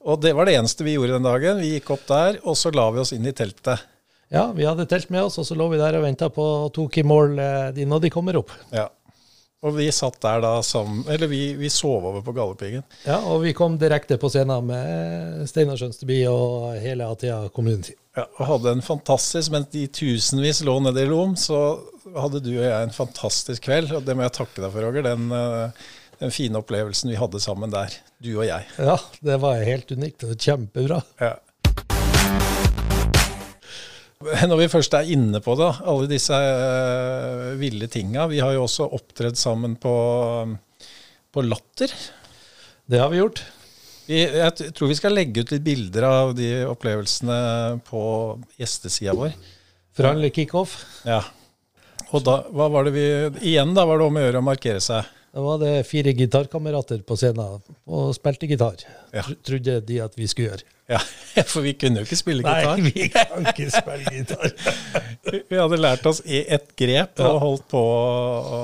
Og 0.00 0.20
det 0.22 0.32
var 0.36 0.48
det 0.48 0.54
eneste 0.56 0.86
vi 0.86 0.94
gjorde 0.94 1.18
den 1.18 1.26
dagen. 1.26 1.58
Vi 1.60 1.74
gikk 1.74 1.90
opp 1.96 2.04
der, 2.08 2.38
og 2.46 2.56
så 2.56 2.72
la 2.72 2.86
vi 2.94 3.02
oss 3.02 3.12
inn 3.16 3.26
i 3.26 3.34
teltet. 3.36 3.82
Ja, 4.30 4.46
vi 4.54 4.64
hadde 4.64 4.86
telt 4.86 5.10
med 5.10 5.26
oss, 5.26 5.40
og 5.42 5.46
så 5.48 5.56
lå 5.58 5.66
vi 5.72 5.80
der 5.80 5.98
og 5.98 6.04
venta 6.06 6.28
på 6.30 6.44
tok 6.74 7.00
i 7.02 7.04
mål 7.04 7.34
eh, 7.42 7.70
de 7.74 7.86
når 7.88 8.04
de 8.06 8.12
kommer 8.14 8.38
opp. 8.38 8.54
Ja. 8.70 8.86
Og 9.60 9.74
vi 9.76 9.90
satt 9.92 10.16
der 10.24 10.40
da 10.40 10.54
som 10.64 11.02
Eller 11.08 11.28
vi, 11.28 11.54
vi 11.60 11.68
sov 11.72 12.06
over 12.08 12.22
på 12.24 12.32
Galdhøpiggen. 12.32 12.84
Ja, 13.04 13.18
og 13.28 13.42
vi 13.44 13.52
kom 13.56 13.76
direkte 13.80 14.16
på 14.20 14.30
scenen 14.32 14.70
med 14.70 15.42
Steinar 15.50 15.76
Skjønsteby 15.80 16.22
og 16.30 16.78
hele 16.80 17.08
Atia 17.12 17.42
Community. 17.52 17.92
Ja, 18.16 18.24
og 18.38 18.46
hadde 18.48 18.72
en 18.74 18.82
fantastisk 18.82 19.52
Mens 19.54 19.68
de 19.74 19.84
tusenvis 19.92 20.62
lå 20.66 20.78
nede 20.82 21.04
i 21.04 21.10
Lom, 21.10 21.36
så 21.38 21.60
hadde 22.16 22.40
du 22.42 22.54
og 22.56 22.64
jeg 22.64 22.86
en 22.86 22.94
fantastisk 22.94 23.68
kveld. 23.68 23.92
Og 23.98 24.06
det 24.06 24.16
må 24.16 24.24
jeg 24.24 24.36
takke 24.40 24.64
deg 24.64 24.72
for, 24.72 24.86
Roger. 24.86 25.04
Den, 25.06 25.28
eh, 25.36 25.84
den 26.24 26.34
fine 26.34 26.60
opplevelsen 26.60 27.12
vi 27.12 27.20
hadde 27.20 27.42
sammen 27.44 27.72
der, 27.72 27.94
du 28.24 28.32
og 28.38 28.48
jeg. 28.48 28.66
Ja, 28.80 28.96
det 29.28 29.38
var 29.44 29.60
helt 29.66 29.92
unikt 29.92 30.24
og 30.26 30.34
kjempebra. 30.40 31.02
Ja. 31.20 31.36
Når 34.20 34.58
vi 34.60 34.66
først 34.68 34.92
er 34.98 35.10
inne 35.14 35.40
på 35.40 35.54
det, 35.56 35.70
alle 35.88 36.08
disse 36.10 36.36
uh, 36.36 37.54
ville 37.56 37.86
tinga. 37.88 38.26
Vi 38.28 38.42
har 38.44 38.52
jo 38.52 38.66
også 38.66 38.90
opptredd 38.92 39.38
sammen 39.40 39.78
på, 39.80 39.94
på 41.32 41.44
Latter. 41.46 41.94
Det 42.84 43.00
har 43.00 43.08
vi 43.08 43.22
gjort. 43.22 43.40
Vi, 44.04 44.18
jeg 44.20 44.74
tror 44.76 44.90
vi 44.90 44.98
skal 44.98 45.16
legge 45.16 45.40
ut 45.40 45.54
litt 45.54 45.64
bilder 45.64 46.04
av 46.04 46.34
de 46.36 46.50
opplevelsene 46.68 47.38
på 47.86 48.02
gjestesida 48.60 49.16
vår. 49.16 49.32
Fra 49.96 50.12
en 50.12 50.28
kickoff? 50.28 50.76
Ja. 51.08 51.22
Og 52.10 52.20
da 52.26 52.42
hva 52.52 52.68
var 52.72 52.88
det 52.88 52.92
vi 52.96 53.06
Igjen 53.52 53.72
da 53.76 53.86
var 53.88 54.00
det 54.00 54.08
om 54.10 54.18
å 54.18 54.26
gjøre 54.26 54.42
å 54.42 54.48
markere 54.50 54.84
seg. 54.84 55.08
Da 55.30 55.42
var 55.44 55.60
det 55.62 55.86
fire 55.86 56.12
gitarkamerater 56.12 57.04
på 57.06 57.16
scenen 57.18 57.60
og 57.86 58.14
spilte 58.16 58.48
gitar. 58.50 58.82
Ja. 59.14 59.22
Trodde 59.46 59.78
de 59.86 60.00
at 60.02 60.16
vi 60.18 60.26
skulle 60.30 60.50
gjøre. 60.50 60.66
Ja, 60.90 60.98
For 61.52 61.62
vi 61.62 61.76
kunne 61.78 62.02
jo 62.02 62.08
ikke 62.08 62.18
spille 62.18 62.42
gitar. 62.42 62.80
Nei, 62.80 62.90
vi 62.90 63.06
kan 63.14 63.46
ikke 63.46 63.68
spille 63.70 64.10
gitar. 64.10 64.50
vi 65.52 65.60
hadde 65.60 65.78
lært 65.78 66.06
oss 66.10 66.22
i 66.26 66.42
ett 66.50 66.74
grep 66.78 67.22
og 67.22 67.38
holdt 67.44 67.68
på 67.70 67.84
å 67.84 68.62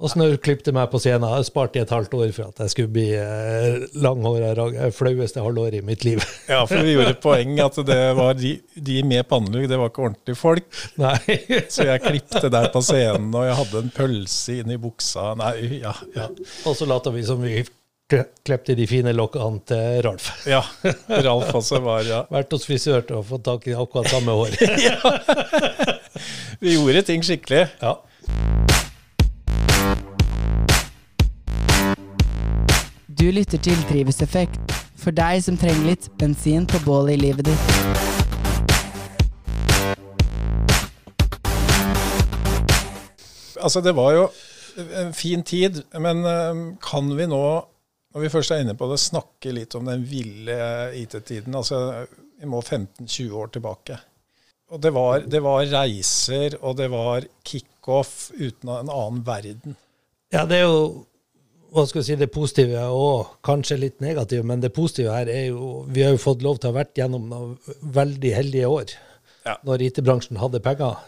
og 0.00 0.40
klippte 0.42 0.72
meg 0.74 0.88
på 0.92 1.00
scenen. 1.02 1.28
Jeg 1.36 1.48
sparte 1.50 1.70
spart 1.70 1.76
i 1.76 1.82
et 1.84 1.92
halvt 1.94 2.14
år 2.14 2.30
for 2.34 2.50
at 2.50 2.62
jeg 2.64 2.72
skulle 2.72 2.92
bli 2.94 3.08
eh, 3.14 3.82
langhåra 4.00 4.90
Flaueste 4.96 5.42
halvåret 5.42 5.80
i 5.80 5.82
mitt 5.84 6.04
liv. 6.04 6.22
ja, 6.48 6.64
for 6.66 6.82
vi 6.84 6.94
gjorde 6.94 7.16
poeng 7.20 7.58
at 7.60 7.76
det 7.86 8.00
var 8.18 8.34
de, 8.38 8.56
de 8.74 9.02
med 9.06 9.26
pannelugg, 9.28 9.68
det 9.68 9.78
var 9.78 9.90
ikke 9.90 10.06
ordentlige 10.08 10.38
folk. 10.38 10.70
Nei. 11.00 11.18
så 11.72 11.86
jeg 11.90 12.04
klipte 12.04 12.50
der 12.50 12.70
på 12.72 12.82
scenen, 12.84 13.32
og 13.34 13.46
jeg 13.46 13.58
hadde 13.60 13.84
en 13.84 13.92
pølse 13.94 14.60
inni 14.60 14.78
buksa. 14.80 15.34
Nei, 15.38 15.82
ja, 15.82 15.94
ja. 16.16 16.30
Og 16.64 16.76
så 16.78 16.88
lata 16.88 17.12
vi 17.14 17.26
som 17.26 17.42
vi 17.44 17.62
klepte 18.10 18.74
de 18.74 18.86
fine 18.90 19.12
lokkene 19.14 19.60
til 19.70 20.00
Ralf. 20.06 20.32
Ja, 20.50 20.64
Ralf 21.22 21.52
også 21.54 21.78
var 21.84 22.06
ja. 22.08 22.24
Vært 22.34 22.56
hos 22.56 22.66
frisør 22.66 23.04
å 23.14 23.22
få 23.26 23.38
tak 23.44 23.68
i 23.70 23.76
akkurat 23.78 24.10
samme 24.10 24.34
hår. 24.34 24.56
ja. 24.88 25.14
Vi 26.60 26.74
gjorde 26.74 27.04
ting 27.06 27.22
skikkelig. 27.26 27.68
Ja. 27.84 27.98
Du 33.20 33.26
lytter 33.28 33.60
til 33.60 33.76
Drivhuseffekt, 33.84 34.70
for 34.96 35.12
deg 35.12 35.42
som 35.44 35.58
trenger 35.60 35.90
litt 35.90 36.06
bensin 36.16 36.62
på 36.64 36.78
bålet 36.86 37.18
i 37.18 37.20
livet 37.20 37.50
ditt. 37.50 37.66
Altså, 43.60 43.82
det 43.84 43.92
var 43.98 44.14
jo 44.16 44.22
en 45.02 45.12
fin 45.12 45.44
tid, 45.44 45.82
men 46.00 46.24
eh, 46.24 46.62
kan 46.80 47.12
vi 47.18 47.28
nå, 47.28 47.42
når 48.14 48.24
vi 48.24 48.32
først 48.32 48.56
er 48.56 48.64
inne 48.64 48.76
på 48.80 48.88
det, 48.88 48.96
snakke 49.04 49.52
litt 49.52 49.76
om 49.76 49.92
den 49.92 50.08
ville 50.08 50.56
IT-tiden? 51.02 51.60
Altså, 51.60 52.06
vi 52.40 52.48
må 52.48 52.64
15-20 52.64 53.36
år 53.36 53.52
tilbake. 53.58 54.00
Og 54.72 54.80
det 54.80 54.94
var, 54.96 55.28
det 55.28 55.44
var 55.44 55.68
reiser, 55.68 56.56
og 56.64 56.80
det 56.80 56.88
var 56.88 57.28
kickoff 57.44 58.30
uten 58.32 58.72
en 58.78 58.88
annen 58.88 59.20
verden. 59.28 59.76
Ja, 60.32 60.48
det 60.48 60.62
er 60.62 60.68
jo 60.70 60.82
hva 61.70 61.84
skal 61.86 62.00
vi 62.00 62.06
si, 62.08 62.18
det 62.18 62.30
positive 62.34 62.82
og 62.94 63.36
kanskje 63.46 63.78
litt 63.78 64.02
negative, 64.02 64.46
men 64.46 64.62
det 64.62 64.72
positive 64.74 65.14
her 65.14 65.30
er 65.30 65.50
jo 65.50 65.84
Vi 65.90 66.02
har 66.04 66.14
jo 66.14 66.22
fått 66.22 66.42
lov 66.42 66.58
til 66.58 66.70
å 66.70 66.72
ha 66.72 66.80
vært 66.80 66.98
gjennom 66.98 67.28
noen 67.30 67.78
veldig 67.80 68.34
heldige 68.34 68.70
år 68.70 68.92
ja. 69.46 69.56
når 69.66 69.86
IT-bransjen 69.88 70.40
hadde 70.40 70.62
penger. 70.64 70.98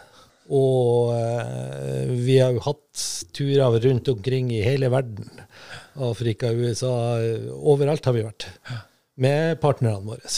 Og 0.53 1.13
eh, 1.15 2.09
vi 2.25 2.39
har 2.41 2.55
jo 2.55 2.63
hatt 2.65 3.03
turer 3.35 3.79
rundt 3.85 4.09
omkring 4.11 4.51
i 4.51 4.63
hele 4.65 4.89
verden. 4.91 5.29
Afrika, 6.03 6.51
USA, 6.51 7.19
overalt 7.53 8.05
har 8.09 8.17
vi 8.17 8.25
vært. 8.25 8.49
Med 9.23 9.59
partnerne 9.61 10.03
våre. 10.03 10.33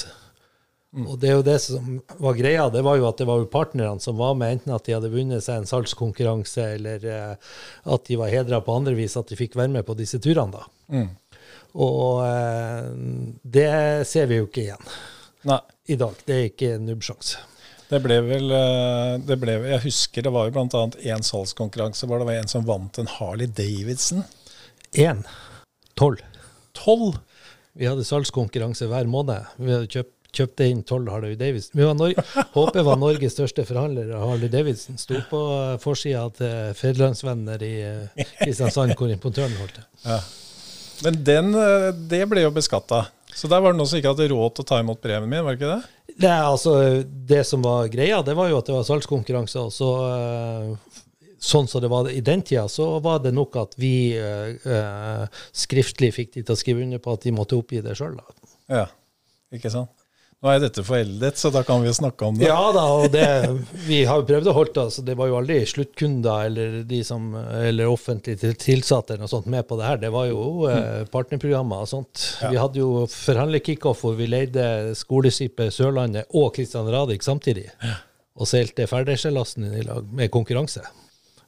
Mm. 0.96 1.08
Og 1.12 1.18
det 1.20 1.28
er 1.28 1.34
jo 1.36 1.44
det 1.44 1.58
som 1.60 1.98
var 2.24 2.38
greia, 2.38 2.70
det 2.72 2.82
var 2.86 2.96
jo 2.96 3.08
at 3.10 3.20
det 3.20 3.28
var 3.28 3.42
jo 3.42 3.50
partnerne 3.52 4.00
som 4.00 4.16
var 4.16 4.38
med, 4.40 4.54
enten 4.56 4.76
at 4.78 4.86
de 4.88 4.94
hadde 4.96 5.12
vunnet 5.12 5.44
seg 5.44 5.60
en 5.60 5.68
salgskonkurranse, 5.68 6.70
eller 6.78 7.04
eh, 7.12 7.58
at 7.96 8.06
de 8.08 8.20
var 8.22 8.32
hedra 8.32 8.62
på 8.64 8.78
andre 8.80 8.96
vis, 8.96 9.18
at 9.20 9.28
de 9.28 9.36
fikk 9.40 9.58
være 9.60 9.74
med 9.74 9.84
på 9.88 9.98
disse 10.00 10.22
turene. 10.24 10.56
da. 10.56 10.64
Mm. 10.96 11.10
Og 11.84 12.22
eh, 12.24 12.88
det 13.58 13.68
ser 14.08 14.32
vi 14.32 14.40
jo 14.40 14.48
ikke 14.48 14.64
igjen 14.64 14.88
Nei. 15.52 15.60
i 15.92 16.00
dag. 16.00 16.16
Det 16.24 16.38
er 16.38 16.50
ikke 16.54 16.72
nubbsjanse. 16.80 17.44
Det 17.86 18.00
ble 18.02 18.16
vel 18.26 18.50
det 19.28 19.36
ble, 19.38 19.60
Jeg 19.70 19.84
husker 19.84 20.26
det 20.26 20.32
var 20.34 20.48
jo 20.48 20.56
bl.a. 20.56 20.88
én 21.06 21.22
salgskonkurranse 21.28 22.08
hvor 22.10 22.18
det 22.18 22.26
var 22.32 22.40
en 22.40 22.50
som 22.50 22.64
vant 22.66 22.98
en 22.98 23.12
Harley 23.20 23.52
Davidson. 23.52 24.24
Én. 24.96 25.22
Tolv. 26.00 26.24
Tolv? 26.74 27.20
Vi 27.76 27.86
hadde 27.86 28.08
salgskonkurranse 28.08 28.88
hver 28.88 29.12
måned. 29.12 29.52
Vi 29.60 29.74
hadde 29.76 29.92
kjøpt 29.92 30.15
kjøpte 30.36 30.68
inn 30.70 30.84
tolv 30.88 31.10
Harley 31.14 31.38
Davidson. 31.40 31.76
Vi 31.80 31.88
var 31.88 31.98
Nor 31.98 32.14
HP 32.56 32.80
var 32.88 33.02
Norges 33.02 33.36
største 33.38 33.66
forhandler 33.68 34.14
av 34.16 34.26
Harley 34.30 34.52
Davidson. 34.52 35.00
Sto 35.02 35.20
på 35.30 35.42
forsida 35.84 36.26
til 36.38 36.74
Federlandsvenner 36.80 37.66
i 37.66 37.76
Kristiansand, 38.42 38.96
hvor 39.00 39.12
importøren 39.14 39.56
holdt 39.60 39.80
til. 39.80 39.88
Ja. 40.06 40.22
Men 41.04 41.20
den, 41.28 41.52
det 42.12 42.24
ble 42.32 42.46
jo 42.46 42.54
beskatta. 42.56 43.06
Så 43.36 43.50
der 43.52 43.60
var 43.60 43.74
det 43.74 43.82
noen 43.82 43.90
som 43.92 44.00
ikke 44.00 44.14
hadde 44.14 44.30
råd 44.32 44.54
til 44.56 44.64
å 44.64 44.68
ta 44.70 44.78
imot 44.80 45.02
premien 45.04 45.28
min, 45.28 45.44
var 45.44 45.56
det 45.56 45.60
ikke 45.60 45.74
det? 45.74 46.14
Det, 46.16 46.32
altså, 46.32 46.76
det 47.04 47.42
som 47.48 47.66
var 47.66 47.90
greia, 47.92 48.22
det 48.24 48.36
var 48.38 48.48
jo 48.48 48.62
at 48.62 48.70
det 48.70 48.78
var 48.78 48.86
salgskonkurranse. 48.88 49.66
og 49.66 49.74
så 49.76 49.90
sånn 51.46 51.68
som 51.70 51.84
det 51.84 51.92
var 51.92 52.10
i 52.10 52.22
den 52.26 52.42
tida, 52.42 52.68
så 52.72 52.88
var 53.04 53.20
det 53.24 53.34
nok 53.36 53.58
at 53.62 53.76
vi 53.80 54.16
eh, 54.18 55.42
skriftlig 55.54 56.12
fikk 56.16 56.34
de 56.38 56.46
til 56.46 56.56
å 56.56 56.60
skrive 56.60 56.86
under 56.86 57.02
på 57.04 57.14
at 57.14 57.26
de 57.28 57.36
måtte 57.36 57.58
oppgi 57.60 57.84
det 57.86 57.98
sjøl. 58.00 58.18
Ja, 58.72 58.88
ikke 59.54 59.72
sant. 59.74 59.92
Nå 60.44 60.52
er 60.52 60.60
dette 60.62 60.84
foreldet, 60.86 61.40
så 61.40 61.50
da 61.50 61.64
kan 61.66 61.82
vi 61.82 61.88
jo 61.90 61.96
snakke 61.98 62.28
om 62.28 62.36
det. 62.38 62.46
Ja 62.46 62.70
da, 62.76 62.84
og 63.00 63.08
det, 63.14 63.26
vi 63.88 64.04
har 64.06 64.20
jo 64.20 64.28
prøvd 64.28 64.50
å 64.52 64.56
holde 64.58 64.84
oss. 64.84 65.00
Det 65.08 65.16
var 65.18 65.32
jo 65.32 65.38
aldri 65.40 65.62
sluttkunder 65.66 66.50
eller, 66.50 66.76
de 66.86 67.00
som, 67.08 67.32
eller 67.34 67.90
offentlig 67.90 68.36
tilsatte 68.62 69.16
eller 69.16 69.26
noe 69.26 69.32
sånt 69.32 69.50
med 69.50 69.66
på 69.66 69.80
det 69.80 69.88
her. 69.88 70.02
Det 70.04 70.12
var 70.14 70.28
jo 70.30 70.68
eh, 70.70 71.08
partnerprogrammer 71.10 71.88
og 71.88 71.90
sånt. 71.90 72.28
Ja. 72.44 72.52
Vi 72.52 72.60
hadde 72.62 72.84
jo 72.84 72.92
forhandlerkickoff 73.10 74.04
hvor 74.06 74.20
vi 74.20 74.30
leide 74.30 74.68
skoleskipet 75.00 75.74
Sørlandet 75.74 76.30
og 76.36 76.52
Kristian 76.60 76.92
Radich 76.94 77.26
samtidig. 77.26 77.72
Ja. 77.82 77.98
Og 78.36 78.52
seilte 78.52 78.86
Ferdeskjelasten 78.92 79.72
i 79.72 79.88
lag 79.88 80.06
med 80.14 80.30
konkurranse 80.34 80.84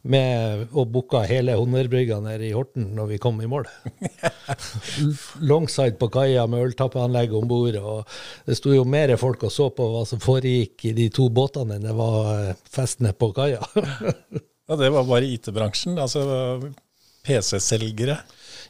med, 0.08 0.68
og 0.72 0.90
booka 0.94 1.24
hele 1.28 1.56
honnørbrygga 1.58 2.20
nede 2.24 2.48
i 2.48 2.54
Horten 2.56 2.92
når 2.96 3.14
vi 3.14 3.22
kom 3.22 3.40
i 3.44 3.50
mål. 3.50 3.68
Longside 5.52 5.98
på 6.00 6.10
kaia 6.14 6.46
med 6.50 6.70
øltappeanlegg 6.70 7.36
om 7.38 7.48
bord. 7.50 7.78
Det 8.48 8.58
sto 8.58 8.74
jo 8.76 8.86
mer 8.88 9.16
folk 9.20 9.48
og 9.48 9.54
så 9.54 9.70
på 9.74 9.88
hva 9.94 10.04
som 10.08 10.22
foregikk 10.24 10.88
i 10.90 10.96
de 10.98 11.10
to 11.14 11.30
båtene 11.34 11.78
enn 11.78 11.88
det 11.88 11.96
var 11.98 12.32
eh, 12.34 12.58
festene 12.72 13.14
på 13.14 13.32
kaia. 13.36 13.62
ja, 13.76 14.80
det 14.80 14.92
var 14.94 15.08
bare 15.08 15.28
IT-bransjen? 15.28 15.98
Altså 16.00 16.24
PC-selgere? 17.28 18.20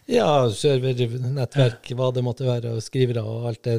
Ja, 0.08 0.48
servernettverk, 0.56 1.92
hva 2.00 2.14
det 2.16 2.24
måtte 2.24 2.48
være, 2.48 2.78
og 2.78 2.84
skrivere 2.86 3.26
og 3.28 3.50
alt 3.50 3.68
det. 3.68 3.78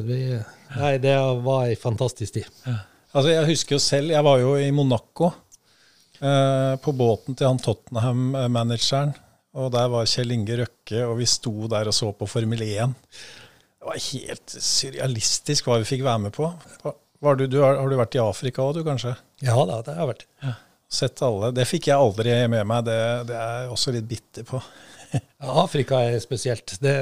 Nei, 0.75 0.93
det 1.01 1.15
var 1.43 1.65
ei 1.65 1.77
fantastisk 1.79 2.37
tid. 2.37 2.49
Ja. 2.67 2.77
Altså, 3.09 3.31
jeg 3.33 3.47
husker 3.49 3.75
jo 3.75 3.81
selv, 3.81 4.13
jeg 4.13 4.25
var 4.25 4.37
jo 4.37 4.53
i 4.61 4.69
Monaco. 4.75 5.31
Eh, 6.19 6.75
på 6.83 6.93
båten 6.93 7.37
til 7.37 7.47
han 7.47 7.61
Tottenham-manageren. 7.63 9.15
Og 9.57 9.71
der 9.73 9.89
var 9.89 10.09
Kjell 10.09 10.35
Inge 10.35 10.59
Røkke, 10.61 11.03
og 11.07 11.15
vi 11.19 11.27
sto 11.29 11.53
der 11.71 11.89
og 11.89 11.95
så 11.95 12.11
på 12.13 12.27
Formel 12.29 12.61
1. 12.65 12.93
Det 13.79 13.87
var 13.87 14.01
helt 14.09 14.53
surrealistisk 14.53 15.69
hva 15.69 15.79
vi 15.81 15.87
fikk 15.89 16.03
være 16.05 16.25
med 16.27 16.35
på. 16.35 16.51
Du, 17.19 17.45
du 17.47 17.57
har, 17.63 17.79
har, 17.79 17.89
du 17.89 17.97
vært 17.99 18.15
i 18.15 18.21
Afrika 18.23 18.63
òg, 18.63 18.77
du 18.77 18.85
kanskje? 18.85 19.15
Ja 19.43 19.55
da, 19.67 19.79
det 19.83 19.95
har 19.95 20.03
jeg 20.03 20.11
vært. 20.13 20.27
Ja. 20.45 20.53
Sett 20.89 21.21
alle. 21.25 21.51
Det 21.53 21.67
fikk 21.69 21.89
jeg 21.89 22.01
aldri 22.01 22.35
med 22.49 22.65
meg. 22.69 22.85
Det, 22.87 22.99
det 23.29 23.35
er 23.37 23.63
jeg 23.63 23.73
også 23.73 23.93
litt 23.95 24.07
bitter 24.09 24.45
på. 24.47 24.61
ja, 25.15 25.49
Afrika 25.63 26.01
er 26.05 26.21
spesielt. 26.23 26.77
Det 26.83 26.95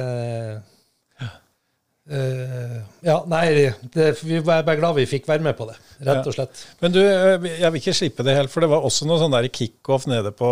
Uh, 2.07 2.77
ja, 3.03 3.17
nei, 3.27 3.43
det, 3.91 4.05
vi 4.23 4.37
er 4.39 4.45
bare 4.47 4.77
glad 4.79 4.95
vi 4.95 5.03
fikk 5.11 5.25
være 5.27 5.43
med 5.43 5.57
på 5.57 5.65
det, 5.67 5.75
rett 6.07 6.29
og 6.29 6.35
slett. 6.37 6.61
Ja. 6.61 6.77
Men 6.85 6.93
du, 6.95 7.01
eh, 7.03 7.47
jeg 7.59 7.71
vil 7.73 7.81
ikke 7.81 7.95
slippe 7.99 8.23
det 8.23 8.37
helt, 8.37 8.51
for 8.53 8.63
det 8.63 8.69
var 8.71 8.85
også 8.87 9.09
noe 9.09 9.19
sånn 9.19 9.35
der 9.35 9.49
kickoff 9.51 10.07
nede 10.07 10.31
på 10.31 10.47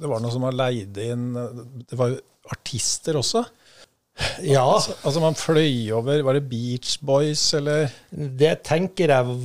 Det 0.00 0.08
var 0.08 0.22
noe 0.24 0.32
som 0.32 0.46
var 0.46 0.56
leid 0.56 0.96
inn 1.04 1.34
Det 1.36 1.98
var 1.98 2.14
jo 2.14 2.22
artister 2.54 3.18
også? 3.20 3.44
Ja. 4.44 4.64
Altså, 4.64 4.96
altså, 5.04 5.20
man 5.22 5.36
fløy 5.38 5.90
over 5.96 6.22
Var 6.24 6.38
det 6.38 6.48
Beach 6.48 6.96
Boys, 7.04 7.42
eller? 7.56 7.92
Det 8.10 8.54
tenker 8.66 9.12
jeg 9.12 9.38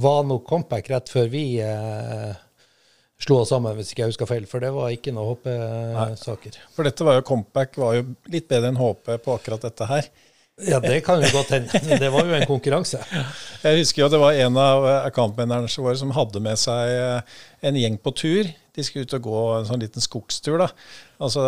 var 0.00 0.24
noe 0.28 0.44
comeback 0.48 0.88
rett 0.92 1.12
før 1.12 1.28
vi 1.32 1.44
eh, 1.64 2.32
slo 3.20 3.42
oss 3.42 3.52
sammen, 3.52 3.76
hvis 3.76 3.92
ikke 3.92 4.04
jeg 4.04 4.14
husker 4.14 4.30
feil. 4.30 4.48
For 4.48 4.62
det 4.62 4.72
var 4.74 4.92
ikke 4.94 5.12
noe 5.14 5.34
HP-saker. 5.34 6.58
For 6.76 6.86
dette 6.86 7.06
var 7.06 7.18
jo 7.18 7.26
comeback 7.26 7.78
var 7.80 7.98
jo 7.98 8.06
litt 8.30 8.48
bedre 8.50 8.72
enn 8.72 8.80
HP 8.80 9.16
på 9.24 9.36
akkurat 9.36 9.68
dette 9.68 9.88
her. 9.90 10.10
Ja, 10.66 10.80
det 10.82 11.00
kan 11.06 11.22
jo 11.22 11.28
godt 11.30 11.52
hende. 11.54 11.98
Det 12.00 12.08
var 12.10 12.26
jo 12.26 12.34
en 12.34 12.48
konkurranse. 12.48 12.98
Jeg 13.64 13.78
husker 13.78 14.02
jo 14.02 14.08
det 14.10 14.20
var 14.22 14.38
en 14.38 14.56
av 14.58 14.86
accountmanagerne 15.04 15.84
våre 15.84 15.98
som 16.00 16.14
hadde 16.16 16.42
med 16.42 16.58
seg 16.58 16.94
eh, 16.94 17.36
en 17.68 17.78
gjeng 17.78 17.98
på 18.02 18.12
tur. 18.18 18.50
De 18.74 18.86
skulle 18.86 19.06
ut 19.06 19.16
og 19.18 19.26
gå 19.26 19.42
en 19.58 19.68
sånn 19.68 19.82
liten 19.82 20.02
skogstur. 20.02 20.58
da. 20.62 20.70
Og 21.22 21.30
så 21.34 21.44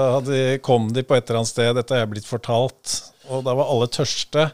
kom 0.67 0.91
de 0.95 1.05
på 1.07 1.17
et 1.17 1.27
eller 1.27 1.43
annet 1.43 1.53
sted, 1.53 1.73
dette 1.79 1.95
er 1.95 2.05
jeg 2.05 2.13
blitt 2.17 2.29
fortalt, 2.29 2.97
og 3.31 3.45
da 3.47 3.55
var 3.59 3.71
alle 3.71 3.91
tørste. 3.91 4.49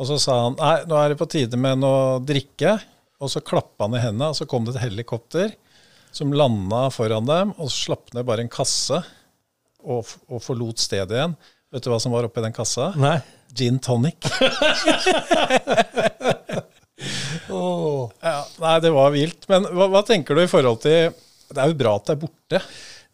Og 0.00 0.08
så 0.08 0.16
sa 0.20 0.36
han 0.46 0.58
nei, 0.60 0.74
nå 0.88 0.96
er 0.96 1.12
det 1.12 1.20
på 1.20 1.28
tide 1.28 1.60
med 1.60 1.80
noe 1.82 2.20
drikke. 2.24 2.78
og 3.20 3.28
så 3.28 3.42
klappa 3.44 3.84
han 3.84 3.96
i 3.98 4.00
hendene, 4.00 4.30
og 4.32 4.36
så 4.38 4.46
kom 4.48 4.64
det 4.64 4.78
et 4.78 4.84
helikopter 4.86 5.50
som 6.12 6.32
landa 6.32 6.86
foran 6.92 7.26
dem, 7.28 7.50
og 7.58 7.68
så 7.68 7.90
slapp 7.90 8.14
ned 8.16 8.24
bare 8.24 8.46
en 8.46 8.52
kasse 8.52 8.96
og, 9.84 10.08
og 10.28 10.40
forlot 10.40 10.80
stedet 10.80 11.18
igjen. 11.18 11.36
Vet 11.70 11.84
du 11.84 11.90
hva 11.92 12.00
som 12.02 12.14
var 12.14 12.26
oppi 12.26 12.42
den 12.42 12.56
kassa? 12.56 12.90
Nei. 12.98 13.18
Gin 13.54 13.78
tonic. 13.82 14.26
oh. 17.48 18.10
Ja, 18.20 18.46
nei, 18.60 18.76
det 18.84 18.90
var 18.94 19.10
vilt. 19.14 19.48
Men 19.50 19.66
hva, 19.70 19.88
hva 19.92 20.02
tenker 20.06 20.36
du 20.36 20.44
i 20.44 20.50
forhold 20.50 20.82
til 20.84 21.10
Det 21.50 21.58
er 21.58 21.68
jo 21.72 21.78
bra 21.80 21.96
at 21.98 22.06
det 22.08 22.16
er 22.16 22.24
borte. 22.24 22.62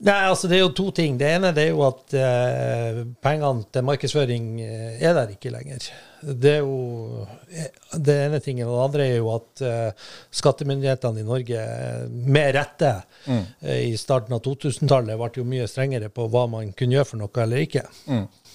Nei, 0.05 0.17
altså 0.29 0.49
Det 0.51 0.59
er 0.59 0.61
jo 0.61 0.75
to 0.77 0.91
ting. 0.93 1.15
Det 1.17 1.29
ene 1.39 1.55
det 1.57 1.71
er 1.71 1.71
jo 1.73 1.81
at 1.87 2.13
eh, 2.21 2.99
pengene 3.25 3.65
til 3.73 3.87
markedsføring 3.89 4.51
eh, 4.61 4.99
er 5.01 5.15
der 5.17 5.33
ikke 5.33 5.53
lenger. 5.55 5.87
Det 6.21 6.51
er 6.59 6.67
jo 6.67 7.25
eh, 7.49 7.71
det 8.05 8.17
ene 8.27 8.41
tingen. 8.45 8.69
Og 8.69 8.75
det 8.77 8.85
andre 8.91 9.07
er 9.07 9.17
jo 9.23 9.31
at 9.33 9.63
eh, 9.65 10.11
skattemyndighetene 10.37 11.23
i 11.23 11.27
Norge, 11.27 11.63
eh, 11.65 12.03
med 12.13 12.53
rette, 12.59 12.93
eh, 13.25 13.87
i 13.87 13.97
starten 13.97 14.37
av 14.37 14.45
2000-tallet 14.45 15.17
ble 15.17 15.31
jo 15.41 15.49
mye 15.49 15.71
strengere 15.71 16.13
på 16.13 16.29
hva 16.29 16.45
man 16.59 16.77
kunne 16.77 16.99
gjøre 16.99 17.11
for 17.15 17.23
noe 17.23 17.47
eller 17.47 17.65
ikke. 17.65 17.87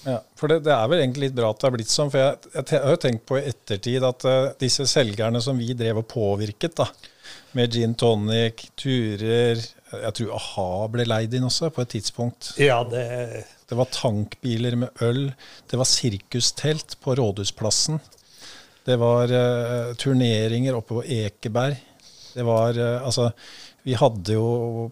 Ja, 0.04 0.18
for 0.38 0.50
det, 0.50 0.62
det 0.66 0.72
er 0.74 0.88
vel 0.90 1.02
egentlig 1.04 1.28
litt 1.28 1.36
bra 1.36 1.52
at 1.52 1.60
det 1.62 1.68
er 1.68 1.74
blitt 1.76 1.92
sånn. 1.92 2.10
For 2.10 2.22
jeg, 2.22 2.50
jeg, 2.56 2.66
jeg 2.74 2.82
har 2.84 2.96
jo 2.96 3.00
tenkt 3.04 3.24
på 3.28 3.38
i 3.38 3.44
ettertid 3.52 4.06
at 4.06 4.26
uh, 4.26 4.38
disse 4.60 4.86
selgerne 4.90 5.42
som 5.44 5.60
vi 5.60 5.76
drev 5.78 6.02
og 6.02 6.08
påvirket, 6.10 6.74
da, 6.80 6.88
med 7.56 7.76
gin 7.76 7.94
tonic, 7.98 8.66
turer 8.80 9.60
Jeg 9.92 10.12
tror 10.16 10.32
a-ha 10.38 10.68
ble 10.92 11.06
leid 11.06 11.34
inn 11.36 11.46
også, 11.46 11.70
på 11.74 11.84
et 11.84 11.92
tidspunkt. 11.94 12.54
Ja, 12.60 12.80
det 12.88 13.44
Det 13.68 13.78
var 13.78 13.92
tankbiler 13.94 14.76
med 14.76 15.04
øl. 15.06 15.22
Det 15.70 15.78
var 15.78 15.88
sirkustelt 15.88 16.98
på 17.00 17.14
Rådhusplassen. 17.16 18.00
Det 18.84 18.98
var 18.98 19.30
uh, 19.30 19.94
turneringer 19.94 20.74
oppe 20.74 20.98
på 20.98 21.06
Ekeberg. 21.06 21.78
Det 22.34 22.42
var 22.48 22.74
uh, 22.74 23.06
Altså, 23.06 23.30
vi 23.86 23.94
hadde 23.94 24.34
jo 24.34 24.90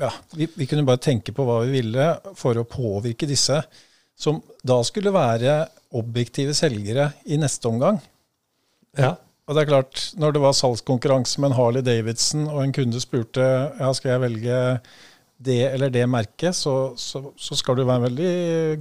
Ja, 0.00 0.12
vi, 0.36 0.46
vi 0.54 0.66
kunne 0.70 0.86
bare 0.86 1.02
tenke 1.02 1.32
på 1.34 1.44
hva 1.44 1.62
vi 1.64 1.80
ville 1.80 2.12
for 2.38 2.56
å 2.56 2.68
påvirke 2.68 3.26
disse, 3.28 3.58
som 4.20 4.40
da 4.66 4.78
skulle 4.86 5.12
være 5.14 5.64
objektive 5.96 6.54
selgere 6.54 7.10
i 7.26 7.38
neste 7.40 7.68
omgang. 7.70 7.98
Ja. 8.98 9.14
Og 9.48 9.56
det 9.56 9.64
er 9.64 9.70
klart, 9.72 10.02
når 10.20 10.36
det 10.36 10.42
var 10.44 10.54
salgskonkurranse 10.54 11.40
med 11.42 11.50
en 11.50 11.56
Harley 11.58 11.82
Davidson, 11.82 12.44
og 12.52 12.62
en 12.62 12.74
kunde 12.74 13.00
spurte 13.02 13.42
ja, 13.42 13.88
skal 13.96 14.14
jeg 14.14 14.24
velge 14.28 14.58
det 15.40 15.62
eller 15.70 15.90
det 15.90 16.04
merket, 16.10 16.54
så, 16.54 16.92
så, 17.00 17.22
så 17.40 17.56
skal 17.56 17.78
du 17.78 17.86
være 17.86 18.02
en 18.02 18.06
veldig 18.10 18.32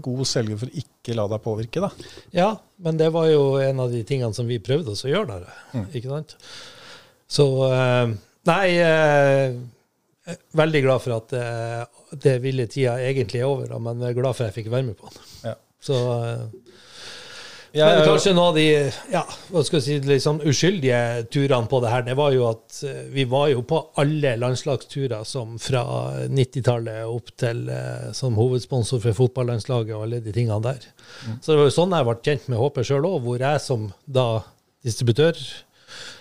god 0.04 0.28
selger 0.28 0.60
for 0.60 0.70
å 0.70 0.82
ikke 0.84 1.16
la 1.16 1.26
deg 1.32 1.42
påvirke. 1.46 1.82
da. 1.82 1.90
Ja, 2.36 2.50
men 2.84 3.00
det 3.00 3.08
var 3.16 3.30
jo 3.32 3.56
en 3.64 3.80
av 3.80 3.94
de 3.96 4.04
tingene 4.06 4.36
som 4.36 4.50
vi 4.50 4.60
prøvde 4.62 4.92
oss 4.94 5.06
å 5.08 5.12
gjøre 5.12 5.40
der. 5.40 5.86
Ikke 5.96 6.12
sant? 6.12 6.36
Så 7.30 7.48
eh, 7.70 8.12
Nei, 8.50 8.66
eh, 8.82 9.56
veldig 10.58 10.84
glad 10.86 11.04
for 11.04 11.18
at 11.18 11.34
uh, 11.38 12.04
det 12.12 12.40
ville 12.44 12.68
tida 12.72 12.98
egentlig 13.04 13.42
er 13.42 13.50
over, 13.50 13.68
da, 13.70 13.80
men 13.84 14.02
jeg 14.04 14.14
er 14.14 14.22
glad 14.22 14.38
for 14.38 14.46
at 14.46 14.52
jeg 14.52 14.64
fikk 14.64 14.74
være 14.74 14.90
med 14.90 14.98
på 15.00 15.12
den. 15.12 15.26
Ja. 15.52 15.56
Så 15.84 15.96
eh, 15.96 16.42
Jeg, 17.70 17.86
men 17.86 18.08
kanskje 18.08 18.32
noen 18.34 18.50
av 18.50 18.56
de 18.58 18.66
ja, 19.14 19.22
hva 19.54 19.62
skal 19.66 19.78
jeg 19.80 20.02
si, 20.02 20.16
sånn 20.24 20.42
uskyldige 20.50 21.28
turene 21.30 21.70
på 21.70 21.80
det 21.84 21.92
her, 21.94 22.04
det 22.08 22.16
var 22.18 22.34
jo 22.34 22.48
at 22.50 22.80
eh, 22.88 23.04
vi 23.14 23.28
var 23.30 23.52
jo 23.54 23.62
på 23.70 23.82
alle 24.02 24.34
landslagsturer 24.42 25.22
som 25.28 25.56
fra 25.62 25.84
90-tallet 26.34 27.06
opp 27.08 27.32
til 27.40 27.68
eh, 27.74 28.10
som 28.18 28.38
hovedsponsor 28.40 29.04
for 29.06 29.22
fotballandslaget 29.22 29.96
og 29.96 30.08
alle 30.08 30.22
de 30.26 30.34
tingene 30.36 30.60
der. 30.66 30.90
Så 31.40 31.54
det 31.54 31.60
var 31.62 31.70
jo 31.70 31.78
sånn 31.78 31.96
jeg 31.96 32.10
ble 32.10 32.20
kjent 32.26 32.52
med 32.52 32.64
HP 32.64 32.84
sjøl 32.90 33.10
òg, 33.12 33.20
hvor 33.28 33.46
jeg 33.46 33.64
som 33.64 33.90
da 34.20 34.30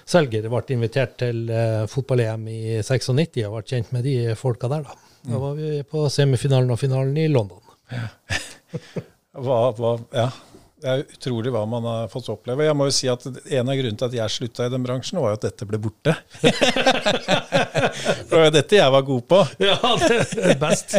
distributørselger 0.09 0.49
ble 0.49 0.63
invitert 0.75 1.19
til 1.21 1.51
eh, 1.51 1.87
fotball-EM 1.89 2.49
i 2.49 2.83
96 2.83 3.45
og 3.47 3.59
ble 3.59 3.63
kjent 3.69 3.93
med 3.93 4.05
de 4.05 4.35
folka 4.37 4.69
der, 4.69 4.83
da. 4.83 4.95
Da 5.29 5.39
var 5.39 5.55
vi 5.59 5.83
på 5.85 6.09
semifinalen 6.09 6.71
og 6.71 6.79
finalen 6.79 7.17
i 7.17 7.29
London. 7.29 7.61
hva, 9.45 9.73
hva, 9.77 9.99
ja. 10.15 10.31
Det 10.79 10.87
er 10.87 11.01
utrolig 11.11 11.51
hva 11.51 11.65
man 11.67 11.83
har 11.85 12.09
fått 12.09 12.29
oppleve. 12.31 12.65
Jeg 12.65 12.77
må 12.79 12.87
jo 12.87 12.93
si 12.95 13.09
at 13.11 13.25
En 13.27 13.67
av 13.67 13.75
grunnene 13.75 13.99
til 13.99 14.07
at 14.07 14.15
jeg 14.15 14.31
slutta 14.31 14.69
i 14.69 14.71
den 14.71 14.85
bransjen, 14.87 15.19
var 15.19 15.35
jo 15.35 15.39
at 15.41 15.47
dette 15.49 15.67
ble 15.67 15.79
borte. 15.83 16.15
For 18.29 18.31
det 18.31 18.39
var 18.39 18.45
jo 18.47 18.53
dette 18.55 18.79
jeg 18.79 18.95
var 18.95 19.03
god 19.03 19.25
på. 19.27 19.43
Ja, 19.59 19.75
det 20.07 20.23
er 20.39 20.59
best. 20.63 20.95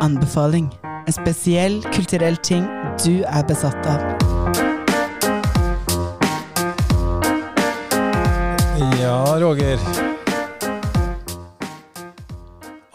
Anbefaling. 0.00 0.72
En 1.04 1.12
spesiell 1.12 1.82
kulturell 1.92 2.38
ting 2.40 2.64
du 3.02 3.20
er 3.28 3.42
besatt 3.44 3.88
av. 3.92 4.00
Ja, 9.02 9.18
Roger. 9.42 9.82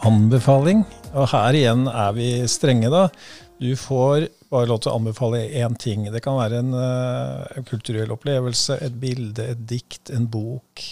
Anbefaling. 0.02 0.82
Og 1.14 1.30
her 1.30 1.60
igjen 1.60 1.86
er 1.86 2.10
vi 2.18 2.32
strenge, 2.50 2.90
da. 2.90 3.06
Du 3.62 3.70
får 3.78 4.26
bare 4.50 4.66
lov 4.72 4.82
til 4.82 4.90
å 4.90 4.98
anbefale 4.98 5.44
én 5.62 5.78
ting. 5.78 6.10
Det 6.10 6.24
kan 6.24 6.40
være 6.40 6.64
en, 6.64 6.74
eh, 6.74 7.46
en 7.60 7.70
kulturell 7.70 8.10
opplevelse, 8.10 8.82
et 8.82 8.98
bilde, 8.98 9.52
et 9.54 9.66
dikt, 9.66 10.10
en 10.10 10.26
bok. 10.26 10.82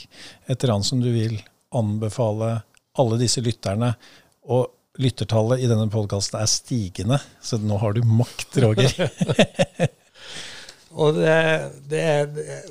Et 0.47 0.55
eller 0.55 0.75
annet 0.75 0.87
som 0.87 1.03
du 1.03 1.11
vil 1.11 1.41
anbefale 1.75 2.62
alle 2.95 3.19
disse 3.19 3.43
lytterne. 3.43 3.97
Og 4.47 4.71
lyttertallet 4.99 5.63
i 5.63 5.69
denne 5.71 5.87
podkasten 5.93 6.41
er 6.41 6.49
stigende, 6.51 7.19
så 7.45 7.59
nå 7.63 7.77
har 7.79 7.95
du 7.97 8.03
makt, 8.07 8.57
Roger. 8.65 8.95
Og 10.99 11.15
det, 11.19 11.37
det, 11.91 12.01
er- 12.03 12.69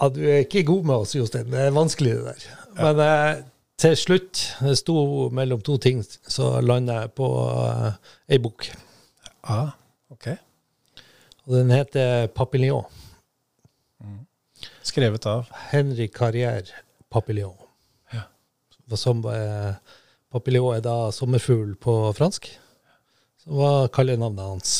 ja, 0.00 0.08
Du 0.08 0.20
er 0.24 0.42
ikke 0.44 0.64
god 0.66 0.84
med 0.88 0.94
oss, 1.04 1.14
Jostein. 1.14 1.50
Det 1.52 1.60
er 1.68 1.74
vanskelig, 1.76 2.14
det 2.16 2.24
der. 2.32 2.46
Men 2.80 3.02
eh, 3.04 3.42
til 3.80 3.96
slutt, 4.00 4.40
det 4.64 4.76
sto 4.80 5.28
mellom 5.36 5.60
to 5.64 5.76
ting, 5.82 6.00
så 6.04 6.56
landa 6.64 7.02
jeg 7.04 7.12
på 7.20 7.28
eh, 7.54 7.92
ei 8.34 8.38
bok. 8.42 8.66
ah, 9.44 9.70
ok. 10.10 10.26
Og 11.46 11.54
den 11.56 11.70
heter 11.74 12.26
'Papillon'. 12.28 12.86
Skrevet 14.84 15.26
av 15.26 15.46
Henry 15.70 16.08
Carrière 16.08 16.66
Papillon. 17.10 17.54
Ja. 18.12 18.22
Som 18.96 19.22
eh, 19.28 19.74
Papillon 20.30 20.76
er 20.76 20.82
da 20.84 20.96
sommerfugl 21.14 21.74
på 21.82 21.94
fransk. 22.16 22.46
Hva 23.50 23.88
kaller 23.92 24.18
navnet 24.20 24.44
hans. 24.46 24.74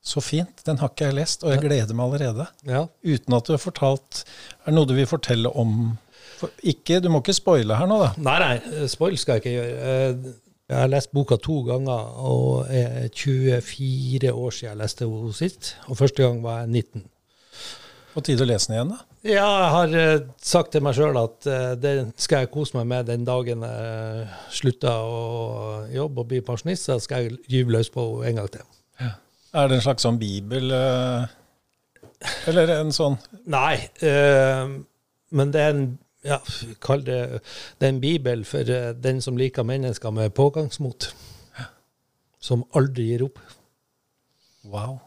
Så 0.00 0.22
fint. 0.24 0.62
Den 0.64 0.78
har 0.80 0.88
ikke 0.94 1.10
jeg 1.10 1.18
lest, 1.18 1.42
og 1.44 1.52
jeg 1.52 1.60
gleder 1.66 1.92
meg 1.96 2.06
allerede. 2.06 2.46
Ja. 2.64 2.86
uten 3.04 3.34
at 3.36 3.44
du 3.44 3.52
har 3.52 3.60
fortalt 3.60 4.22
Er 4.64 4.70
det 4.70 4.74
noe 4.78 4.88
du 4.88 4.94
vil 4.96 5.06
fortelle 5.10 5.50
om 5.52 5.98
for 6.40 6.48
ikke, 6.64 7.02
Du 7.04 7.10
må 7.12 7.20
ikke 7.20 7.34
spoile 7.36 7.76
her 7.76 7.86
nå, 7.90 7.98
da. 8.00 8.14
Nei, 8.16 8.38
nei, 8.40 8.86
spoil 8.88 9.18
skal 9.20 9.36
jeg 9.36 9.42
ikke 9.42 9.56
gjøre. 9.58 9.90
Eh, 9.90 10.38
Jeg 10.70 10.78
har 10.78 10.88
lest 10.88 11.10
boka 11.12 11.36
to 11.36 11.56
ganger, 11.66 12.12
og 12.22 12.68
er 12.70 13.08
24 13.12 14.30
år 14.32 14.50
siden 14.54 14.70
jeg 14.70 14.78
leste 14.78 15.04
henne 15.08 15.32
sist. 15.34 15.72
Og 15.90 15.98
første 15.98 16.22
gang 16.22 16.38
var 16.44 16.60
jeg 16.62 16.68
19. 16.70 17.02
På 18.10 18.22
tide 18.26 18.42
å 18.42 18.48
lese 18.48 18.70
den 18.70 18.76
igjen, 18.76 18.92
da. 18.94 19.04
Ja, 19.20 19.46
jeg 19.46 19.70
har 19.74 19.94
eh, 20.00 20.22
sagt 20.42 20.72
til 20.74 20.82
meg 20.82 20.96
sjøl 20.96 21.18
at 21.20 21.46
eh, 21.46 21.72
det 21.78 21.94
skal 22.18 22.44
jeg 22.44 22.50
kose 22.54 22.78
meg 22.78 22.88
med 22.90 23.10
den 23.10 23.26
dagen 23.28 23.62
jeg 23.66 24.28
slutter 24.56 25.04
å 25.04 25.20
jobbe 25.92 26.24
og 26.24 26.30
blir 26.32 26.44
pensjonist. 26.46 26.88
Så 26.88 26.98
skal 27.04 27.26
jeg 27.26 27.40
gyve 27.52 27.76
løs 27.76 27.92
på 27.92 28.06
henne 28.24 28.30
en 28.32 28.40
gang 28.40 28.52
til. 28.56 28.66
Er 29.50 29.66
det 29.68 29.80
en 29.80 29.82
slags 29.82 30.06
sånn 30.06 30.18
bibel 30.20 30.70
eh, 30.70 31.24
Eller 32.50 32.70
en 32.76 32.92
sånn 32.94 33.16
Nei, 33.50 33.80
eh, 34.06 34.76
men 35.34 35.54
det 35.54 35.64
er 35.64 35.74
en 35.74 35.84
ja, 36.22 36.36
kall 36.84 37.02
det, 37.06 37.18
det 37.80 37.86
er 37.86 37.94
en 37.94 38.02
bibel 38.02 38.42
for 38.44 38.68
den 39.00 39.22
som 39.24 39.38
liker 39.40 39.64
mennesker 39.64 40.12
med 40.12 40.34
pågangsmot. 40.36 41.06
Som 42.44 42.66
aldri 42.76 43.06
gir 43.08 43.24
opp. 43.24 43.40
Wow. 44.68 44.98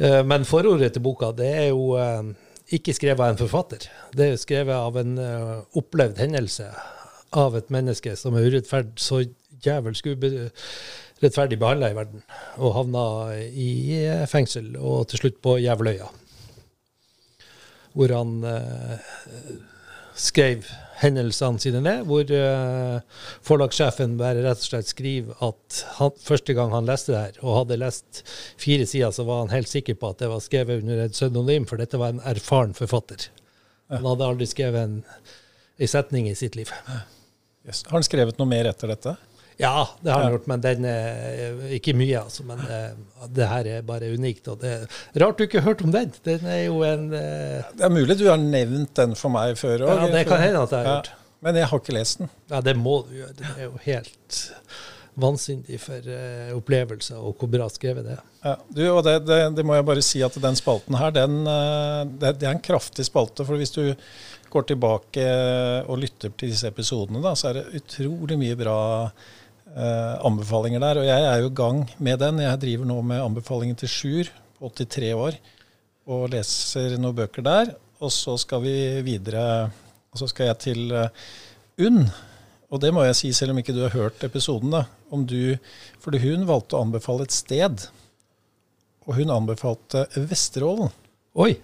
Eh, 0.00 0.22
Men 0.24 0.46
forordet 0.48 0.94
til 0.94 1.04
boka 1.04 1.32
det 1.36 1.50
er 1.50 1.68
jo 1.70 1.92
eh, 2.00 2.32
ikke 2.76 2.94
skrevet 2.96 3.20
av 3.20 3.34
en 3.34 3.40
forfatter. 3.42 3.84
Det 4.16 4.30
er 4.30 4.40
skrevet 4.40 4.72
av 4.76 4.96
en 4.96 5.18
eh, 5.20 5.58
opplevd 5.76 6.22
hendelse 6.22 6.70
av 7.36 7.58
et 7.58 7.68
menneske 7.70 8.14
som 8.16 8.34
er 8.34 8.48
urettferd, 8.48 8.94
så 8.98 9.20
jævelsk 9.60 10.08
urettferdig 10.08 11.58
behandla 11.60 11.90
i 11.92 11.98
verden, 11.98 12.24
og 12.56 12.74
havna 12.78 13.04
i 13.36 14.00
fengsel 14.26 14.72
og 14.80 15.04
til 15.10 15.20
slutt 15.20 15.36
på 15.44 15.58
Jævløya. 15.60 16.08
Hvor 17.92 18.14
han 18.16 18.32
skrev 20.16 20.64
hendelsene 21.00 21.60
sine 21.62 21.80
ned, 21.84 22.04
hvor 22.08 22.28
uh, 22.28 23.24
forlagssjefen 23.46 24.18
bare 24.20 24.44
rett 24.44 24.60
og 24.60 24.66
slett 24.66 24.90
skriver 24.90 25.44
at 25.46 25.80
han, 25.98 26.12
første 26.20 26.56
gang 26.56 26.74
han 26.74 26.88
leste 26.88 27.14
det 27.14 27.22
her, 27.22 27.38
og 27.44 27.62
hadde 27.62 27.80
lest 27.80 28.22
fire 28.60 28.88
sider, 28.88 29.14
så 29.16 29.24
var 29.28 29.44
han 29.44 29.54
helt 29.54 29.70
sikker 29.70 29.96
på 30.00 30.12
at 30.12 30.20
det 30.22 30.30
var 30.32 30.44
skrevet 30.44 30.84
under 30.84 31.04
et 31.06 31.16
pseudonym, 31.16 31.68
for 31.68 31.80
dette 31.80 32.00
var 32.00 32.14
en 32.14 32.24
erfaren 32.28 32.76
forfatter. 32.76 33.30
Han 33.90 34.06
hadde 34.06 34.28
aldri 34.28 34.46
skrevet 34.46 34.86
en, 34.86 35.00
en 35.80 35.90
setning 35.90 36.28
i 36.30 36.36
sitt 36.38 36.58
liv. 36.58 36.70
Yes. 37.66 37.82
Har 37.88 37.98
han 37.98 38.06
skrevet 38.06 38.38
noe 38.38 38.48
mer 38.48 38.70
etter 38.70 38.92
dette? 38.92 39.16
Ja, 39.60 39.84
det 40.00 40.12
har 40.12 40.24
jeg 40.24 40.34
gjort, 40.34 40.46
men 40.48 40.62
den 40.64 40.86
er 40.88 41.58
ikke 41.76 41.94
mye, 41.98 42.22
altså. 42.22 42.44
Men 42.48 42.62
eh, 42.64 42.92
det 43.36 43.48
her 43.50 43.70
er 43.76 43.86
bare 43.86 44.12
unikt. 44.14 44.48
Og 44.48 44.60
det 44.62 44.72
er 44.72 45.24
rart 45.24 45.40
du 45.40 45.44
ikke 45.44 45.60
har 45.60 45.74
hørt 45.74 45.84
om 45.84 45.92
den. 45.94 46.12
Den 46.26 46.46
er 46.48 46.62
jo 46.64 46.80
en 46.86 47.10
eh, 47.16 47.72
Det 47.76 47.88
er 47.88 47.92
mulig 47.92 48.16
du 48.20 48.28
har 48.30 48.40
nevnt 48.40 48.94
den 48.96 49.16
for 49.18 49.32
meg 49.34 49.58
før 49.60 49.84
òg. 49.84 50.06
Ja, 50.06 50.12
det 50.14 50.24
kan 50.30 50.40
hende 50.40 50.64
at 50.64 50.72
jeg 50.76 50.86
har 50.86 50.96
gjort. 50.96 51.12
Men 51.40 51.56
jeg 51.56 51.68
har 51.70 51.82
ikke 51.82 51.96
lest 51.96 52.20
den. 52.20 52.32
Ja, 52.52 52.62
det 52.64 52.76
må 52.76 53.02
du 53.08 53.14
gjøre. 53.20 53.36
Den 53.36 53.52
er 53.56 53.68
jo 53.68 53.76
helt 53.84 54.40
vansinnig 55.20 55.80
for 55.82 56.04
uh, 56.06 56.50
opplevelser, 56.56 57.18
og 57.18 57.40
hvor 57.40 57.50
bra 57.52 57.66
skrevet 57.72 58.06
det 58.06 58.14
er. 58.16 58.20
Ja, 58.44 58.54
du, 58.68 58.82
og 58.88 59.02
det, 59.04 59.16
det, 59.28 59.40
det 59.58 59.64
må 59.66 59.76
jeg 59.76 59.86
bare 59.88 60.04
si 60.04 60.22
at 60.24 60.36
den 60.40 60.56
spalten 60.56 60.96
her, 60.96 61.12
den, 61.12 61.42
eh, 61.44 62.04
det, 62.22 62.38
det 62.40 62.46
er 62.48 62.54
en 62.54 62.62
kraftig 62.64 63.04
spalte. 63.04 63.44
For 63.44 63.60
hvis 63.60 63.74
du 63.74 63.82
går 64.50 64.64
tilbake 64.70 65.26
og 65.84 66.00
lytter 66.00 66.32
til 66.32 66.54
disse 66.54 66.70
episodene, 66.70 67.20
da, 67.24 67.34
så 67.36 67.50
er 67.50 67.60
det 67.60 67.82
utrolig 67.82 68.38
mye 68.40 68.56
bra 68.58 68.78
eh, 69.10 69.28
anbefalinger 69.70 70.82
der. 70.82 70.98
Og 71.02 71.06
jeg 71.06 71.26
er 71.26 71.42
jo 71.42 71.50
i 71.50 71.56
gang 71.60 71.84
med 71.98 72.18
den. 72.22 72.40
Jeg 72.42 72.62
driver 72.64 72.88
nå 72.90 72.96
med 73.06 73.22
anbefalingen 73.22 73.78
til 73.78 73.90
Sjur 73.92 74.30
83 74.60 75.12
år 75.14 75.38
og 76.10 76.26
leser 76.32 76.96
noen 76.98 77.16
bøker 77.20 77.44
der. 77.46 77.72
Og 78.00 78.12
så 78.14 78.36
skal 78.40 78.62
vi 78.64 78.74
videre, 79.04 79.68
og 80.10 80.20
så 80.20 80.28
skal 80.30 80.50
jeg 80.50 80.60
til 80.64 80.94
eh, 80.96 81.24
UNN. 81.80 82.06
Og 82.70 82.80
det 82.82 82.92
må 82.94 83.02
jeg 83.04 83.18
si, 83.18 83.32
selv 83.34 83.52
om 83.52 83.60
ikke 83.60 83.74
du 83.74 83.82
har 83.82 83.96
hørt 83.96 84.22
episoden, 84.24 84.72
da. 84.72 84.84
Om 85.10 85.24
du, 85.26 85.56
fordi 86.02 86.20
hun 86.22 86.46
valgte 86.48 86.78
å 86.78 86.84
anbefale 86.84 87.26
et 87.26 87.34
sted. 87.34 87.88
Og 89.08 89.16
hun 89.18 89.32
anbefalte 89.34 90.06
Vesterålen. 90.14 90.92
Oi! 91.34 91.56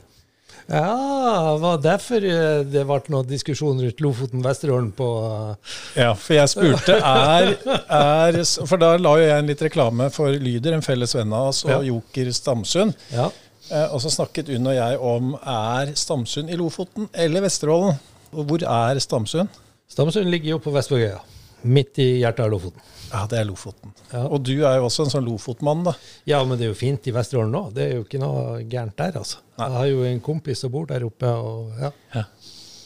Ja, 0.66 1.52
det 1.54 1.60
var 1.62 1.76
derfor 1.78 2.24
eh, 2.26 2.64
det 2.66 2.82
ble 2.88 2.96
noen 3.14 3.28
diskusjon 3.30 3.78
rundt 3.84 4.00
Lofoten-Vesterålen 4.02 4.88
på 4.98 5.06
eh, 5.28 5.74
Ja, 6.02 6.08
for 6.18 6.34
jeg 6.34 6.50
spurte 6.50 6.96
er, 6.98 7.52
er 7.86 8.38
For 8.66 8.80
da 8.82 8.96
la 8.98 9.12
jo 9.20 9.28
jeg 9.28 9.38
en 9.44 9.50
litt 9.52 9.62
reklame 9.62 10.08
for 10.10 10.34
Lyder, 10.34 10.74
en 10.74 10.82
felles 10.82 11.14
venn 11.14 11.30
av 11.36 11.52
oss, 11.52 11.62
og 11.68 11.70
Ja. 11.76 11.78
Joker 11.92 12.32
Stamsund. 12.34 12.96
Ja. 13.14 13.28
Eh, 13.70 13.86
Og 13.94 14.02
så 14.02 14.10
snakket 14.10 14.50
Unn 14.56 14.66
og 14.72 14.74
jeg 14.74 14.98
om 15.12 15.32
er 15.38 15.94
Stamsund 15.94 16.50
i 16.50 16.58
Lofoten 16.58 17.06
eller 17.14 17.46
Vesterålen. 17.46 17.94
Og 18.34 18.50
hvor 18.50 18.66
er 18.66 18.98
Stamsund? 19.00 19.48
Stamsund 19.86 20.26
ligger 20.34 20.56
jo 20.56 20.58
på 20.66 20.74
Vestvågøya, 20.74 21.20
midt 21.62 22.02
i 22.02 22.08
hjertet 22.24 22.42
av 22.48 22.50
Lofoten. 22.56 22.82
Ja, 23.12 23.22
det 23.30 23.38
er 23.38 23.46
Lofoten. 23.48 23.92
Ja. 24.11 24.24
Og 24.26 24.42
du 24.46 24.52
er 24.57 24.78
jo 24.80 24.88
også 24.88 25.07
en 25.07 25.12
sånn 25.12 25.26
Lofotmann, 25.28 25.84
da. 25.86 25.94
Ja, 26.28 26.42
men 26.44 26.59
det 26.59 26.66
er 26.66 26.72
jo 26.72 26.78
fint 26.78 27.07
i 27.07 27.14
Vesterålen 27.14 27.54
nå. 27.54 27.62
Det 27.76 27.84
er 27.86 27.94
jo 27.98 28.04
ikke 28.07 28.20
noe 28.22 28.61
gærent 28.66 28.96
der, 28.98 29.18
altså. 29.22 29.42
Nei. 29.57 29.68
Jeg 29.70 29.78
har 29.78 29.90
jo 29.92 30.04
en 30.11 30.22
kompis 30.24 30.62
som 30.64 30.72
bor 30.74 30.88
der 30.90 31.07
oppe, 31.07 31.30
og 31.30 31.78
ja. 31.80 32.24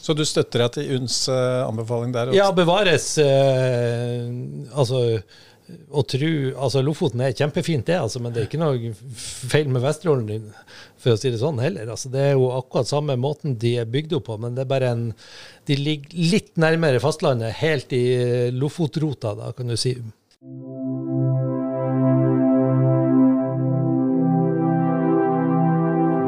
Så 0.01 0.15
du 0.17 0.23
støtter 0.25 0.65
deg 0.65 0.73
til 0.79 0.95
Unns 0.97 1.17
eh, 1.29 1.61
anbefaling 1.67 2.13
der? 2.15 2.31
også? 2.31 2.39
Ja, 2.39 2.47
bevares 2.57 3.09
eh, 3.21 4.31
Altså, 4.73 5.03
å 5.91 6.05
tro 6.07 6.31
Altså, 6.55 6.83
Lofoten 6.85 7.23
er 7.25 7.35
kjempefint, 7.37 7.87
det, 7.89 7.99
altså, 8.01 8.21
men 8.23 8.35
det 8.35 8.43
er 8.43 8.49
ikke 8.49 8.61
noe 8.61 8.93
feil 9.51 9.71
med 9.73 9.85
Vesterålen, 9.85 10.51
for 11.01 11.15
å 11.15 11.21
si 11.21 11.33
det 11.33 11.41
sånn, 11.41 11.61
heller. 11.63 11.91
Altså, 11.91 12.13
det 12.13 12.23
er 12.29 12.33
jo 12.35 12.51
akkurat 12.55 12.91
samme 12.91 13.17
måten 13.21 13.57
de 13.61 13.77
er 13.83 13.91
bygd 13.91 14.17
opp 14.19 14.29
på, 14.31 14.39
men 14.43 14.57
det 14.57 14.65
er 14.65 14.71
bare 14.71 14.95
en 14.95 15.07
De 15.69 15.77
ligger 15.77 16.17
litt 16.33 16.57
nærmere 16.59 17.03
fastlandet, 17.03 17.55
helt 17.61 17.93
i 17.95 18.05
eh, 18.17 18.49
Lofotrota, 18.55 19.37
da, 19.39 19.53
kan 19.57 19.71
du 19.71 19.77
si. 19.79 19.95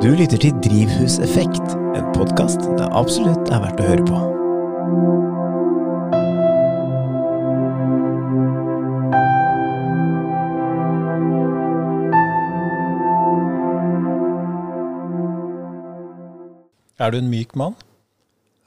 Du 0.02 0.10
lytter 0.18 0.38
til 0.42 0.54
Drivhuseffekt, 0.64 1.76
en 1.94 2.08
podkast 2.14 2.64
det 2.78 2.88
absolutt 2.90 3.50
er 3.54 3.62
verdt 3.62 3.82
å 3.82 3.90
høre 3.92 4.06
på. 4.08 4.22
Er 17.02 17.10
du 17.14 17.18
en 17.18 17.30
myk 17.32 17.56
mann? 17.58 17.74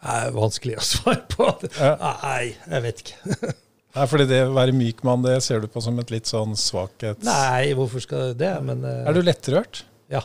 Det 0.06 0.16
er 0.22 0.34
vanskelig 0.36 0.76
å 0.78 0.84
svare 0.86 1.24
på. 1.32 1.48
Nei, 1.80 2.42
jeg 2.68 2.84
vet 2.84 3.00
ikke. 3.06 3.54
Nei, 3.96 4.06
fordi 4.12 4.26
det 4.30 4.42
å 4.50 4.52
være 4.58 4.76
myk 4.76 5.00
mann, 5.08 5.24
det 5.24 5.38
ser 5.46 5.64
du 5.64 5.70
på 5.72 5.82
som 5.82 5.98
et 6.04 6.12
litt 6.14 6.28
sånn 6.30 6.52
svakhet... 6.60 7.22
Nei, 7.26 7.72
hvorfor 7.78 8.04
skal 8.04 8.34
det? 8.38 8.52
Men 8.68 8.84
uh, 8.84 9.06
Er 9.08 9.16
du 9.16 9.22
lettrørt? 9.24 9.86
ja, 10.12 10.22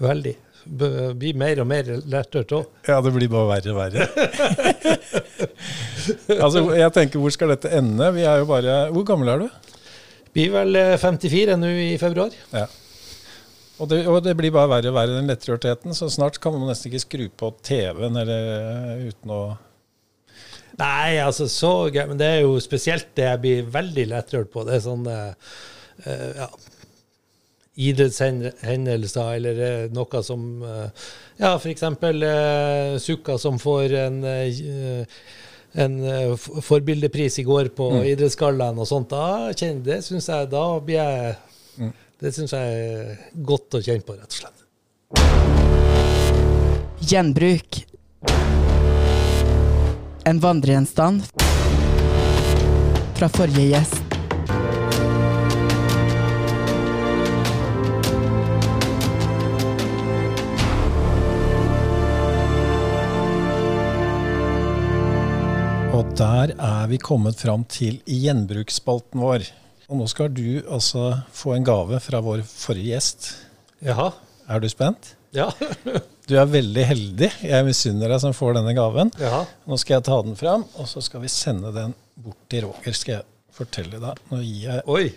veldig. 0.00 0.36
B- 0.62 1.10
Blir 1.18 1.34
mer 1.42 1.58
og 1.64 1.66
mer 1.66 1.88
lettrørt 2.06 2.54
òg. 2.54 2.68
Ja, 2.86 3.00
det 3.02 3.10
blir 3.16 3.26
bare 3.32 3.48
verre 3.50 3.72
og 3.74 3.80
verre. 3.82 4.06
altså, 6.44 6.62
jeg 6.78 6.94
tenker, 6.94 7.18
hvor 7.22 7.34
skal 7.34 7.50
dette 7.56 7.72
ende? 7.74 8.08
Vi 8.14 8.22
er 8.26 8.42
jo 8.42 8.46
bare 8.50 8.76
Hvor 8.94 9.04
gammel 9.08 9.32
er 9.34 9.42
du? 9.42 9.48
Blir 10.32 10.52
vel 10.54 10.78
eh, 10.80 10.94
54 11.02 11.58
nå 11.60 11.72
i 11.82 11.90
februar. 12.00 12.32
Ja. 12.54 12.64
Og 13.82 13.88
det, 13.90 14.04
og 14.06 14.20
det 14.22 14.36
blir 14.38 14.52
bare 14.54 14.70
verre 14.70 14.92
og 14.92 14.96
verre, 14.96 15.18
den 15.18 15.30
lettrørtheten. 15.30 15.94
Så 15.96 16.06
snart 16.14 16.38
kan 16.42 16.54
man 16.54 16.68
nesten 16.70 16.92
ikke 16.92 17.02
skru 17.02 17.26
på 17.42 17.50
TV-en 17.66 18.18
eller 18.22 19.08
uten 19.10 19.34
å 19.34 19.42
Nei, 20.80 21.18
altså 21.20 21.44
så 21.52 21.72
gøy. 21.92 22.06
Men 22.08 22.20
det 22.20 22.28
er 22.28 22.38
jo 22.46 22.56
spesielt 22.62 23.10
det 23.18 23.26
jeg 23.26 23.40
blir 23.42 23.66
veldig 23.74 24.06
lettrørt 24.08 24.48
på. 24.54 24.64
Det 24.64 24.78
er 24.78 24.84
sånn 24.86 25.04
eh, 25.10 26.30
ja, 26.38 26.48
idrettshendelser 27.90 29.34
eller 29.36 29.62
eh, 29.66 29.86
noe 29.92 30.22
som 30.24 30.46
Ja, 30.64 31.52
f.eks. 31.58 31.84
Uh, 31.84 32.96
Sukka 33.02 33.36
som 33.40 33.60
får 33.60 33.96
en 34.06 34.20
uh, 34.24 35.22
en 35.72 35.94
forbildepris 36.36 37.38
i 37.40 37.46
går 37.48 37.70
på 37.76 37.86
Idrettsgallaen 38.04 38.80
og 38.80 38.88
sånt. 38.88 39.12
Da 39.12 39.52
kjenner, 39.56 39.80
det 39.86 40.02
syns 40.04 40.28
jeg 40.28 40.50
Da 40.52 40.66
blir 40.84 40.98
jeg 41.00 41.92
Det 42.22 42.30
syns 42.30 42.52
jeg 42.54 42.74
er 42.78 43.16
godt 43.42 43.74
å 43.74 43.78
kjenne 43.82 44.04
på, 44.06 44.14
rett 44.14 44.30
og 44.30 44.36
slett. 44.38 44.60
Gjenbruk. 47.10 47.80
En 50.30 50.38
vandregjenstand 50.38 51.24
fra 53.18 53.26
forrige 53.26 53.64
gjest. 53.72 53.98
Og 65.90 66.14
der 66.22 66.54
er 66.54 66.86
vi 66.86 67.02
kommet 67.02 67.42
fram 67.42 67.66
til 67.66 67.98
gjenbruksspalten 68.06 69.26
vår. 69.26 69.50
Og 69.92 69.98
nå 70.00 70.06
skal 70.08 70.30
du 70.32 70.62
altså 70.72 71.10
få 71.36 71.52
en 71.58 71.66
gave 71.68 71.98
fra 72.00 72.22
vår 72.24 72.40
forrige 72.48 72.94
gjest. 72.94 73.26
Jaha. 73.84 74.06
Er 74.48 74.62
du 74.64 74.68
spent? 74.72 75.14
Ja. 75.36 75.50
Du 76.22 76.36
er 76.38 76.46
veldig 76.46 76.82
heldig. 76.86 77.28
Jeg 77.42 77.64
misunner 77.66 78.12
deg 78.12 78.20
som 78.22 78.30
får 78.32 78.54
denne 78.54 78.70
gaven. 78.78 79.08
Jaha. 79.18 79.40
Nå 79.66 79.74
skal 79.82 79.96
jeg 79.96 80.04
ta 80.06 80.20
den 80.22 80.36
fram, 80.38 80.62
og 80.78 80.86
så 80.86 81.02
skal 81.02 81.20
vi 81.24 81.28
sende 81.32 81.72
den 81.74 81.90
bort 82.14 82.38
til 82.52 82.62
Roger. 82.68 82.94
Skal 82.94 83.16
jeg 83.16 83.26
fortelle 83.52 83.98
deg. 84.00 84.20
Nå 84.30 84.38
gir 84.38 84.68
jeg 84.68 84.84
Oi. 84.86 85.08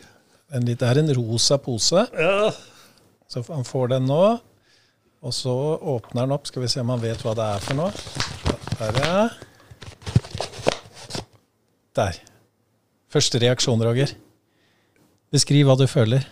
en 0.58 0.66
litt, 0.66 0.80
Det 0.82 0.90
er 0.90 1.00
en 1.04 1.14
rosa 1.14 1.60
pose, 1.62 2.08
Ja. 2.18 2.50
så 3.30 3.46
han 3.54 3.64
får 3.70 3.94
den 3.94 4.10
nå. 4.10 4.20
Og 5.22 5.34
så 5.38 5.54
åpner 5.94 6.26
han 6.26 6.34
opp. 6.36 6.50
Skal 6.50 6.66
vi 6.66 6.72
se 6.74 6.82
om 6.82 6.90
han 6.96 7.06
vet 7.06 7.22
hva 7.22 7.36
det 7.38 7.46
er 7.54 7.64
for 7.70 7.78
noe. 7.78 7.94
Der, 8.82 9.00
ja. 9.06 9.30
Der. 12.02 12.20
Første 13.14 13.40
reaksjon, 13.46 13.86
Roger. 13.86 14.18
Beskriv 15.36 15.68
hva 15.68 15.76
du 15.80 15.86
føler. 15.92 16.24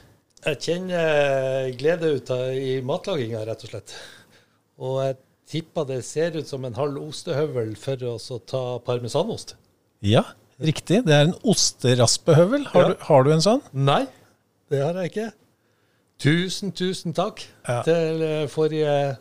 Jeg 0.44 0.60
kjenner 0.64 1.70
glede 1.80 2.10
ut 2.18 2.30
av, 2.36 2.50
i 2.56 2.78
matlaginga, 2.86 3.44
rett 3.48 3.64
og 3.66 3.72
slett. 3.74 3.94
Og 4.84 4.98
jeg 5.06 5.18
tipper 5.54 5.86
det 5.90 6.02
ser 6.08 6.36
ut 6.40 6.48
som 6.50 6.64
en 6.68 6.76
halv 6.78 7.00
ostehøvel 7.04 7.76
for 7.80 8.00
å 8.10 8.16
ta 8.48 8.64
parmesanost. 8.88 9.56
Ja, 10.04 10.24
riktig. 10.64 11.02
Det 11.08 11.16
er 11.16 11.30
en 11.30 11.36
osteraspehøvel. 11.44 12.66
Har, 12.74 12.82
Ja. 12.82 12.88
du, 12.94 13.06
har 13.10 13.24
du 13.24 13.32
en 13.36 13.44
sånn? 13.44 13.62
Nei, 13.74 14.06
det 14.72 14.82
har 14.84 14.94
jeg 15.02 15.12
ikke. 15.12 15.30
Tusen, 16.24 16.72
tusen 16.72 17.14
takk 17.14 17.44
Ja. 17.68 17.82
til 17.84 18.22
eh, 18.24 18.48
forrige 18.48 19.18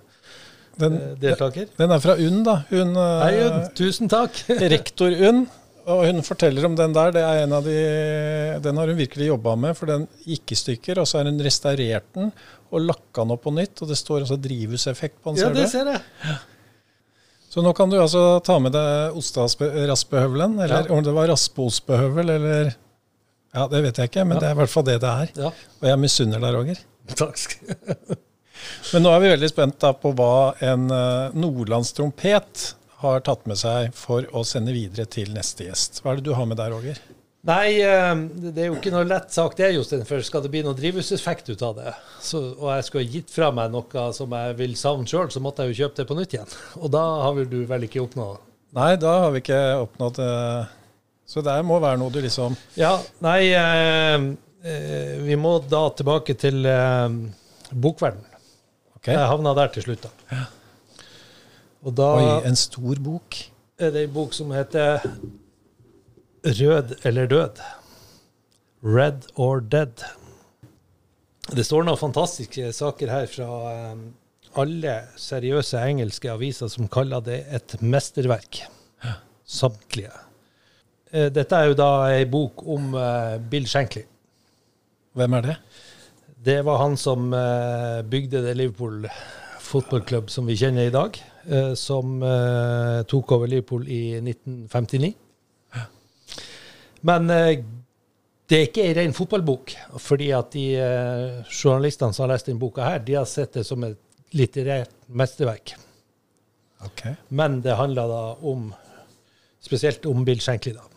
Den, 0.78 0.94
eh, 0.96 1.14
deltaker. 1.20 1.66
den 1.78 1.90
er 1.90 1.98
fra 2.00 2.14
Unn, 2.16 2.42
da. 2.44 2.56
Hun, 2.70 2.96
eh, 2.96 3.22
Hei, 3.24 3.40
Unn. 3.48 3.68
Tusen 3.74 4.08
takk. 4.08 4.30
rektor 4.48 5.10
Unn. 5.28 5.46
Og 5.90 6.04
hun 6.06 6.22
forteller 6.22 6.64
om 6.68 6.76
den 6.78 6.92
der. 6.94 7.10
Det 7.14 7.22
er 7.26 7.42
en 7.42 7.52
av 7.56 7.64
de, 7.66 7.76
den 8.62 8.76
har 8.78 8.86
hun 8.92 8.98
virkelig 9.00 9.26
jobba 9.32 9.56
med, 9.58 9.74
for 9.78 9.90
den 9.90 10.04
gikk 10.28 10.52
i 10.54 10.58
stykker. 10.58 11.00
Og 11.02 11.08
så 11.10 11.18
har 11.18 11.26
hun 11.30 11.40
restaurert 11.42 12.06
den 12.14 12.30
og 12.72 12.84
lakka 12.86 13.24
den 13.24 13.34
opp 13.34 13.42
på 13.46 13.52
nytt. 13.56 13.82
Og 13.82 13.90
det 13.90 13.98
står 13.98 14.22
også 14.26 14.38
drivhuseffekt 14.42 15.18
på 15.22 15.34
den. 15.34 15.42
Ja, 15.42 15.50
det 15.56 15.66
ser 15.72 15.90
jeg. 15.90 16.02
Så 17.52 17.60
nå 17.60 17.74
kan 17.76 17.90
du 17.92 17.98
altså 18.00 18.38
ta 18.46 18.54
med 18.64 18.72
deg 18.72 19.18
osteraspehøvelen, 19.20 20.54
eller 20.64 20.86
Ja. 20.88 20.94
om 20.94 21.02
det 21.04 21.12
var 21.12 21.28
raspeostbehøvel, 21.28 22.30
eller 22.38 22.74
Ja, 23.52 23.66
det 23.68 23.82
vet 23.84 23.98
jeg 23.98 24.08
ikke, 24.08 24.24
men 24.24 24.38
Ja. 24.38 24.40
det 24.40 24.48
er 24.48 24.52
i 24.54 24.60
hvert 24.62 24.70
fall 24.72 24.84
det 24.84 25.00
det 25.02 25.08
er. 25.10 25.28
Ja, 25.36 25.46
Og 25.82 25.88
jeg 25.88 25.98
misunner 25.98 26.40
deg, 26.40 26.54
Roger. 26.54 26.78
takk 27.14 27.36
skal 27.36 27.76
Men 28.94 29.02
nå 29.02 29.10
er 29.12 29.20
vi 29.20 29.28
veldig 29.36 29.48
spent 29.50 29.78
på 30.00 30.12
hva 30.14 30.54
en 30.62 30.86
uh, 30.90 31.30
nordlandstrompet 31.34 32.74
har 33.03 33.24
tatt 33.26 33.44
med 33.50 33.59
seg 33.61 33.90
for 33.98 34.26
å 34.32 34.44
sende 34.46 34.74
videre 34.74 35.07
til 35.11 35.32
neste 35.34 35.66
gjest. 35.68 36.00
Hva 36.03 36.14
er 36.14 36.20
det 36.20 36.30
du 36.30 36.36
har 36.38 36.48
med 36.48 36.61
deg, 36.61 36.72
Roger? 36.72 37.03
Nei, 37.42 37.80
eh, 37.82 38.12
det 38.55 38.62
er 38.62 38.68
jo 38.70 38.76
ikke 38.78 38.92
noe 38.94 39.09
lett 39.09 39.34
sak 39.34 39.57
det, 39.59 39.72
Jostein. 39.74 40.05
For 40.07 40.22
skal 40.22 40.44
det 40.44 40.53
bli 40.53 40.62
noe 40.62 40.78
drivhuseffekt 40.78 41.50
ut 41.50 41.64
av 41.66 41.80
det, 41.80 41.96
så, 42.22 42.40
og 42.55 42.68
jeg 42.76 42.86
skulle 42.86 43.11
gitt 43.16 43.34
fra 43.34 43.50
meg 43.55 43.74
noe 43.74 44.07
som 44.14 44.30
jeg 44.38 44.55
vil 44.61 44.78
savne 44.78 45.11
sjøl, 45.11 45.26
så 45.34 45.42
måtte 45.42 45.66
jeg 45.66 45.74
jo 45.74 45.80
kjøpe 45.82 45.98
det 45.98 46.09
på 46.11 46.18
nytt 46.18 46.36
igjen. 46.38 46.57
Og 46.78 46.94
da 46.94 47.03
har 47.24 47.34
vel 47.40 47.50
du 47.50 47.61
vel 47.66 47.88
ikke 47.88 48.05
oppnådd 48.05 48.48
Nei, 48.72 48.94
da 48.96 49.11
har 49.26 49.34
vi 49.34 49.42
ikke 49.42 49.59
oppnådd 49.82 50.16
det. 50.16 50.30
Så 51.28 51.42
det 51.44 51.59
må 51.68 51.76
være 51.80 52.00
noe 52.00 52.12
du 52.12 52.22
liksom 52.24 52.57
Ja, 52.76 52.94
nei 53.24 53.53
eh, 53.53 54.16
eh, 54.64 55.12
Vi 55.26 55.36
må 55.40 55.59
da 55.68 55.86
tilbake 55.96 56.36
til 56.40 56.64
eh, 56.68 57.07
bokverden. 57.72 58.24
Okay. 58.98 59.16
Jeg 59.16 59.28
havna 59.28 59.55
der 59.57 59.72
til 59.74 59.86
slutt, 59.86 60.07
da. 60.07 60.42
Og 61.82 61.94
da 61.98 62.08
Oi, 62.14 62.26
en 62.46 62.58
stor 62.58 62.98
bok. 63.02 63.38
er 63.78 63.90
det 63.90 64.04
ei 64.06 64.10
bok 64.10 64.34
som 64.36 64.52
heter 64.54 65.02
Rød 66.42 66.96
eller 67.06 67.26
død. 67.30 67.60
Red 68.82 69.28
or 69.38 69.60
dead. 69.60 70.02
Det 71.54 71.64
står 71.66 71.86
noen 71.86 71.98
fantastiske 71.98 72.72
saker 72.74 73.10
her 73.10 73.28
fra 73.30 73.48
eh, 73.70 74.02
alle 74.58 74.94
seriøse 75.18 75.78
engelske 75.86 76.30
aviser 76.30 76.70
som 76.70 76.90
kaller 76.90 77.22
det 77.22 77.40
et 77.54 77.76
mesterverk. 77.82 78.64
Samtlige. 79.46 80.10
Eh, 81.12 81.30
Dette 81.34 81.58
er 81.58 81.70
jo 81.70 81.78
da 81.78 81.90
ei 82.10 82.26
bok 82.30 82.66
om 82.66 82.94
eh, 82.98 83.38
Bill 83.38 83.66
Shankly. 83.70 84.02
Hvem 85.18 85.38
er 85.38 85.46
det? 85.46 85.56
Det 86.42 86.58
var 86.66 86.80
han 86.82 86.96
som 86.98 87.28
bygde 88.10 88.40
det 88.42 88.56
Liverpool 88.58 89.04
fotballklubb 89.62 90.30
som 90.32 90.48
vi 90.48 90.56
kjenner 90.58 90.88
i 90.88 90.94
dag. 90.94 91.20
Eh, 91.49 91.74
som 91.74 92.22
eh, 92.22 93.03
tok 93.09 93.32
over 93.36 93.51
Liverpool 93.51 93.88
i 93.88 94.03
1959. 94.20 95.12
Men 97.03 97.30
eh, 97.30 97.64
det 98.49 98.59
er 98.59 98.68
ikke 98.68 98.84
ei 98.84 98.95
ren 98.99 99.14
fotballbok. 99.16 99.74
Fordi 100.03 100.30
at 100.36 100.53
de 100.55 100.66
journalistene 101.49 102.12
som 102.12 102.26
har 102.26 102.34
lest 102.34 102.51
denne 102.51 102.61
boka, 102.62 102.84
her, 102.84 103.03
de 103.07 103.16
har 103.16 103.28
sett 103.28 103.57
det 103.59 103.64
som 103.66 103.84
et 103.86 103.99
litterært 104.36 104.93
mesterverk. 105.09 105.74
Okay. 106.82 107.14
Men 107.28 107.61
det 107.64 107.78
handler 107.78 108.11
da 108.11 108.22
om 108.43 108.72
spesielt 109.62 110.07
om 110.11 110.24
Bill 110.26 110.40
Shankly, 110.43 110.74
da. 110.74 110.88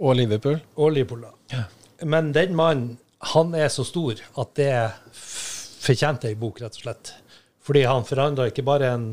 Og 0.00 0.16
Liverpool? 0.16 0.58
Og 0.76 0.92
Liverpool, 0.92 1.26
da. 1.26 1.66
Men 2.04 2.32
den 2.34 2.56
mannen, 2.56 2.96
han 3.32 3.54
er 3.56 3.68
så 3.72 3.84
stor 3.86 4.18
at 4.40 4.56
det 4.58 4.72
fortjente 5.16 6.28
ei 6.28 6.36
bok, 6.38 6.60
rett 6.60 6.76
og 6.76 6.84
slett. 6.84 7.12
Fordi 7.66 7.86
han 7.88 8.06
forandra 8.06 8.48
ikke 8.50 8.64
bare 8.66 8.90
en 8.94 9.06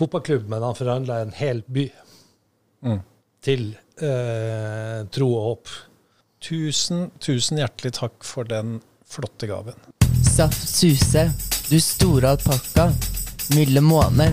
fotballklubb, 0.00 0.48
men 0.50 0.64
han 0.64 0.76
forhandla 0.78 1.20
en 1.26 1.34
hel 1.36 1.62
by 1.68 1.90
Mm. 2.80 3.00
til 3.44 3.64
eh, 4.00 5.04
tro 5.12 5.26
og 5.36 5.42
håp. 5.44 5.72
Tusen, 6.40 7.10
tusen 7.20 7.58
hjertelig 7.60 7.92
takk 7.98 8.24
for 8.24 8.48
den 8.48 8.78
flotte 9.04 9.46
gaven. 9.50 9.76
Saft 10.24 10.62
Suse, 10.70 11.26
du 11.68 11.76
store 11.84 12.32
alpakka. 12.32 12.86
Milde 13.52 13.82
måne. 13.84 14.30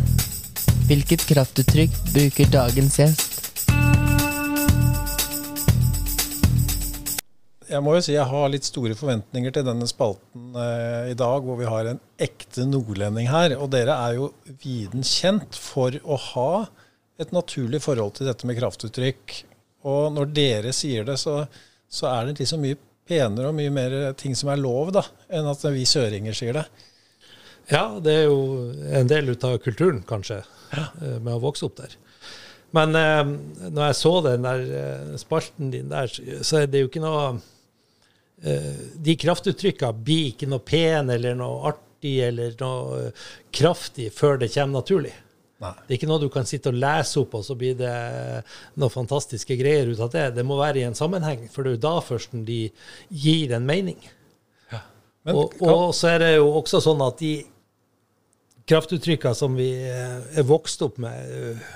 Hvilket 0.88 1.26
kraftuttrykk 1.28 1.92
bruker 2.14 2.52
dagens 2.54 2.96
gjest? 3.02 3.37
Jeg 7.68 7.84
må 7.84 7.98
jo 7.98 8.04
si 8.04 8.14
jeg 8.14 8.28
har 8.30 8.52
litt 8.52 8.68
store 8.68 8.96
forventninger 8.96 9.52
til 9.54 9.66
denne 9.68 9.88
spalten 9.90 10.56
eh, 10.56 11.12
i 11.12 11.18
dag, 11.20 11.44
hvor 11.44 11.58
vi 11.60 11.68
har 11.68 11.90
en 11.90 12.00
ekte 12.24 12.64
nordlending 12.68 13.28
her. 13.28 13.58
Og 13.60 13.72
dere 13.74 13.98
er 14.08 14.18
jo 14.18 14.30
viden 14.64 15.04
kjent 15.04 15.58
for 15.60 15.96
å 16.04 16.20
ha 16.30 16.52
et 17.20 17.34
naturlig 17.36 17.82
forhold 17.84 18.16
til 18.18 18.30
dette 18.30 18.48
med 18.48 18.60
kraftuttrykk. 18.60 19.36
Og 19.88 20.14
når 20.16 20.32
dere 20.36 20.74
sier 20.76 21.08
det, 21.08 21.18
så, 21.20 21.42
så 21.92 22.08
er 22.14 22.30
det 22.30 22.40
liksom 22.40 22.64
mye 22.64 22.80
penere 23.08 23.52
og 23.52 23.58
mye 23.58 23.74
mer 23.74 23.98
ting 24.20 24.36
som 24.36 24.52
er 24.52 24.62
lov, 24.62 24.94
da, 24.96 25.04
enn 25.32 25.48
at 25.48 25.64
vi 25.74 25.86
søringer 25.88 26.36
sier 26.38 26.56
det. 26.60 26.66
Ja, 27.72 27.84
det 28.00 28.14
er 28.14 28.26
jo 28.30 28.72
en 28.96 29.12
del 29.12 29.34
ut 29.34 29.44
av 29.44 29.58
kulturen, 29.60 30.02
kanskje, 30.08 30.40
ja. 30.72 30.88
med 31.20 31.34
å 31.36 31.42
vokse 31.44 31.68
opp 31.68 31.80
der. 31.82 31.98
Men 32.76 32.96
eh, 33.00 33.24
når 33.72 33.84
jeg 33.90 34.00
så 34.00 34.14
den 34.26 34.48
der 34.48 34.64
eh, 34.80 35.14
spalten 35.20 35.72
din 35.72 35.92
der, 35.92 36.12
så 36.44 36.62
er 36.62 36.72
det 36.72 36.84
jo 36.84 36.90
ikke 36.90 37.04
noe 37.04 37.22
eh, 37.30 37.46
De 38.38 39.16
kraftuttrykka 39.18 39.92
blir 39.98 40.34
ikke 40.34 40.50
noe 40.50 40.62
pen 40.62 41.10
eller 41.10 41.38
noe 41.38 41.72
artig 41.72 42.20
eller 42.28 42.54
noe 42.60 43.00
eh, 43.08 43.24
kraftig 43.52 44.12
før 44.14 44.38
det 44.44 44.52
kommer 44.54 44.82
naturlig. 44.82 45.14
Nei. 45.58 45.72
Det 45.88 45.90
er 45.90 45.98
ikke 45.98 46.10
noe 46.12 46.22
du 46.22 46.30
kan 46.30 46.46
sitte 46.46 46.70
og 46.70 46.78
lese 46.78 47.18
opp, 47.18 47.34
og 47.40 47.46
så 47.48 47.56
blir 47.58 47.74
det 47.80 47.94
noen 48.78 48.94
fantastiske 48.94 49.58
greier 49.58 49.90
ut 49.90 50.04
av 50.06 50.12
det. 50.14 50.28
Det 50.36 50.46
må 50.46 50.60
være 50.60 50.84
i 50.84 50.86
en 50.86 50.98
sammenheng, 50.98 51.48
for 51.50 51.66
det 51.66 51.72
er 51.72 51.80
jo 51.80 51.86
da 51.88 51.96
først 52.06 52.36
de 52.46 52.60
gir 53.10 53.56
en 53.58 53.66
mening. 53.66 53.98
Men 55.28 55.36
og, 55.36 55.58
og 55.60 55.90
så 55.98 56.14
er 56.14 56.22
det 56.24 56.30
jo 56.38 56.52
også 56.56 56.80
sånn 56.86 57.02
at 57.04 57.18
de 57.20 57.34
kraftuttrykka 58.68 59.34
som 59.36 59.58
vi 59.58 59.72
eh, 59.90 60.38
er 60.40 60.46
vokst 60.48 60.86
opp 60.86 61.02
med, 61.04 61.34
eh, 61.34 61.68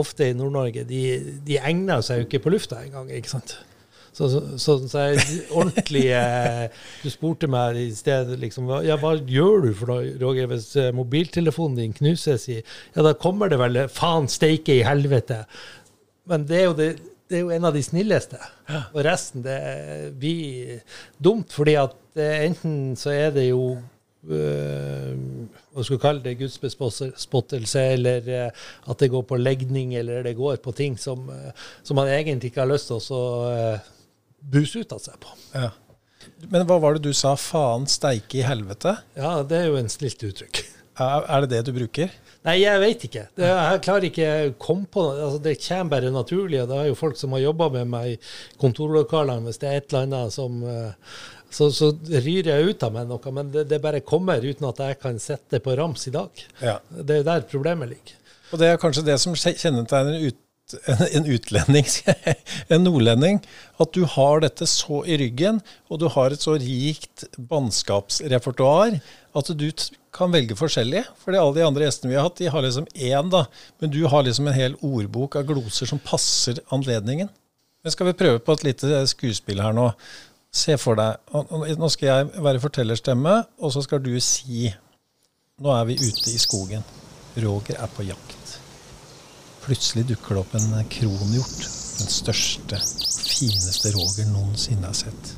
ofte 0.00 0.28
i 0.28 0.34
Nord-Norge, 0.36 0.84
de, 0.88 1.02
de 1.46 1.56
egner 1.62 2.02
seg 2.04 2.20
jo 2.20 2.26
ikke 2.28 2.42
på 2.44 2.52
lufta 2.52 2.82
engang, 2.84 3.08
ikke 3.14 3.32
sant? 3.32 3.56
Så, 4.20 4.28
så, 4.28 4.40
så, 4.60 4.74
så 4.84 5.04
jeg 5.08 5.20
ordentlig 5.56 6.02
eh, 6.12 6.66
Du 7.00 7.08
spurte 7.08 7.48
meg 7.48 7.78
i 7.80 7.86
sted 7.96 8.34
liksom, 8.42 8.68
ja, 8.84 8.98
hva 9.00 9.14
gjør 9.16 9.62
du 9.64 9.70
for 9.78 9.94
noe, 9.94 10.10
Roger, 10.20 10.50
hvis 10.50 10.74
eh, 10.76 10.90
mobiltelefonen 10.92 11.78
din 11.78 11.94
knuses 11.96 12.44
i 12.52 12.58
Ja, 12.58 13.00
da 13.06 13.14
kommer 13.16 13.48
det 13.48 13.56
vel 13.62 13.86
faen 13.88 14.28
steike 14.28 14.76
i 14.76 14.84
helvete. 14.84 15.46
Men 16.28 16.44
det 16.48 16.58
er 16.58 16.66
jo, 16.66 16.74
det, 16.76 16.88
det 17.30 17.38
er 17.38 17.46
jo 17.46 17.54
en 17.54 17.68
av 17.70 17.78
de 17.78 17.82
snilleste. 17.86 18.40
Og 18.92 19.00
resten 19.06 19.46
det 19.46 19.60
blir 20.20 20.82
dumt, 21.16 21.48
fordi 21.54 21.78
at 21.80 21.96
eh, 22.20 22.44
enten 22.50 22.98
så 23.00 23.14
er 23.14 23.32
det 23.38 23.46
jo 23.48 23.62
øh, 24.28 25.14
hva 25.72 25.86
skal 25.86 25.96
vi 25.96 26.02
kalle 26.02 26.24
det, 26.26 26.36
gudsbespottelse, 26.42 27.86
eller 27.94 28.28
eh, 28.28 28.66
at 28.84 29.00
det 29.00 29.08
går 29.14 29.24
på 29.30 29.40
legning, 29.40 29.96
eller 29.96 30.28
det 30.28 30.36
går 30.36 30.60
på 30.60 30.76
ting 30.76 30.98
som, 31.00 31.24
eh, 31.32 31.56
som 31.82 31.96
man 31.96 32.12
egentlig 32.12 32.52
ikke 32.52 32.66
har 32.66 32.70
lyst 32.74 32.92
til 32.92 33.00
å 33.16 33.80
så, 34.40 34.78
eh, 34.78 34.82
ut 34.82 34.92
av 34.96 35.04
seg 35.04 35.20
på. 35.22 35.36
Ja. 35.54 35.70
Men 36.50 36.66
hva 36.68 36.78
var 36.80 36.96
det 36.96 37.08
du 37.08 37.14
sa? 37.16 37.36
Faen 37.36 37.86
steike 37.90 38.40
i 38.40 38.44
helvete? 38.46 38.96
Ja, 39.16 39.40
det 39.42 39.58
er 39.58 39.70
jo 39.70 39.80
en 39.80 39.92
snilt 39.92 40.22
uttrykk. 40.24 40.64
Er, 41.00 41.46
det 41.46 41.50
det 41.54 41.60
du 41.70 41.72
bruker? 41.72 42.10
Nei, 42.44 42.58
jeg 42.60 42.80
vet 42.80 43.04
ikke. 43.08 43.22
Det, 43.36 43.48
jeg 43.48 43.82
klarer 43.84 44.06
ikke 44.08 44.28
å 44.28 44.52
komme 44.60 44.88
på 44.92 45.04
noe. 45.04 45.18
Altså, 45.26 45.40
det 45.44 45.54
kommer 45.62 45.92
bare 45.94 46.12
naturlig. 46.12 46.60
Det 46.68 46.76
er 46.76 46.88
jo 46.90 46.98
folk 46.98 47.16
som 47.20 47.36
har 47.36 47.44
jobba 47.44 47.70
med 47.76 47.90
meg 47.92 48.14
i 48.14 48.18
kontorlokalene. 48.60 49.46
Hvis 49.48 49.60
det 49.62 49.70
er 49.70 49.80
et 49.80 49.92
eller 49.92 50.06
annet 50.06 50.36
som 50.36 50.62
eh, 50.64 51.12
Så, 51.50 51.66
så 51.74 51.88
ryr 52.06 52.46
jeg 52.46 52.68
ut 52.68 52.84
av 52.86 52.92
meg 52.94 53.08
noe. 53.10 53.32
Men 53.34 53.48
det, 53.50 53.64
det 53.72 53.80
bare 53.82 54.04
kommer 54.06 54.44
uten 54.44 54.68
at 54.68 54.80
jeg 54.84 55.00
kan 55.02 55.18
sette 55.18 55.56
det 55.56 55.64
på 55.64 55.74
rams 55.78 56.06
i 56.06 56.12
dag. 56.14 56.44
Ja. 56.62 56.76
Det 56.94 57.16
er 57.16 57.22
jo 57.24 57.28
der 57.32 57.48
problemet 57.50 57.90
ligger. 57.90 58.16
Og 58.50 58.60
det 58.60 58.68
er 58.68 58.80
kanskje 58.82 59.06
det 59.06 59.16
som 59.22 59.34
kjennetegner 59.34 60.16
en, 60.16 60.28
ut, 60.30 60.38
en, 60.90 61.02
en 61.20 61.26
utlending, 61.34 61.88
en 62.68 62.84
nordlending. 62.86 63.40
At 63.80 63.94
du 63.96 64.04
har 64.04 64.44
dette 64.44 64.68
så 64.68 65.02
i 65.06 65.18
ryggen, 65.20 65.60
og 65.88 66.02
du 66.02 66.08
har 66.12 66.34
et 66.34 66.44
så 66.44 66.56
rikt 66.60 67.26
bannskapsrepertoar 67.50 69.00
at 69.36 69.50
du 69.54 69.68
kan 70.14 70.32
velge 70.34 70.56
forskjellig. 70.58 71.04
Fordi 71.22 71.38
alle 71.40 71.58
de 71.58 71.66
andre 71.66 71.86
gjestene 71.86 72.12
vi 72.12 72.18
har 72.18 72.26
hatt, 72.26 72.40
de 72.40 72.50
har 72.50 72.64
liksom 72.66 72.88
én, 72.94 73.30
da. 73.32 73.44
Men 73.82 73.92
du 73.94 74.00
har 74.10 74.26
liksom 74.26 74.50
en 74.50 74.56
hel 74.56 74.74
ordbok 74.80 75.38
av 75.38 75.46
gloser 75.50 75.90
som 75.90 76.02
passer 76.02 76.62
anledningen. 76.74 77.30
Men 77.82 77.94
skal 77.94 78.10
vi 78.10 78.18
prøve 78.18 78.42
på 78.44 78.58
et 78.58 78.66
lite 78.66 79.04
skuespill 79.08 79.62
her 79.64 79.76
nå? 79.76 79.90
Se 80.50 80.74
for 80.82 80.98
deg 80.98 81.30
Nå 81.78 81.88
skal 81.94 82.08
jeg 82.08 82.42
være 82.42 82.62
fortellerstemme, 82.64 83.36
og 83.62 83.72
så 83.72 83.84
skal 83.86 84.02
du 84.02 84.16
si 84.24 84.66
Nå 85.60 85.72
er 85.76 85.86
vi 85.92 86.00
ute 86.00 86.34
i 86.34 86.40
skogen. 86.40 86.84
Roger 87.38 87.78
er 87.78 87.94
på 87.94 88.08
jakt. 88.08 88.39
Plutselig 89.70 90.08
dukker 90.08 90.34
det 90.34 90.40
opp 90.40 90.54
en 90.58 90.72
kronhjort. 90.90 91.60
Den 91.98 92.08
største, 92.10 92.78
fineste 93.22 93.92
Roger 93.94 94.26
noensinne 94.26 94.88
har 94.88 94.96
sett. 94.98 95.28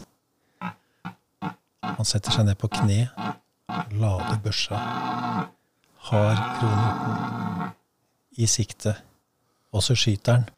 Han 1.84 2.08
setter 2.08 2.32
seg 2.32 2.46
ned 2.48 2.56
på 2.56 2.70
kne, 2.72 3.10
lader 3.92 4.40
børsa, 4.40 4.80
har 6.08 6.40
kronhjorten 6.56 7.76
i 8.40 8.48
sikte, 8.48 8.96
og 9.68 9.84
så 9.84 9.92
skyter 10.00 10.40
han. 10.40 10.48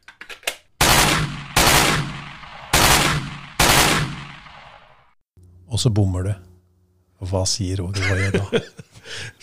Og 5.66 5.83
så 5.83 5.91
bommer 5.91 6.31
du. 6.31 6.35
Hva 7.27 7.43
sier 7.49 7.83
Roger 7.83 8.07
Woie 8.07 8.31
da? 8.39 8.47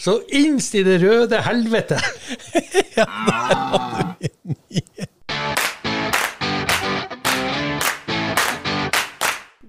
Så 0.01 0.15
innst 0.33 0.73
i 0.75 0.83
det 0.83 0.97
røde 1.03 1.41
helvete! 1.45 1.99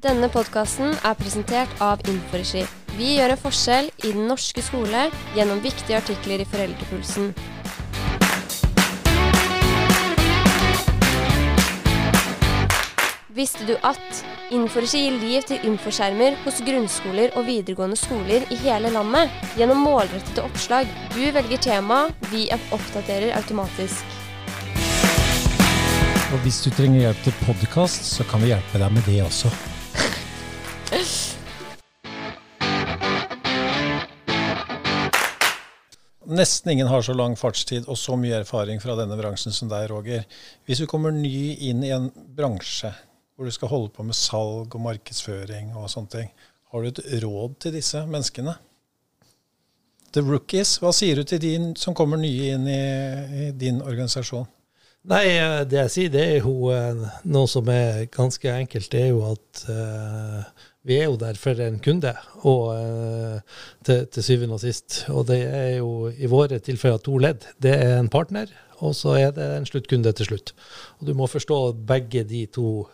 Denne 0.03 0.27
podkasten 0.35 0.97
er 1.07 1.15
presentert 1.15 1.71
av 1.79 2.01
Inforegi. 2.11 2.65
Vi 2.97 3.15
gjør 3.17 3.33
en 3.37 3.39
forskjell 3.41 3.87
i 4.03 4.11
den 4.11 4.27
norske 4.27 4.63
skole 4.67 5.07
gjennom 5.37 5.63
viktige 5.63 6.01
artikler 6.01 6.43
i 6.43 6.47
Foreldrepulsen. 6.49 7.31
Visste 13.33 13.65
du 13.65 13.77
at 13.81 14.25
Inforegi 14.53 15.05
gir 15.07 15.15
liv 15.23 15.47
til 15.49 15.63
infoskjermer 15.71 16.35
hos 16.43 16.59
grunnskoler 16.67 17.33
og 17.39 17.47
videregående 17.47 17.97
skoler 17.97 18.45
i 18.53 18.59
hele 18.67 18.91
landet 18.93 19.33
gjennom 19.57 19.87
målrettede 19.87 20.45
oppslag. 20.45 20.91
Du 21.15 21.23
velger 21.23 21.63
tema, 21.71 22.03
vi 22.35 22.51
oppdaterer 22.53 23.33
automatisk. 23.39 24.22
Og 26.33 26.39
hvis 26.47 26.63
du 26.65 26.71
trenger 26.73 27.03
hjelp 27.03 27.19
til 27.27 27.35
podkast, 27.45 28.07
så 28.09 28.25
kan 28.25 28.41
vi 28.41 28.49
hjelpe 28.49 28.79
deg 28.81 28.93
med 28.95 29.05
det 29.05 29.19
også. 29.21 29.51
Nesten 36.33 36.73
ingen 36.73 36.89
har 36.89 37.05
så 37.05 37.13
lang 37.13 37.37
fartstid 37.37 37.85
og 37.85 37.99
så 38.01 38.17
mye 38.17 38.39
erfaring 38.39 38.81
fra 38.81 38.97
denne 38.97 39.19
bransjen 39.21 39.53
som 39.53 39.69
deg, 39.69 39.91
Roger. 39.93 40.25
Hvis 40.65 40.81
du 40.81 40.87
kommer 40.89 41.13
ny 41.13 41.53
inn 41.69 41.85
i 41.85 41.93
en 41.93 42.09
bransje 42.09 42.95
hvor 43.37 43.45
du 43.45 43.53
skal 43.53 43.69
holde 43.69 43.93
på 43.93 44.09
med 44.09 44.17
salg 44.17 44.73
og 44.73 44.87
markedsføring 44.87 45.77
og 45.77 45.93
sånne 45.93 46.15
ting, 46.17 46.33
har 46.73 46.81
du 46.81 46.89
et 46.95 47.05
råd 47.27 47.61
til 47.61 47.77
disse 47.77 48.01
menneskene? 48.09 48.57
The 50.17 50.25
rookies, 50.25 50.79
hva 50.81 50.97
sier 50.97 51.21
du 51.21 51.29
til 51.29 51.45
de 51.45 51.55
som 51.77 51.93
kommer 51.93 52.17
nye 52.17 52.55
inn 52.57 52.65
i, 52.73 52.83
i 53.37 53.53
din 53.53 53.85
organisasjon? 53.85 54.49
Nei, 55.11 55.25
eh, 55.35 55.61
det 55.67 55.81
jeg 55.81 55.91
sier, 55.91 56.11
det 56.15 56.21
er 56.23 56.45
jo 56.45 56.69
eh, 56.71 57.01
noe 57.35 57.49
som 57.51 57.67
er 57.73 58.05
ganske 58.15 58.47
enkelt. 58.55 58.87
Det 58.93 59.01
er 59.03 59.09
jo 59.11 59.25
at 59.33 59.63
uh, 59.67 60.69
vi 60.87 61.01
er 61.01 61.09
jo 61.09 61.17
der 61.19 61.39
for 61.39 61.59
en 61.65 61.81
kunde, 61.83 62.13
og 62.47 62.69
uh, 62.71 63.65
til, 63.83 64.05
til, 64.07 64.23
syvende 64.23 64.61
og 64.61 64.63
sist. 64.63 65.01
Og 65.11 65.27
det 65.27 65.41
er 65.43 65.73
jo 65.81 66.07
i 66.07 66.31
våre 66.31 66.61
tilfeller 66.63 67.03
to 67.03 67.17
ledd. 67.19 67.49
Det 67.59 67.75
er 67.75 67.97
en 67.97 68.11
partner, 68.13 68.53
og 68.79 68.95
så 68.95 69.17
er 69.19 69.35
det 69.35 69.49
en 69.57 69.67
sluttkunde 69.67 70.15
til 70.15 70.31
slutt. 70.31 70.55
Og 71.01 71.11
du 71.11 71.17
må 71.19 71.27
forstå 71.31 71.63
begge 71.89 72.23
de 72.29 72.47
to. 72.47 72.87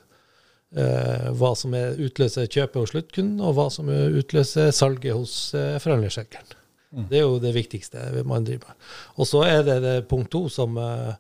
Uh, 0.69 1.31
hva 1.33 1.55
som 1.57 1.73
utløser 1.73 2.45
kjøpet 2.45 2.77
hos 2.77 2.91
sluttkunden, 2.93 3.39
og 3.41 3.55
hva 3.57 3.71
som 3.73 3.89
utløser 3.89 4.69
salget 4.77 5.17
hos 5.17 5.55
uh, 5.57 5.79
forhandlerselgeren. 5.81 6.58
Det 6.89 7.19
er 7.21 7.27
jo 7.27 7.41
det 7.43 7.53
viktigste 7.53 8.01
man 8.25 8.47
driver 8.49 8.71
med. 8.71 8.89
Og 9.21 9.29
så 9.29 9.43
er 9.45 9.63
det, 9.67 9.79
det 9.85 10.09
punkt 10.09 10.31
to 10.33 10.47
som 10.53 10.79
uh, 10.81 11.13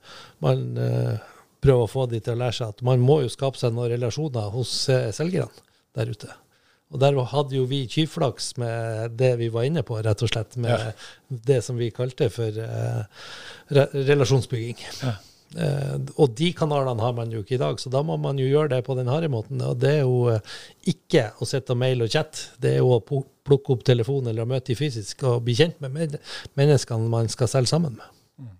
man 0.45 0.65
prøver 1.61 1.85
å 1.85 1.91
få 1.91 2.07
de 2.09 2.23
til 2.23 2.37
å 2.37 2.41
lære 2.41 2.57
seg, 2.61 2.75
at 2.75 2.85
man 2.87 3.03
må 3.03 3.21
jo 3.25 3.33
skape 3.33 3.61
seg 3.61 3.75
noen 3.75 3.91
relasjoner 3.93 4.53
hos 4.55 4.75
selgerne 4.89 5.67
der 5.99 6.13
ute. 6.15 6.31
Og 6.89 7.03
der 7.03 7.19
hadde 7.35 7.57
jo 7.59 7.67
vi 7.69 7.83
tyvflaks 7.91 8.55
med 8.63 9.17
det 9.21 9.35
vi 9.43 9.51
var 9.53 9.67
inne 9.69 9.83
på, 9.85 9.99
rett 10.01 10.23
og 10.25 10.31
slett. 10.31 10.57
Med 10.57 10.73
ja. 10.73 10.93
det 11.29 11.59
som 11.67 11.77
vi 11.77 11.91
kalte 11.93 12.31
for 12.33 12.55
re 12.55 13.85
relasjonsbygging. 13.93 14.81
Ja. 15.03 15.19
Uh, 15.57 15.97
og 16.21 16.35
de 16.37 16.51
kanalene 16.53 17.01
har 17.01 17.15
man 17.17 17.31
jo 17.33 17.41
ikke 17.41 17.57
i 17.57 17.61
dag, 17.61 17.79
så 17.81 17.89
da 17.93 18.03
må 18.05 18.19
man 18.21 18.37
jo 18.41 18.49
gjøre 18.49 18.75
det 18.75 18.83
på 18.85 18.97
den 18.99 19.09
harde 19.09 19.31
måten. 19.33 19.63
Og 19.65 19.79
det 19.81 19.95
er 20.01 20.03
jo 20.03 20.35
uh, 20.35 20.59
ikke 20.91 21.31
å 21.41 21.49
sitte 21.49 21.73
og 21.73 21.81
maile 21.81 22.05
og 22.05 22.13
chatte, 22.13 22.51
det 22.61 22.75
er 22.75 22.83
jo 22.83 22.99
å 22.99 23.23
plukke 23.49 23.75
opp 23.75 23.87
telefonen 23.89 24.33
eller 24.33 24.49
møte 24.49 24.75
dem 24.75 24.81
fysisk 24.81 25.25
og 25.29 25.41
bli 25.47 25.57
kjent 25.57 25.81
med 25.85 26.19
menneskene 26.59 27.09
man 27.09 27.31
skal 27.33 27.49
selge 27.51 27.73
sammen 27.73 27.97
med. 27.97 28.19
Mm. 28.45 28.55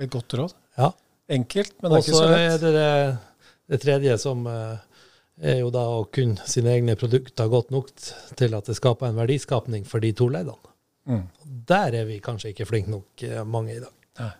Et 0.00 0.12
godt 0.12 0.38
råd. 0.40 0.56
Ja. 0.80 0.92
Enkelt, 1.36 1.74
men 1.82 1.92
det 1.92 1.98
er 1.98 2.06
ikke 2.06 2.16
så 2.16 2.24
lett. 2.24 2.30
Og 2.30 2.36
så 2.36 2.54
er 2.54 2.62
det 2.62 2.72
det, 2.76 2.92
det 3.72 3.82
tredje 3.82 4.16
som 4.22 4.46
uh, 4.48 4.78
er 5.36 5.60
jo 5.60 5.68
da 5.74 5.84
å 5.98 6.06
kunne 6.12 6.46
sine 6.48 6.72
egne 6.72 6.96
produkter 6.96 7.50
godt 7.52 7.74
nok 7.74 7.92
til 8.38 8.56
at 8.56 8.70
det 8.70 8.78
skaper 8.78 9.10
en 9.10 9.20
verdiskapning 9.20 9.84
for 9.88 10.00
de 10.00 10.14
to 10.16 10.30
leddene. 10.32 10.72
Mm. 11.06 11.22
Der 11.68 11.94
er 12.00 12.08
vi 12.08 12.18
kanskje 12.24 12.50
ikke 12.50 12.66
flinke 12.66 12.90
nok, 12.90 13.22
eh, 13.22 13.44
mange 13.44 13.76
i 13.76 13.82
dag. 13.82 13.92
Nei. 14.18 14.32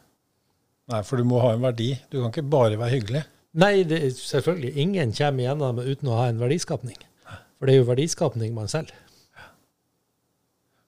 Nei. 0.93 1.03
for 1.03 1.19
du 1.19 1.27
må 1.27 1.41
ha 1.43 1.53
en 1.55 1.65
verdi. 1.65 1.93
Du 2.13 2.21
kan 2.21 2.31
ikke 2.31 2.47
bare 2.53 2.79
være 2.79 2.95
hyggelig. 2.95 3.23
Nei, 3.57 3.83
det, 3.89 4.01
selvfølgelig. 4.21 4.73
Ingen 4.85 5.15
kommer 5.17 5.45
igjennom 5.45 5.81
uten 5.83 6.11
å 6.13 6.19
ha 6.21 6.27
en 6.31 6.41
verdiskapning. 6.43 6.99
For 7.57 7.67
det 7.67 7.75
er 7.75 7.81
jo 7.81 7.91
verdiskapning 7.91 8.53
man 8.57 8.69
selger. 8.71 8.99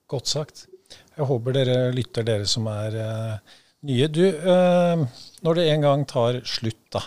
Godt 0.09 0.29
sagt. 0.29 0.67
Jeg 0.89 1.27
håper 1.29 1.57
dere 1.57 1.79
lytter, 1.93 2.25
dere 2.25 2.45
som 2.49 2.69
er 2.71 2.95
uh, 2.97 3.57
nye. 3.89 4.07
Du, 4.09 4.23
uh, 4.25 5.03
når 5.45 5.59
det 5.59 5.71
en 5.73 5.89
gang 5.89 6.05
tar 6.09 6.39
slutt, 6.47 6.85
da, 6.95 7.03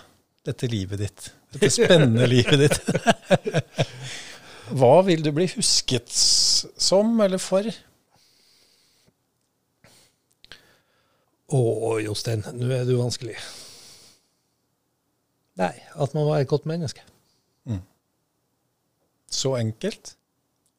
dette 0.46 0.70
livet 0.70 1.00
ditt 1.02 1.30
dette 1.52 1.70
spennende 1.72 2.26
livet 2.34 2.64
ditt. 2.64 2.80
Hva 4.78 4.94
vil 5.06 5.24
du 5.24 5.32
bli 5.36 5.48
husket 5.52 6.08
som 6.12 7.18
eller 7.20 7.42
for? 7.42 7.66
Å, 11.52 11.62
Jostein, 12.00 12.44
nå 12.56 12.70
er 12.72 12.86
du 12.88 12.94
vanskelig. 12.96 13.36
Nei, 15.60 15.74
at 16.00 16.14
man 16.16 16.24
var 16.24 16.40
et 16.40 16.48
godt 16.48 16.64
menneske. 16.68 17.04
Mm. 17.68 17.82
Så 19.28 19.52
enkelt 19.58 20.14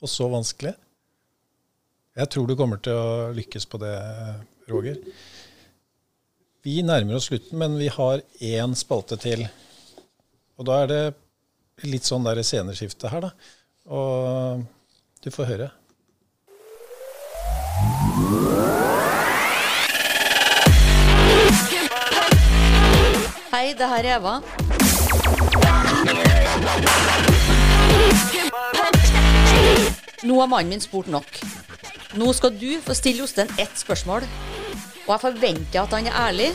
og 0.03 0.09
så 0.09 0.27
vanskelig. 0.33 0.73
Jeg 2.17 2.29
tror 2.33 2.49
du 2.49 2.55
kommer 2.57 2.81
til 2.81 2.97
å 2.97 3.31
lykkes 3.37 3.65
på 3.69 3.79
det, 3.81 3.93
Roger. 4.69 4.97
Vi 6.63 6.77
nærmer 6.85 7.17
oss 7.17 7.27
slutten, 7.29 7.57
men 7.59 7.77
vi 7.77 7.89
har 7.91 8.21
én 8.41 8.75
spalte 8.77 9.17
til. 9.21 9.45
Og 10.57 10.69
da 10.69 10.83
er 10.83 10.91
det 10.91 11.03
litt 11.89 12.07
sånn 12.07 12.25
der 12.25 12.41
sceneskifte 12.45 13.11
her, 13.13 13.29
da. 13.29 13.33
Og 13.93 14.63
du 15.25 15.29
får 15.33 15.51
høre. 15.53 15.69
Hei, 23.53 23.75
det 23.77 23.85
her 23.85 24.05
er 24.09 24.15
Eva. 24.17 24.31
Nå 30.23 30.39
har 30.39 30.47
mannen 30.49 30.71
min 30.73 30.81
spurt 30.81 31.11
nok. 31.13 31.37
Nå 32.17 32.31
skal 32.33 32.57
du 32.57 32.71
få 32.81 32.95
stille 32.97 33.21
Jostein 33.21 33.53
ett 33.61 33.77
spørsmål. 33.77 34.25
Og 35.05 35.11
jeg 35.13 35.21
forventer 35.27 35.83
at 35.83 35.93
han 35.93 36.09
er 36.09 36.17
ærlig. 36.23 36.49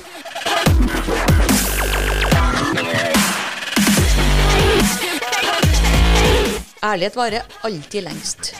Ærlighet 6.82 7.22
varer 7.22 7.58
alltid 7.62 8.08
lengst. 8.10 8.54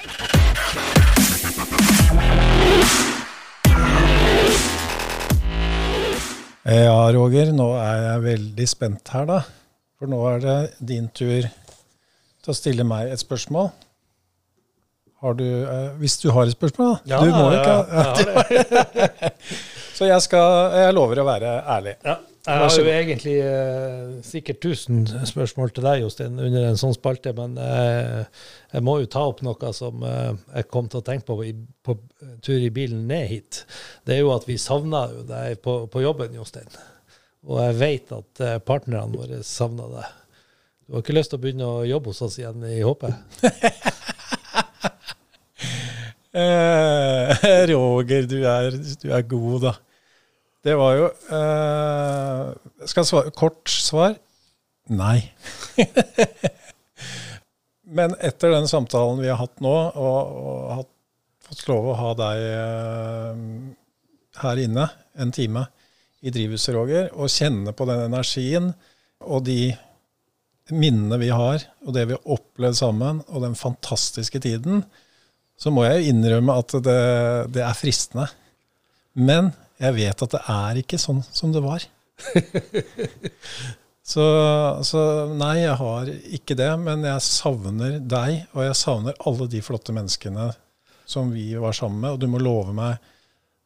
Ja, 6.68 6.96
Roger, 7.16 7.48
nå 7.56 7.70
er 7.80 8.02
jeg 8.02 8.24
veldig 8.26 8.64
spent 8.68 9.08
her, 9.14 9.24
da. 9.28 9.38
For 9.96 10.10
nå 10.10 10.18
er 10.34 10.42
det 10.42 10.56
din 10.84 11.06
tur 11.16 11.46
til 11.48 12.52
å 12.52 12.56
stille 12.56 12.84
meg 12.84 13.08
et 13.14 13.22
spørsmål. 13.22 13.70
Har 15.24 15.34
du, 15.38 15.46
eh, 15.46 15.88
hvis 15.98 16.18
du 16.22 16.28
har 16.30 16.44
et 16.44 16.54
spørsmål, 16.54 16.92
da. 16.92 17.14
Ja, 17.14 17.22
du 17.24 17.32
må 17.32 17.48
ikke 17.56 17.72
ja, 17.72 18.04
ja, 19.00 19.30
Så 19.98 20.06
jeg, 20.06 20.22
skal, 20.22 20.76
jeg 20.78 20.94
lover 20.94 21.18
å 21.18 21.26
være 21.26 21.52
ærlig. 21.74 21.96
Ja. 22.06 22.20
Jeg 22.48 22.60
har 22.62 22.76
jo 22.78 22.84
egentlig 22.88 23.32
eh, 23.44 24.12
sikkert 24.24 24.62
1000 24.64 25.26
spørsmål 25.28 25.72
til 25.74 25.84
deg, 25.84 26.04
Jostein, 26.04 26.38
under 26.40 26.68
en 26.68 26.78
sånn 26.80 26.94
spalte, 26.96 27.34
men 27.36 27.58
eh, 27.60 28.22
jeg 28.72 28.84
må 28.86 28.94
jo 29.02 29.08
ta 29.10 29.24
opp 29.28 29.42
noe 29.44 29.72
som 29.76 30.04
eh, 30.06 30.30
jeg 30.54 30.68
kom 30.72 30.86
til 30.88 31.02
å 31.02 31.04
tenke 31.04 31.26
på 31.28 31.36
i, 31.44 31.50
på 31.84 31.96
tur 32.46 32.62
i 32.62 32.70
bilen 32.72 33.02
ned 33.10 33.26
hit. 33.28 33.58
Det 34.06 34.14
er 34.14 34.22
jo 34.22 34.30
at 34.32 34.46
vi 34.48 34.56
savna 34.62 35.02
deg 35.28 35.58
på, 35.64 35.74
på, 35.92 36.04
jobben, 36.06 36.38
Jostein. 36.38 36.70
Og 37.50 37.60
jeg 37.66 37.76
vet 37.82 38.14
at 38.16 38.44
eh, 38.46 38.56
partnerne 38.64 39.18
våre 39.18 39.42
savna 39.44 39.90
deg. 39.98 40.14
Du 40.86 40.96
har 40.96 41.04
ikke 41.04 41.18
lyst 41.18 41.34
til 41.34 41.42
å 41.42 41.42
begynne 41.42 41.68
å 41.68 41.84
jobbe 41.90 42.14
hos 42.14 42.22
oss 42.24 42.38
igjen 42.40 42.64
i 42.70 42.78
HP? 42.86 43.10
Eh, 46.38 47.46
Roger, 47.66 48.26
du 48.28 48.36
er, 48.46 48.74
du 49.00 49.06
er 49.16 49.22
god, 49.26 49.62
da. 49.64 49.72
Det 50.64 50.74
var 50.74 50.94
jo 50.98 51.06
uh, 51.30 52.50
Skal 52.82 53.02
jeg 53.02 53.10
svare 53.10 53.34
kort 53.36 53.70
svar? 53.70 54.16
Nei. 54.90 55.20
Men 57.98 58.16
etter 58.24 58.52
den 58.52 58.68
samtalen 58.68 59.20
vi 59.22 59.30
har 59.30 59.38
hatt 59.40 59.60
nå, 59.64 59.72
og, 59.72 60.38
og 60.42 60.72
hatt, 60.80 60.90
fått 61.48 61.68
lov 61.70 61.92
å 61.92 61.96
ha 61.96 62.10
deg 62.18 62.36
uh, 62.52 63.34
her 64.42 64.60
inne 64.60 64.88
en 65.18 65.32
time 65.34 65.64
i 66.20 66.32
drivhuset, 66.34 66.74
Roger, 66.74 67.08
og 67.14 67.30
kjenne 67.32 67.72
på 67.76 67.86
den 67.88 68.02
energien 68.08 68.72
og 69.24 69.44
de 69.46 69.70
minnene 70.74 71.18
vi 71.20 71.30
har, 71.32 71.62
og 71.86 71.94
det 71.96 72.04
vi 72.08 72.16
har 72.16 72.34
opplevd 72.34 72.76
sammen, 72.76 73.22
og 73.28 73.44
den 73.46 73.56
fantastiske 73.56 74.40
tiden, 74.44 74.82
så 75.58 75.72
må 75.74 75.86
jeg 75.86 76.02
jo 76.02 76.12
innrømme 76.12 76.58
at 76.60 76.76
det, 76.84 77.00
det 77.54 77.64
er 77.64 77.78
fristende. 77.78 78.28
Men 79.18 79.50
jeg 79.78 79.94
vet 79.94 80.24
at 80.24 80.34
det 80.34 80.40
er 80.50 80.80
ikke 80.80 80.98
sånn 81.00 81.20
som 81.30 81.52
det 81.54 81.62
var. 81.62 81.84
så, 84.12 84.24
så, 84.82 85.02
nei, 85.30 85.54
jeg 85.62 85.76
har 85.80 86.10
ikke 86.38 86.56
det. 86.58 86.70
Men 86.82 87.06
jeg 87.06 87.26
savner 87.26 88.00
deg, 88.02 88.48
og 88.56 88.64
jeg 88.66 88.78
savner 88.80 89.20
alle 89.28 89.48
de 89.50 89.62
flotte 89.64 89.94
menneskene 89.94 90.50
som 91.08 91.30
vi 91.32 91.52
var 91.56 91.76
sammen 91.76 92.02
med. 92.02 92.16
Og 92.16 92.22
du 92.22 92.28
må 92.30 92.42
love 92.42 92.74
meg, 92.76 92.98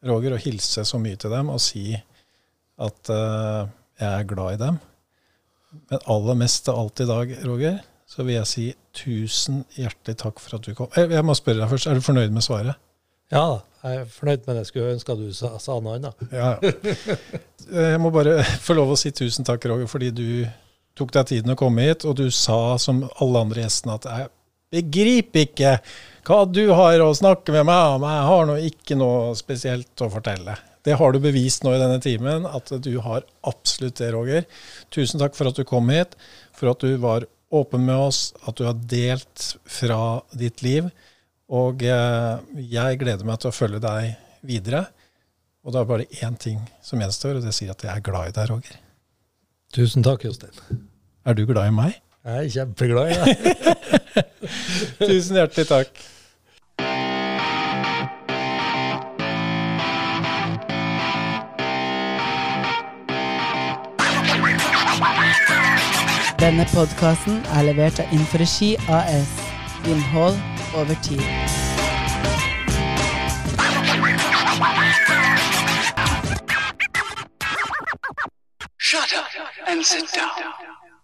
Roger, 0.05 0.35
å 0.35 0.43
hilse 0.43 0.85
så 0.85 0.99
mye 1.01 1.17
til 1.19 1.33
dem 1.33 1.49
og 1.51 1.61
si 1.63 1.93
at 2.83 3.09
uh, 3.13 3.63
jeg 3.99 4.09
er 4.09 4.27
glad 4.27 4.57
i 4.57 4.61
dem. 4.61 4.79
Men 5.89 6.07
aller 6.13 6.37
mest 6.37 6.67
av 6.69 6.77
alt 6.77 7.01
i 7.01 7.09
dag, 7.09 7.35
Roger, 7.47 7.79
så 8.09 8.25
vil 8.25 8.35
jeg 8.35 8.49
si 8.49 8.65
tusen 8.93 9.63
hjertelig 9.73 10.19
takk 10.21 10.41
for 10.43 10.59
at 10.59 10.65
du 10.67 10.75
kom. 10.77 10.91
Jeg, 10.93 11.09
jeg 11.15 11.25
må 11.25 11.35
spørre 11.37 11.63
deg 11.63 11.71
først, 11.71 11.89
er 11.89 11.97
du 11.97 12.05
fornøyd 12.05 12.35
med 12.35 12.45
svaret? 12.45 12.77
Ja 13.33 13.45
da, 13.55 13.61
jeg 13.83 13.99
er 13.99 14.05
fornøyd 14.07 14.45
med 14.47 14.57
det. 14.59 14.65
Skulle 14.69 14.93
ønske 14.95 15.15
du 15.19 15.27
sa, 15.35 15.53
sa 15.59 15.77
noe 15.83 15.97
annet. 15.97 16.25
Ja, 16.31 16.53
ja. 16.63 17.17
Jeg 17.73 17.99
må 18.03 18.11
bare 18.15 18.41
få 18.65 18.75
lov 18.77 18.93
å 18.93 18.99
si 18.99 19.11
tusen 19.15 19.47
takk, 19.47 19.65
Roger, 19.71 19.89
fordi 19.91 20.11
du 20.15 20.27
tok 20.97 21.13
deg 21.15 21.29
tiden 21.31 21.53
å 21.53 21.59
komme 21.59 21.87
hit, 21.87 22.05
og 22.07 22.17
du 22.19 22.27
sa 22.31 22.77
som 22.81 23.03
alle 23.23 23.43
andre 23.43 23.63
gjestene 23.65 23.97
at 23.97 24.07
jeg 24.09 24.31
begriper 24.73 25.47
ikke 25.47 25.77
hva 26.25 26.43
du 26.47 26.63
har 26.71 27.01
å 27.03 27.13
snakke 27.17 27.53
med 27.55 27.67
meg 27.67 27.97
om, 27.97 28.05
jeg 28.07 28.27
har 28.29 28.45
nå 28.49 28.59
ikke 28.69 28.97
noe 28.97 29.33
spesielt 29.37 30.03
å 30.05 30.09
fortelle. 30.13 30.55
Det 30.83 30.97
har 30.99 31.13
du 31.13 31.19
bevist 31.23 31.63
nå 31.63 31.73
i 31.75 31.79
denne 31.79 31.99
timen, 32.03 32.47
at 32.47 32.71
du 32.83 32.91
har 33.03 33.23
absolutt 33.47 33.99
det, 33.99 34.11
Roger. 34.15 34.47
Tusen 34.91 35.21
takk 35.21 35.35
for 35.37 35.49
at 35.49 35.59
du 35.59 35.63
kom 35.67 35.91
hit, 35.93 36.17
for 36.55 36.73
at 36.73 36.83
du 36.83 36.95
var 37.01 37.27
åpen 37.53 37.85
med 37.87 38.07
oss, 38.09 38.33
at 38.47 38.57
du 38.57 38.65
har 38.67 38.79
delt 38.89 39.53
fra 39.69 39.99
ditt 40.35 40.63
liv. 40.65 40.89
Og 41.51 41.83
eh, 41.83 42.61
jeg 42.71 42.99
gleder 43.01 43.27
meg 43.27 43.41
til 43.41 43.51
å 43.51 43.55
følge 43.55 43.81
deg 43.83 44.13
videre. 44.47 44.85
Og 45.63 45.73
det 45.73 45.81
er 45.81 45.89
bare 45.89 46.07
én 46.23 46.37
ting 46.39 46.59
som 46.83 46.99
gjenstår, 46.99 47.39
og 47.39 47.45
det 47.45 47.53
sier 47.55 47.71
at 47.71 47.83
jeg 47.83 47.91
er 47.91 48.03
glad 48.03 48.31
i 48.31 48.35
deg, 48.35 48.49
Roger. 48.51 48.79
Tusen 49.73 50.03
takk, 50.05 50.25
Jostein. 50.27 50.83
Er 51.25 51.37
du 51.37 51.45
glad 51.49 51.71
i 51.71 51.75
meg? 51.75 51.99
Jeg 52.23 52.39
er 52.39 52.51
kjempeglad 52.55 53.11
i 53.11 53.19
deg. 53.19 53.31
Tusen 55.07 55.39
hjertelig 55.39 55.67
takk. 55.71 56.03
Denne 66.43 66.65
podkasten 66.73 67.39
er 67.55 67.69
levert 67.69 68.03
av 68.03 68.11
Inforegi 68.11 68.73
AS. 68.91 69.52
Innhold 69.85 70.39
over 70.75 70.95
tid. 70.95 71.19
Shut 78.77 79.13
up 79.13 79.27
and 79.67 79.85
sit 79.85 80.09
down. 80.13 80.29